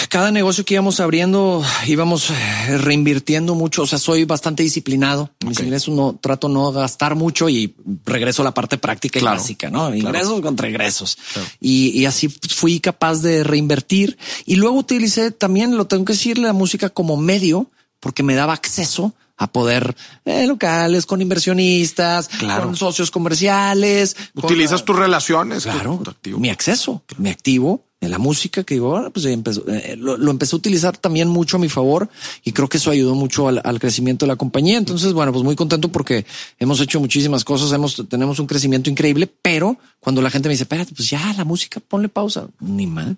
cada 0.10 0.32
negocio 0.32 0.66
que 0.66 0.74
íbamos 0.74 1.00
abriendo 1.00 1.64
íbamos 1.86 2.32
eh, 2.32 2.78
reinvirtiendo 2.80 3.54
mucho. 3.56 3.84
O 3.84 3.88
sea, 3.88 4.00
soy 4.00 4.26
bastante 4.26 4.64
disciplinado. 4.64 5.30
Mis 5.46 5.60
ingresos 5.60 5.94
no 5.94 6.18
trato 6.20 6.50
no 6.50 6.72
gastar 6.72 7.16
mucho 7.16 7.48
y 7.48 7.76
regreso 8.06 8.42
a 8.42 8.46
la 8.46 8.54
parte 8.54 8.78
práctica 8.78 9.20
y 9.20 9.24
básica, 9.24 9.70
no 9.70 9.94
ingresos 9.94 10.42
contra 10.42 10.68
egresos. 10.68 11.18
Y, 11.60 12.06
así 12.06 12.30
fui 12.30 12.80
capaz 12.80 13.22
de 13.22 13.44
reinvertir 13.44 14.18
y 14.46 14.56
luego 14.56 14.78
utilicé 14.78 15.30
también, 15.32 15.78
lo 15.78 15.86
tengo 15.86 16.06
que 16.06 16.14
decir, 16.14 16.40
la 16.40 16.54
música 16.54 16.90
como 16.90 17.18
medio 17.18 17.68
porque 18.00 18.24
me 18.24 18.34
daba 18.34 18.54
acceso 18.54 19.14
a 19.42 19.48
poder 19.48 19.96
eh, 20.24 20.46
locales 20.46 21.08
con 21.08 21.20
inversionistas, 21.20 22.30
con 22.62 22.76
socios 22.76 23.10
comerciales. 23.10 24.16
Utilizas 24.36 24.86
tus 24.86 24.96
relaciones, 24.96 25.64
claro, 25.64 26.00
mi 26.38 26.52
acceso, 26.52 27.02
mi 27.18 27.32
activo 27.32 27.84
de 28.00 28.10
la 28.10 28.20
música 28.20 28.64
que 28.64 28.76
digo, 28.76 29.10
pues 29.12 29.26
empezó, 29.26 29.68
eh, 29.68 29.96
lo, 29.98 30.18
lo, 30.18 30.30
empecé 30.30 30.56
a 30.56 30.58
utilizar 30.58 30.96
también 30.96 31.28
mucho 31.28 31.58
a 31.58 31.60
mi 31.60 31.70
favor 31.70 32.10
y 32.44 32.52
creo 32.52 32.70
que 32.70 32.78
eso 32.78 32.92
ayudó 32.92 33.16
mucho 33.16 33.48
al, 33.48 33.80
crecimiento 33.80 34.26
de 34.26 34.28
la 34.28 34.36
compañía. 34.36 34.78
Entonces, 34.78 35.14
bueno, 35.14 35.32
pues 35.32 35.44
muy 35.44 35.56
contento 35.56 35.92
porque 35.92 36.26
hemos 36.60 36.80
hecho 36.80 37.00
muchísimas 37.00 37.44
cosas, 37.44 37.72
hemos, 37.72 38.04
tenemos 38.10 38.40
un 38.40 38.46
crecimiento 38.46 38.92
increíble, 38.92 39.32
pero 39.42 39.78
cuando 40.00 40.22
la 40.22 40.30
gente 40.30 40.50
me 40.50 40.54
dice, 40.54 40.64
espérate, 40.64 40.94
pues 40.96 41.10
ya 41.10 41.34
la 41.36 41.46
música, 41.46 41.80
ponle 41.80 42.10
pausa, 42.10 42.48
ni 42.60 42.86
mal. 42.86 43.18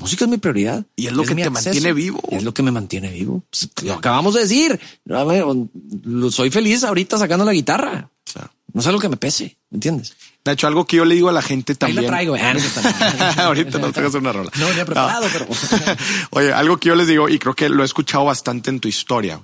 Música 0.00 0.24
es 0.24 0.30
mi 0.30 0.38
prioridad. 0.38 0.84
Y 0.96 1.06
es 1.06 1.12
lo 1.12 1.22
que 1.22 1.34
te 1.34 1.50
mantiene 1.50 1.92
vivo. 1.92 2.20
es 2.30 2.42
lo 2.42 2.54
que 2.54 2.62
me 2.62 2.70
mantiene 2.70 3.10
vivo. 3.10 3.44
Pues, 3.50 3.70
lo 3.82 3.94
acabamos 3.94 4.34
de 4.34 4.40
decir. 4.40 4.80
Soy 6.30 6.50
feliz 6.50 6.84
ahorita 6.84 7.18
sacando 7.18 7.44
la 7.44 7.52
guitarra. 7.52 8.10
No 8.72 8.82
sé 8.82 8.92
lo 8.92 9.00
que 9.00 9.08
me 9.08 9.16
pese, 9.16 9.56
¿me 9.70 9.76
entiendes? 9.76 10.14
De 10.44 10.52
hecho, 10.52 10.66
algo 10.66 10.86
que 10.86 10.96
yo 10.96 11.04
le 11.04 11.14
digo 11.14 11.28
a 11.28 11.32
la 11.32 11.42
gente 11.42 11.74
también. 11.74 11.98
Ahí 11.98 12.04
la 12.04 12.10
traigo. 12.10 12.36
Ah, 12.38 13.34
Ahorita 13.46 13.78
no 13.78 13.92
te 13.92 14.06
una 14.16 14.32
rola. 14.32 14.50
No, 14.58 14.72
ya 14.72 14.84
preparado, 14.84 15.26
pero. 15.32 15.46
Oye, 16.30 16.52
algo 16.52 16.78
que 16.78 16.88
yo 16.88 16.94
les 16.94 17.08
digo, 17.08 17.28
y 17.28 17.38
creo 17.38 17.54
que 17.54 17.68
lo 17.68 17.82
he 17.82 17.86
escuchado 17.86 18.24
bastante 18.24 18.70
en 18.70 18.80
tu 18.80 18.88
historia. 18.88 19.40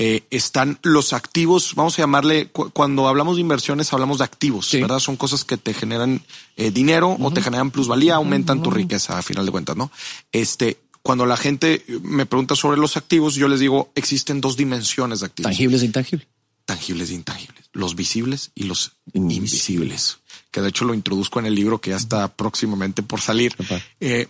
Eh, 0.00 0.22
están 0.30 0.78
los 0.82 1.12
activos, 1.12 1.74
vamos 1.74 1.98
a 1.98 2.02
llamarle, 2.02 2.50
cuando 2.50 3.08
hablamos 3.08 3.34
de 3.34 3.40
inversiones, 3.40 3.92
hablamos 3.92 4.18
de 4.18 4.24
activos, 4.24 4.70
¿verdad? 4.72 5.00
Son 5.00 5.16
cosas 5.16 5.44
que 5.44 5.56
te 5.56 5.74
generan 5.74 6.22
eh, 6.56 6.70
dinero 6.70 7.16
o 7.18 7.32
te 7.32 7.42
generan 7.42 7.72
plusvalía, 7.72 8.14
aumentan 8.14 8.62
tu 8.62 8.70
riqueza 8.70 9.18
a 9.18 9.22
final 9.22 9.44
de 9.44 9.50
cuentas, 9.50 9.76
¿no? 9.76 9.90
Este, 10.30 10.78
cuando 11.02 11.26
la 11.26 11.36
gente 11.36 11.84
me 12.02 12.26
pregunta 12.26 12.54
sobre 12.54 12.78
los 12.78 12.96
activos, 12.96 13.34
yo 13.34 13.48
les 13.48 13.58
digo, 13.58 13.90
existen 13.96 14.40
dos 14.40 14.56
dimensiones 14.56 15.20
de 15.20 15.26
activos. 15.26 15.50
Tangibles 15.50 15.82
e 15.82 15.86
intangibles. 15.86 16.28
Tangibles 16.64 17.10
e 17.10 17.14
intangibles. 17.14 17.64
Los 17.72 17.96
visibles 17.96 18.52
y 18.54 18.64
los 18.64 18.92
invisibles. 19.14 20.18
que 20.52 20.60
de 20.60 20.68
hecho 20.68 20.84
lo 20.84 20.94
introduzco 20.94 21.40
en 21.40 21.46
el 21.46 21.54
libro 21.54 21.80
que 21.80 21.90
ya 21.90 21.96
está 21.96 22.28
próximamente 22.28 23.02
por 23.02 23.20
salir, 23.20 23.56
eh, 24.00 24.28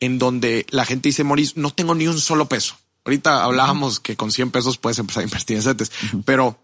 en 0.00 0.18
donde 0.18 0.66
la 0.70 0.84
gente 0.84 1.10
dice, 1.10 1.22
Moris, 1.22 1.56
no 1.56 1.70
tengo 1.70 1.94
ni 1.94 2.06
un 2.08 2.18
solo 2.18 2.48
peso. 2.48 2.76
Ahorita 3.06 3.44
hablábamos 3.44 4.00
que 4.00 4.16
con 4.16 4.32
100 4.32 4.50
pesos 4.50 4.78
puedes 4.78 4.98
empezar 4.98 5.20
a 5.22 5.24
invertir 5.24 5.56
en 5.56 5.62
CETES, 5.62 5.92
pero 6.24 6.58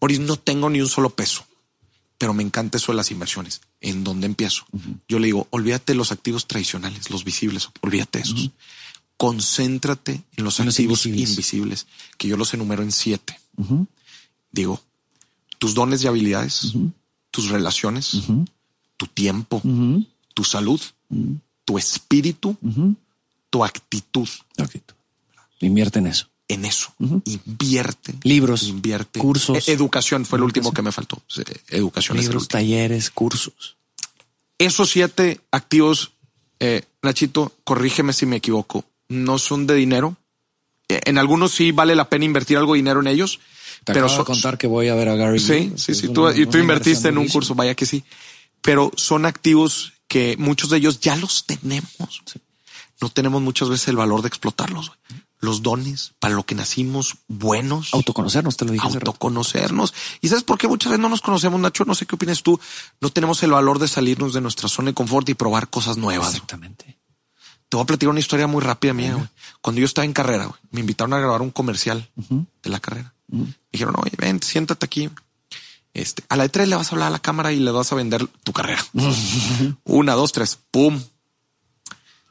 Moris, 0.00 0.20
no 0.20 0.36
tengo 0.36 0.70
ni 0.70 0.80
un 0.80 0.88
solo 0.88 1.10
peso, 1.10 1.44
pero 2.16 2.32
me 2.32 2.44
encanta 2.44 2.78
eso 2.78 2.92
de 2.92 2.96
las 2.96 3.10
inversiones. 3.10 3.60
¿En 3.80 4.04
dónde 4.04 4.26
empiezo? 4.26 4.64
Yo 5.08 5.18
le 5.18 5.26
digo, 5.26 5.48
olvídate 5.50 5.92
de 5.92 5.96
los 5.96 6.12
activos 6.12 6.46
tradicionales, 6.46 7.10
los 7.10 7.24
visibles, 7.24 7.68
olvídate 7.80 8.20
de 8.20 8.24
esos. 8.24 8.50
Concéntrate 9.16 10.22
en 10.36 10.44
los 10.44 10.60
activos 10.60 11.04
invisibles. 11.04 11.86
que 12.16 12.28
yo 12.28 12.36
los 12.36 12.54
enumero 12.54 12.84
en 12.84 12.92
siete. 12.92 13.38
Digo, 14.52 14.80
tus 15.58 15.74
dones 15.74 16.04
y 16.04 16.06
habilidades, 16.06 16.74
tus 17.32 17.48
relaciones, 17.48 18.22
tu 18.96 19.06
tiempo, 19.08 19.60
tu 20.32 20.44
salud, 20.44 20.80
tu 21.64 21.76
espíritu, 21.76 22.56
tu 23.50 23.64
actitud. 23.64 24.28
Invierte 25.60 25.98
en 25.98 26.06
eso. 26.06 26.28
En 26.48 26.64
eso. 26.64 26.94
Invierte. 27.24 28.14
Libros. 28.22 28.64
Invierte. 28.64 29.20
Cursos. 29.20 29.68
E-, 29.68 29.72
educación 29.72 30.24
fue 30.24 30.38
el 30.38 30.44
último 30.44 30.72
que 30.72 30.82
me 30.82 30.92
faltó. 30.92 31.22
Educación. 31.68 32.16
Libros, 32.18 32.48
talleres, 32.48 33.10
cursos. 33.10 33.76
Esos 34.58 34.90
siete 34.90 35.40
activos, 35.52 36.12
eh, 36.58 36.82
Nachito, 37.02 37.52
corrígeme 37.64 38.12
si 38.12 38.26
me 38.26 38.36
equivoco, 38.36 38.84
no 39.08 39.38
son 39.38 39.66
de 39.66 39.74
dinero. 39.74 40.16
Eh, 40.88 41.00
en 41.04 41.18
algunos 41.18 41.52
sí 41.52 41.70
vale 41.70 41.94
la 41.94 42.08
pena 42.08 42.24
invertir 42.24 42.56
algo 42.56 42.72
de 42.72 42.78
dinero 42.78 43.00
en 43.00 43.06
ellos. 43.08 43.40
pero 43.84 44.06
acabo 44.06 44.24
contar 44.24 44.58
que 44.58 44.66
voy 44.66 44.88
a 44.88 44.94
ver 44.94 45.10
a 45.10 45.14
Gary. 45.14 45.38
Sí, 45.38 45.72
sí, 45.76 45.94
sí. 45.94 46.08
Tú, 46.08 46.28
y 46.30 46.46
tú 46.46 46.58
invertiste 46.58 47.08
en 47.08 47.18
un 47.18 47.28
curso, 47.28 47.54
vaya 47.54 47.74
que 47.74 47.86
sí. 47.86 48.02
Pero 48.62 48.90
son 48.96 49.26
activos 49.26 49.92
que 50.08 50.36
muchos 50.38 50.70
de 50.70 50.78
ellos 50.78 50.98
ya 50.98 51.14
los 51.14 51.46
tenemos. 51.46 52.22
No 53.00 53.10
tenemos 53.10 53.40
muchas 53.42 53.68
veces 53.68 53.88
el 53.88 53.96
valor 53.96 54.22
de 54.22 54.28
explotarlos. 54.28 54.92
Los 55.40 55.62
dones 55.62 56.14
para 56.18 56.34
lo 56.34 56.44
que 56.44 56.54
nacimos 56.54 57.16
buenos. 57.28 57.94
Autoconocernos, 57.94 58.56
te 58.56 58.64
lo 58.64 58.72
dije. 58.72 58.86
Autoconocernos. 58.86 59.94
¿Y 60.20 60.28
sabes 60.28 60.42
por 60.42 60.58
qué 60.58 60.66
muchas 60.66 60.90
veces 60.90 61.00
no 61.00 61.08
nos 61.08 61.20
conocemos, 61.20 61.60
Nacho? 61.60 61.84
No 61.84 61.94
sé 61.94 62.06
qué 62.06 62.16
opinas 62.16 62.42
tú. 62.42 62.58
No 63.00 63.10
tenemos 63.10 63.42
el 63.44 63.52
valor 63.52 63.78
de 63.78 63.86
salirnos 63.86 64.34
de 64.34 64.40
nuestra 64.40 64.68
zona 64.68 64.90
de 64.90 64.94
confort 64.94 65.28
y 65.28 65.34
probar 65.34 65.68
cosas 65.68 65.96
nuevas. 65.96 66.30
Exactamente. 66.34 66.98
Te 67.68 67.76
voy 67.76 67.84
a 67.84 67.86
platicar 67.86 68.10
una 68.10 68.20
historia 68.20 68.46
muy 68.46 68.62
rápida 68.62 68.94
mía. 68.94 69.30
Cuando 69.60 69.80
yo 69.80 69.84
estaba 69.84 70.06
en 70.06 70.12
carrera, 70.12 70.50
me 70.70 70.80
invitaron 70.80 71.12
a 71.12 71.18
grabar 71.18 71.42
un 71.42 71.50
comercial 71.50 72.08
de 72.16 72.70
la 72.70 72.80
carrera. 72.80 73.14
Dijeron, 73.70 73.94
oye, 73.98 74.12
ven, 74.16 74.42
siéntate 74.42 74.86
aquí. 74.86 75.10
Este, 75.92 76.24
a 76.28 76.36
la 76.36 76.46
E3 76.46 76.66
le 76.66 76.76
vas 76.76 76.90
a 76.90 76.94
hablar 76.94 77.08
a 77.08 77.10
la 77.10 77.18
cámara 77.18 77.52
y 77.52 77.58
le 77.58 77.70
vas 77.70 77.92
a 77.92 77.94
vender 77.94 78.26
tu 78.42 78.52
carrera. 78.52 78.84
Una, 79.84 80.14
dos, 80.14 80.32
tres, 80.32 80.58
pum. 80.70 81.02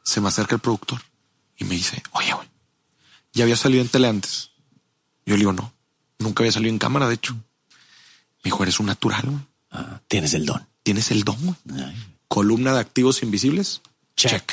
Se 0.02 0.20
me 0.20 0.28
acerca 0.28 0.54
el 0.54 0.60
productor 0.60 1.02
y 1.56 1.64
me 1.64 1.74
dice, 1.74 2.02
oye, 2.12 2.32
güey, 2.32 2.48
ya 3.38 3.44
había 3.44 3.56
salido 3.56 3.82
en 3.82 3.88
tele 3.88 4.08
antes. 4.08 4.50
Yo 5.24 5.34
le 5.34 5.38
digo, 5.38 5.52
no, 5.52 5.72
nunca 6.18 6.42
había 6.42 6.52
salido 6.52 6.70
en 6.70 6.78
cámara, 6.78 7.08
de 7.08 7.14
hecho. 7.14 7.34
Me 7.34 8.44
dijo, 8.44 8.62
eres 8.62 8.80
un 8.80 8.86
natural, 8.86 9.22
güey. 9.24 9.38
Ah, 9.70 10.00
tienes 10.08 10.34
el 10.34 10.44
don. 10.44 10.66
Tienes 10.82 11.10
el 11.10 11.22
don, 11.22 11.36
güey. 11.40 11.56
Columna 12.26 12.72
de 12.74 12.80
activos 12.80 13.22
invisibles. 13.22 13.80
Check. 14.16 14.52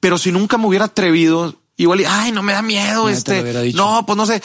Pero 0.00 0.18
si 0.18 0.32
nunca 0.32 0.58
me 0.58 0.66
hubiera 0.66 0.86
atrevido, 0.86 1.56
igual, 1.76 2.04
ay, 2.06 2.32
no 2.32 2.42
me 2.42 2.52
da 2.52 2.62
miedo. 2.62 3.08
este, 3.08 3.72
no, 3.74 4.04
pues 4.04 4.16
no 4.16 4.26
sé. 4.26 4.42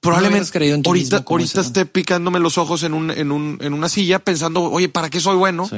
Probablemente 0.00 0.72
ahorita, 0.84 1.24
ahorita 1.26 1.60
esté 1.60 1.86
picándome 1.86 2.38
los 2.38 2.58
ojos 2.58 2.82
en 2.82 2.94
un, 2.94 3.10
en 3.10 3.32
un, 3.32 3.58
en 3.60 3.72
una 3.72 3.88
silla 3.88 4.18
pensando, 4.18 4.62
oye, 4.62 4.88
¿para 4.88 5.10
qué 5.10 5.20
soy 5.20 5.36
bueno? 5.36 5.68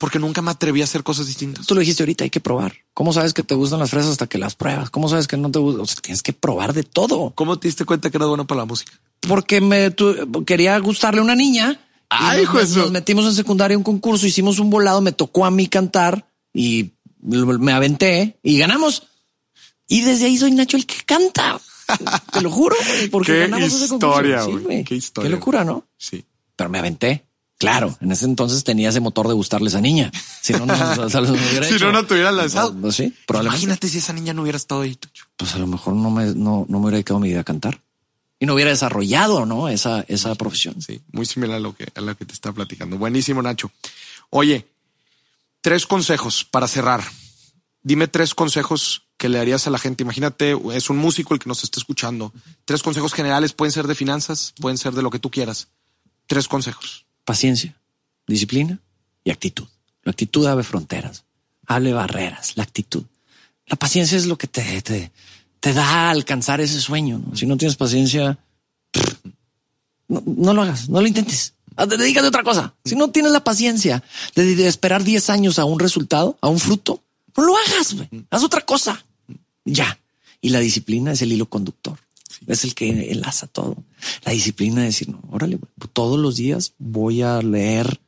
Porque 0.00 0.18
nunca 0.18 0.40
me 0.40 0.50
atreví 0.50 0.80
a 0.80 0.84
hacer 0.84 1.02
cosas 1.02 1.26
distintas. 1.26 1.66
Tú 1.66 1.74
lo 1.74 1.80
dijiste 1.80 2.02
ahorita, 2.02 2.24
hay 2.24 2.30
que 2.30 2.40
probar. 2.40 2.72
¿Cómo 2.94 3.12
sabes 3.12 3.34
que 3.34 3.42
te 3.42 3.54
gustan 3.54 3.80
las 3.80 3.90
fresas 3.90 4.12
hasta 4.12 4.26
que 4.26 4.38
las 4.38 4.54
pruebas? 4.54 4.88
¿Cómo 4.88 5.10
sabes 5.10 5.28
que 5.28 5.36
no 5.36 5.50
te 5.50 5.58
gustan? 5.58 5.82
O 5.82 5.86
sea, 5.86 5.96
tienes 6.00 6.22
que 6.22 6.32
probar 6.32 6.72
de 6.72 6.84
todo. 6.84 7.34
¿Cómo 7.34 7.58
te 7.58 7.68
diste 7.68 7.84
cuenta 7.84 8.08
que 8.08 8.16
era 8.16 8.24
bueno 8.24 8.46
para 8.46 8.62
la 8.62 8.64
música? 8.64 8.92
Porque 9.20 9.60
me 9.60 9.94
quería 10.46 10.78
gustarle 10.78 11.20
a 11.20 11.22
una 11.22 11.34
niña. 11.34 11.78
Ay, 12.08 12.46
nos, 12.46 12.76
nos 12.76 12.90
metimos 12.90 13.26
en 13.26 13.34
secundaria 13.34 13.76
un 13.76 13.84
concurso, 13.84 14.26
hicimos 14.26 14.58
un 14.58 14.70
volado, 14.70 15.02
me 15.02 15.12
tocó 15.12 15.44
a 15.44 15.50
mí 15.50 15.68
cantar 15.68 16.26
y 16.54 16.92
me 17.20 17.72
aventé 17.72 18.38
y 18.42 18.58
ganamos. 18.58 19.02
Y 19.86 20.00
desde 20.00 20.24
ahí 20.24 20.38
soy 20.38 20.52
Nacho 20.52 20.78
el 20.78 20.86
que 20.86 21.04
canta. 21.04 21.60
Te 22.32 22.40
lo 22.40 22.50
juro, 22.50 22.74
porque 23.10 23.32
¿Qué 23.32 23.38
ganamos 23.40 23.72
historia, 23.72 24.40
ese 24.40 24.84
Qué 24.84 24.94
historia. 24.94 25.28
Qué 25.28 25.36
locura, 25.36 25.62
¿no? 25.62 25.84
Sí. 25.98 26.24
Pero 26.56 26.70
me 26.70 26.78
aventé. 26.78 27.26
Claro, 27.60 27.94
en 28.00 28.10
ese 28.10 28.24
entonces 28.24 28.64
tenía 28.64 28.88
ese 28.88 29.00
motor 29.00 29.28
de 29.28 29.34
gustarle 29.34 29.66
a 29.66 29.68
esa 29.68 29.82
niña. 29.82 30.10
Si 30.40 30.54
no, 30.54 30.64
no, 30.64 30.72
hubiera 30.72 31.68
si 31.68 31.74
no, 31.74 31.92
no 31.92 32.06
te 32.06 32.14
hubiera 32.14 32.32
lanzado. 32.32 32.72
No, 32.72 32.90
sí, 32.90 33.14
probablemente. 33.26 33.64
Imagínate 33.64 33.88
si 33.88 33.98
esa 33.98 34.14
niña 34.14 34.32
no 34.32 34.40
hubiera 34.40 34.56
estado 34.56 34.80
ahí. 34.80 34.98
Pues 35.36 35.54
a 35.54 35.58
lo 35.58 35.66
mejor 35.66 35.92
no 35.92 36.10
me, 36.10 36.24
no, 36.34 36.64
no 36.66 36.78
me 36.78 36.84
hubiera 36.84 36.96
dedicado 36.96 37.20
mi 37.20 37.28
vida 37.28 37.40
a 37.40 37.44
cantar 37.44 37.78
y 38.38 38.46
no 38.46 38.54
hubiera 38.54 38.70
desarrollado, 38.70 39.44
¿no? 39.44 39.68
Esa, 39.68 40.00
esa 40.08 40.34
profesión. 40.34 40.80
Sí, 40.80 41.02
muy 41.12 41.26
similar 41.26 41.58
a 41.58 41.60
lo 41.60 41.76
que, 41.76 41.86
a 41.94 42.00
lo 42.00 42.16
que 42.16 42.24
te 42.24 42.32
está 42.32 42.50
platicando. 42.50 42.96
Buenísimo, 42.96 43.42
Nacho. 43.42 43.70
Oye, 44.30 44.66
tres 45.60 45.86
consejos 45.86 46.46
para 46.50 46.66
cerrar. 46.66 47.04
Dime 47.82 48.08
tres 48.08 48.34
consejos 48.34 49.02
que 49.18 49.28
le 49.28 49.38
harías 49.38 49.66
a 49.66 49.70
la 49.70 49.78
gente. 49.78 50.02
Imagínate, 50.02 50.58
es 50.72 50.88
un 50.88 50.96
músico 50.96 51.34
el 51.34 51.40
que 51.40 51.50
nos 51.50 51.62
está 51.62 51.78
escuchando. 51.78 52.32
Tres 52.64 52.82
consejos 52.82 53.12
generales 53.12 53.52
pueden 53.52 53.72
ser 53.72 53.86
de 53.86 53.94
finanzas, 53.94 54.54
pueden 54.58 54.78
ser 54.78 54.94
de 54.94 55.02
lo 55.02 55.10
que 55.10 55.18
tú 55.18 55.30
quieras. 55.30 55.68
Tres 56.26 56.48
consejos. 56.48 57.04
Paciencia, 57.30 57.76
disciplina 58.26 58.80
y 59.22 59.30
actitud. 59.30 59.68
La 60.02 60.10
actitud 60.10 60.44
abre 60.48 60.64
fronteras, 60.64 61.22
abre 61.64 61.92
barreras, 61.92 62.56
la 62.56 62.64
actitud. 62.64 63.04
La 63.68 63.76
paciencia 63.76 64.18
es 64.18 64.26
lo 64.26 64.36
que 64.36 64.48
te, 64.48 64.82
te, 64.82 65.72
da 65.72 65.86
a 65.86 66.10
alcanzar 66.10 66.60
ese 66.60 66.80
sueño. 66.80 67.22
Si 67.34 67.46
no 67.46 67.56
tienes 67.56 67.76
paciencia, 67.76 68.36
no, 70.08 70.54
lo 70.54 70.62
hagas, 70.62 70.88
no 70.88 71.00
lo 71.00 71.06
intentes. 71.06 71.54
Dedícate 71.76 72.26
a 72.26 72.30
otra 72.30 72.42
cosa. 72.42 72.74
Si 72.84 72.96
no 72.96 73.12
tienes 73.12 73.30
la 73.30 73.44
paciencia 73.44 74.02
de, 74.34 74.66
esperar 74.66 75.04
10 75.04 75.30
años 75.30 75.60
a 75.60 75.64
un 75.66 75.78
resultado, 75.78 76.36
a 76.40 76.48
un 76.48 76.58
fruto, 76.58 77.00
no 77.36 77.44
lo 77.44 77.56
hagas. 77.56 77.94
Haz 78.28 78.42
otra 78.42 78.62
cosa. 78.62 79.04
Ya. 79.64 80.00
Y 80.40 80.48
la 80.48 80.58
disciplina 80.58 81.12
es 81.12 81.22
el 81.22 81.30
hilo 81.30 81.46
conductor. 81.46 81.96
Es 82.46 82.64
el 82.64 82.74
que 82.74 83.12
enlaza 83.12 83.46
todo. 83.46 83.76
La 84.24 84.32
disciplina 84.32 84.86
es 84.86 84.94
decir, 84.94 85.10
no, 85.10 85.22
órale, 85.30 85.58
todos 85.92 86.18
los 86.18 86.36
días 86.36 86.74
voy 86.78 87.22
a 87.22 87.42
leer 87.42 88.00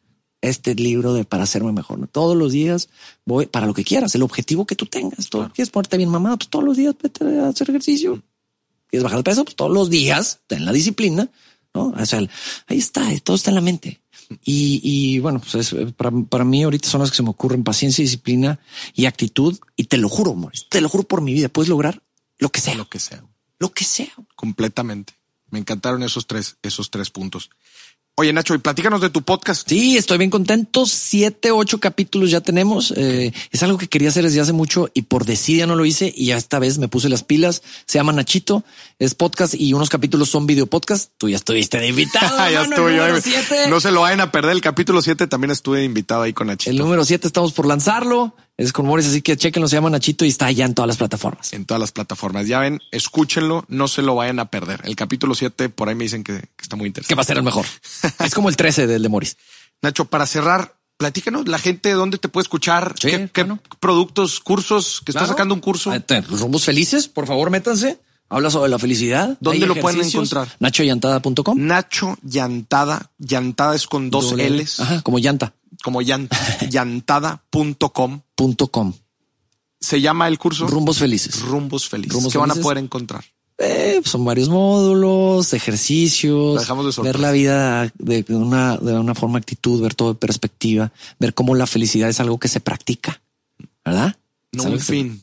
este 0.42 0.74
libro 0.74 1.14
de 1.14 1.24
para 1.24 1.44
hacerme 1.44 1.72
mejor. 1.72 2.06
Todos 2.08 2.36
los 2.36 2.52
días 2.52 2.88
voy 3.24 3.46
para 3.46 3.66
lo 3.66 3.74
que 3.74 3.84
quieras, 3.84 4.14
el 4.14 4.22
objetivo 4.22 4.66
que 4.66 4.74
tú 4.74 4.86
tengas. 4.86 5.30
Todo, 5.30 5.50
¿Quieres 5.54 5.70
ponerte 5.70 5.96
bien 5.96 6.10
mamado? 6.10 6.38
Pues 6.38 6.50
todos 6.50 6.64
los 6.64 6.76
días 6.76 6.94
vete 7.00 7.24
a 7.40 7.48
hacer 7.48 7.70
ejercicio. 7.70 8.22
¿Quieres 8.88 9.04
bajar 9.04 9.18
el 9.18 9.24
peso? 9.24 9.44
Pues 9.44 9.56
todos 9.56 9.70
los 9.70 9.88
días 9.88 10.40
ten 10.46 10.64
la 10.64 10.72
disciplina. 10.72 11.30
No, 11.74 11.94
o 11.96 12.06
sea, 12.06 12.18
ahí 12.66 12.78
está, 12.78 13.08
todo 13.22 13.36
está 13.36 13.50
en 13.50 13.54
la 13.54 13.60
mente. 13.62 14.02
Y, 14.44 14.80
y 14.82 15.18
bueno, 15.20 15.40
pues 15.40 15.74
para, 15.96 16.10
para, 16.10 16.44
mí 16.44 16.62
ahorita 16.62 16.88
son 16.88 17.00
las 17.00 17.10
que 17.10 17.16
se 17.16 17.22
me 17.22 17.30
ocurren 17.30 17.64
paciencia, 17.64 18.02
disciplina 18.02 18.58
y 18.94 19.06
actitud. 19.06 19.58
Y 19.76 19.84
te 19.84 19.96
lo 19.96 20.08
juro, 20.08 20.36
te 20.68 20.80
lo 20.80 20.88
juro 20.88 21.04
por 21.04 21.22
mi 21.22 21.32
vida, 21.32 21.48
puedes 21.48 21.68
lograr 21.68 22.02
lo 22.38 22.50
que 22.50 22.60
sea. 22.60 22.74
Lo 22.74 22.88
que 22.88 22.98
sea. 22.98 23.24
Lo 23.62 23.72
que 23.72 23.84
sea. 23.84 24.12
Completamente. 24.34 25.12
Me 25.50 25.60
encantaron 25.60 26.02
esos 26.02 26.26
tres, 26.26 26.56
esos 26.64 26.90
tres 26.90 27.10
puntos. 27.10 27.48
Oye, 28.16 28.32
Nacho, 28.32 28.54
y 28.54 28.58
platícanos 28.58 29.00
de 29.00 29.08
tu 29.08 29.22
podcast. 29.22 29.68
Sí, 29.68 29.96
estoy 29.96 30.18
bien 30.18 30.30
contento. 30.30 30.84
Siete, 30.84 31.52
ocho 31.52 31.78
capítulos 31.78 32.32
ya 32.32 32.40
tenemos. 32.40 32.92
Eh, 32.96 33.32
es 33.52 33.62
algo 33.62 33.78
que 33.78 33.86
quería 33.86 34.08
hacer 34.08 34.24
desde 34.24 34.40
hace 34.40 34.52
mucho 34.52 34.90
y 34.94 35.02
por 35.02 35.26
decidia 35.26 35.68
no 35.68 35.76
lo 35.76 35.84
hice 35.84 36.12
y 36.14 36.26
ya 36.26 36.36
esta 36.36 36.58
vez 36.58 36.78
me 36.78 36.88
puse 36.88 37.08
las 37.08 37.22
pilas. 37.22 37.62
Se 37.86 37.98
llama 38.00 38.10
Nachito, 38.12 38.64
es 38.98 39.14
podcast 39.14 39.54
y 39.54 39.74
unos 39.74 39.90
capítulos 39.90 40.28
son 40.28 40.44
video 40.44 40.66
podcast. 40.66 41.12
Tú 41.16 41.28
ya 41.28 41.36
estuviste 41.36 41.78
de 41.78 41.86
invitado. 41.86 42.36
ya 42.50 42.62
estuve. 42.62 43.68
No 43.70 43.78
se 43.78 43.92
lo 43.92 44.00
vayan 44.00 44.20
a 44.22 44.32
perder. 44.32 44.52
El 44.52 44.60
capítulo 44.60 45.02
siete 45.02 45.28
también 45.28 45.52
estuve 45.52 45.84
invitado 45.84 46.22
ahí 46.22 46.32
con 46.32 46.48
Nachito. 46.48 46.72
El 46.72 46.78
número 46.78 47.04
siete 47.04 47.28
estamos 47.28 47.52
por 47.52 47.66
lanzarlo. 47.66 48.34
Es 48.56 48.72
con 48.72 48.86
Morris, 48.86 49.06
así 49.06 49.22
que 49.22 49.36
chequenlo, 49.36 49.66
se 49.66 49.76
llama 49.76 49.90
Nachito 49.90 50.24
y 50.24 50.28
está 50.28 50.46
allá 50.46 50.66
en 50.66 50.74
todas 50.74 50.86
las 50.86 50.98
plataformas. 50.98 51.52
En 51.52 51.64
todas 51.64 51.80
las 51.80 51.90
plataformas. 51.90 52.46
Ya 52.46 52.60
ven, 52.60 52.80
escúchenlo, 52.90 53.64
no 53.68 53.88
se 53.88 54.02
lo 54.02 54.14
vayan 54.14 54.38
a 54.40 54.50
perder. 54.50 54.82
El 54.84 54.94
capítulo 54.94 55.34
7, 55.34 55.70
por 55.70 55.88
ahí 55.88 55.94
me 55.94 56.04
dicen 56.04 56.22
que, 56.22 56.50
está 56.60 56.76
muy 56.76 56.86
interesante. 56.86 57.08
Que 57.08 57.14
va 57.14 57.22
a 57.22 57.24
ser 57.24 57.38
el 57.38 57.42
mejor. 57.42 57.64
es 58.24 58.34
como 58.34 58.48
el 58.50 58.56
13 58.56 58.86
del 58.86 59.02
de 59.02 59.08
Morris. 59.08 59.38
Nacho, 59.80 60.04
para 60.04 60.26
cerrar, 60.26 60.76
platícanos 60.98 61.48
la 61.48 61.58
gente 61.58 61.92
dónde 61.92 62.18
te 62.18 62.28
puede 62.28 62.42
escuchar, 62.42 62.94
qué, 63.00 63.30
productos, 63.80 64.38
cursos, 64.40 65.00
que 65.04 65.12
está 65.12 65.26
sacando 65.26 65.54
un 65.54 65.60
curso. 65.60 65.90
Ah, 65.90 66.02
los 66.28 66.40
rumbos 66.40 66.64
felices, 66.64 67.08
por 67.08 67.26
favor, 67.26 67.50
métanse. 67.50 67.98
Habla 68.28 68.50
sobre 68.50 68.70
la 68.70 68.78
felicidad. 68.78 69.36
¿Dónde 69.40 69.66
lo 69.66 69.74
pueden 69.74 70.02
encontrar? 70.02 70.48
Nachoyantada.com. 70.58 71.58
Nacho 71.58 72.16
Llantada. 72.22 73.10
Llantada 73.18 73.74
es 73.74 73.86
con 73.86 74.08
dos 74.08 74.32
L's. 74.32 74.80
Ajá, 74.80 75.02
como 75.02 75.18
llanta 75.18 75.52
como 75.82 76.00
llantada.com. 76.70 78.20
Se 79.80 80.00
llama 80.00 80.28
el 80.28 80.38
curso 80.38 80.66
Rumbos 80.66 80.98
Felices. 80.98 81.40
Rumbos 81.40 81.88
Felices. 81.88 82.12
Rumbos 82.14 82.32
¿Qué 82.32 82.38
van 82.38 82.50
a 82.50 82.54
poder 82.54 82.78
encontrar? 82.78 83.24
Eh, 83.58 84.00
son 84.04 84.24
varios 84.24 84.48
módulos, 84.48 85.52
ejercicios, 85.52 86.58
Dejamos 86.60 86.96
de 86.96 87.02
ver 87.02 87.20
la 87.20 87.30
vida 87.30 87.92
de 87.98 88.24
una, 88.30 88.76
de 88.76 88.94
una 88.94 89.14
forma 89.14 89.38
actitud, 89.38 89.80
ver 89.80 89.94
todo 89.94 90.14
de 90.14 90.18
perspectiva, 90.18 90.90
ver 91.18 91.34
cómo 91.34 91.54
la 91.54 91.66
felicidad 91.66 92.08
es 92.08 92.18
algo 92.18 92.38
que 92.38 92.48
se 92.48 92.60
practica, 92.60 93.20
¿verdad? 93.84 94.16
No 94.52 94.64
un 94.64 94.80
se- 94.80 94.92
fin. 94.92 95.22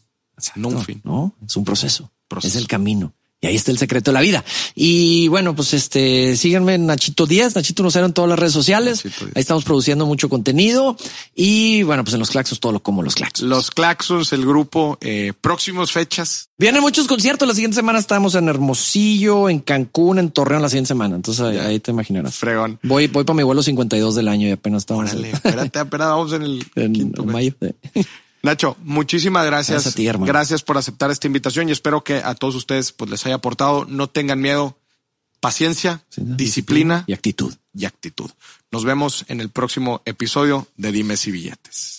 No 0.55 0.69
un 0.69 0.81
fin. 0.83 1.01
No, 1.03 1.33
es 1.45 1.57
un 1.57 1.65
proceso. 1.65 2.09
Proceso. 2.29 2.55
Es 2.55 2.61
el 2.61 2.67
camino. 2.67 3.13
Y 3.41 3.47
ahí 3.47 3.55
está 3.55 3.71
el 3.71 3.77
secreto 3.77 4.11
de 4.11 4.15
la 4.15 4.21
vida. 4.21 4.43
Y 4.75 5.29
bueno, 5.29 5.55
pues 5.55 5.73
este, 5.73 6.35
síganme 6.35 6.75
en 6.75 6.85
Nachito 6.85 7.25
10, 7.25 7.55
Nachito 7.55 7.83
Nocero 7.83 8.05
en 8.05 8.13
todas 8.13 8.29
las 8.29 8.37
redes 8.37 8.51
sociales. 8.51 9.05
Nachito 9.05 9.25
10. 9.25 9.37
Ahí 9.37 9.41
estamos 9.41 9.63
produciendo 9.63 10.05
mucho 10.05 10.27
contenido. 10.27 10.97
Y 11.35 11.83
bueno, 11.83 12.03
pues 12.03 12.13
en 12.15 12.19
los 12.19 12.31
claxos 12.31 12.59
todo 12.59 12.73
lo 12.73 12.81
como 12.81 13.01
los 13.01 13.15
claxos. 13.15 13.47
Los 13.47 13.71
Claxons, 13.71 14.33
el 14.33 14.45
grupo, 14.45 14.97
eh, 14.99 15.31
próximos 15.39 15.91
fechas. 15.93 16.49
Vienen 16.57 16.81
muchos 16.81 17.07
conciertos. 17.07 17.47
La 17.47 17.53
siguiente 17.53 17.75
semana 17.75 17.99
estamos 17.99 18.35
en 18.35 18.49
Hermosillo, 18.49 19.49
en 19.49 19.59
Cancún, 19.59 20.19
en 20.19 20.31
Torreón 20.31 20.61
la 20.61 20.67
siguiente 20.67 20.89
semana. 20.89 21.15
Entonces 21.15 21.45
ahí, 21.45 21.79
te 21.79 21.91
imaginarás. 21.91 22.35
Fregón. 22.35 22.77
Voy, 22.83 23.07
voy 23.07 23.23
para 23.23 23.37
mi 23.37 23.43
vuelo 23.43 23.63
52 23.63 24.15
del 24.15 24.27
año 24.27 24.49
y 24.49 24.51
apenas 24.51 24.83
estamos 24.83 25.09
Órale, 25.09 25.31
espérate, 25.31 25.79
espérate, 25.79 26.09
vamos 26.09 26.33
en 26.33 26.41
el 26.41 26.65
en, 26.75 26.93
quinto 26.93 27.23
en 27.23 27.31
mayo. 27.31 27.53
Nacho, 28.41 28.77
muchísimas 28.83 29.45
gracias. 29.45 29.75
Gracias 29.83 29.93
a 29.93 29.97
ti, 29.97 30.07
hermano. 30.07 30.31
Gracias 30.31 30.63
por 30.63 30.77
aceptar 30.77 31.11
esta 31.11 31.27
invitación 31.27 31.69
y 31.69 31.71
espero 31.71 32.03
que 32.03 32.15
a 32.17 32.35
todos 32.35 32.55
ustedes 32.55 32.91
pues 32.91 33.09
les 33.11 33.25
haya 33.25 33.35
aportado. 33.35 33.85
No 33.85 34.07
tengan 34.09 34.39
miedo, 34.39 34.77
paciencia, 35.39 36.03
Sí, 36.09 36.21
¿no? 36.21 36.35
disciplina 36.35 37.03
y 37.07 37.13
actitud. 37.13 37.53
y 37.73 37.85
actitud. 37.85 38.29
Nos 38.71 38.85
vemos 38.85 39.25
en 39.27 39.41
el 39.41 39.49
próximo 39.49 40.01
episodio 40.05 40.67
de 40.77 40.91
Dimes 40.91 41.27
y 41.27 41.31
Billetes. 41.31 41.98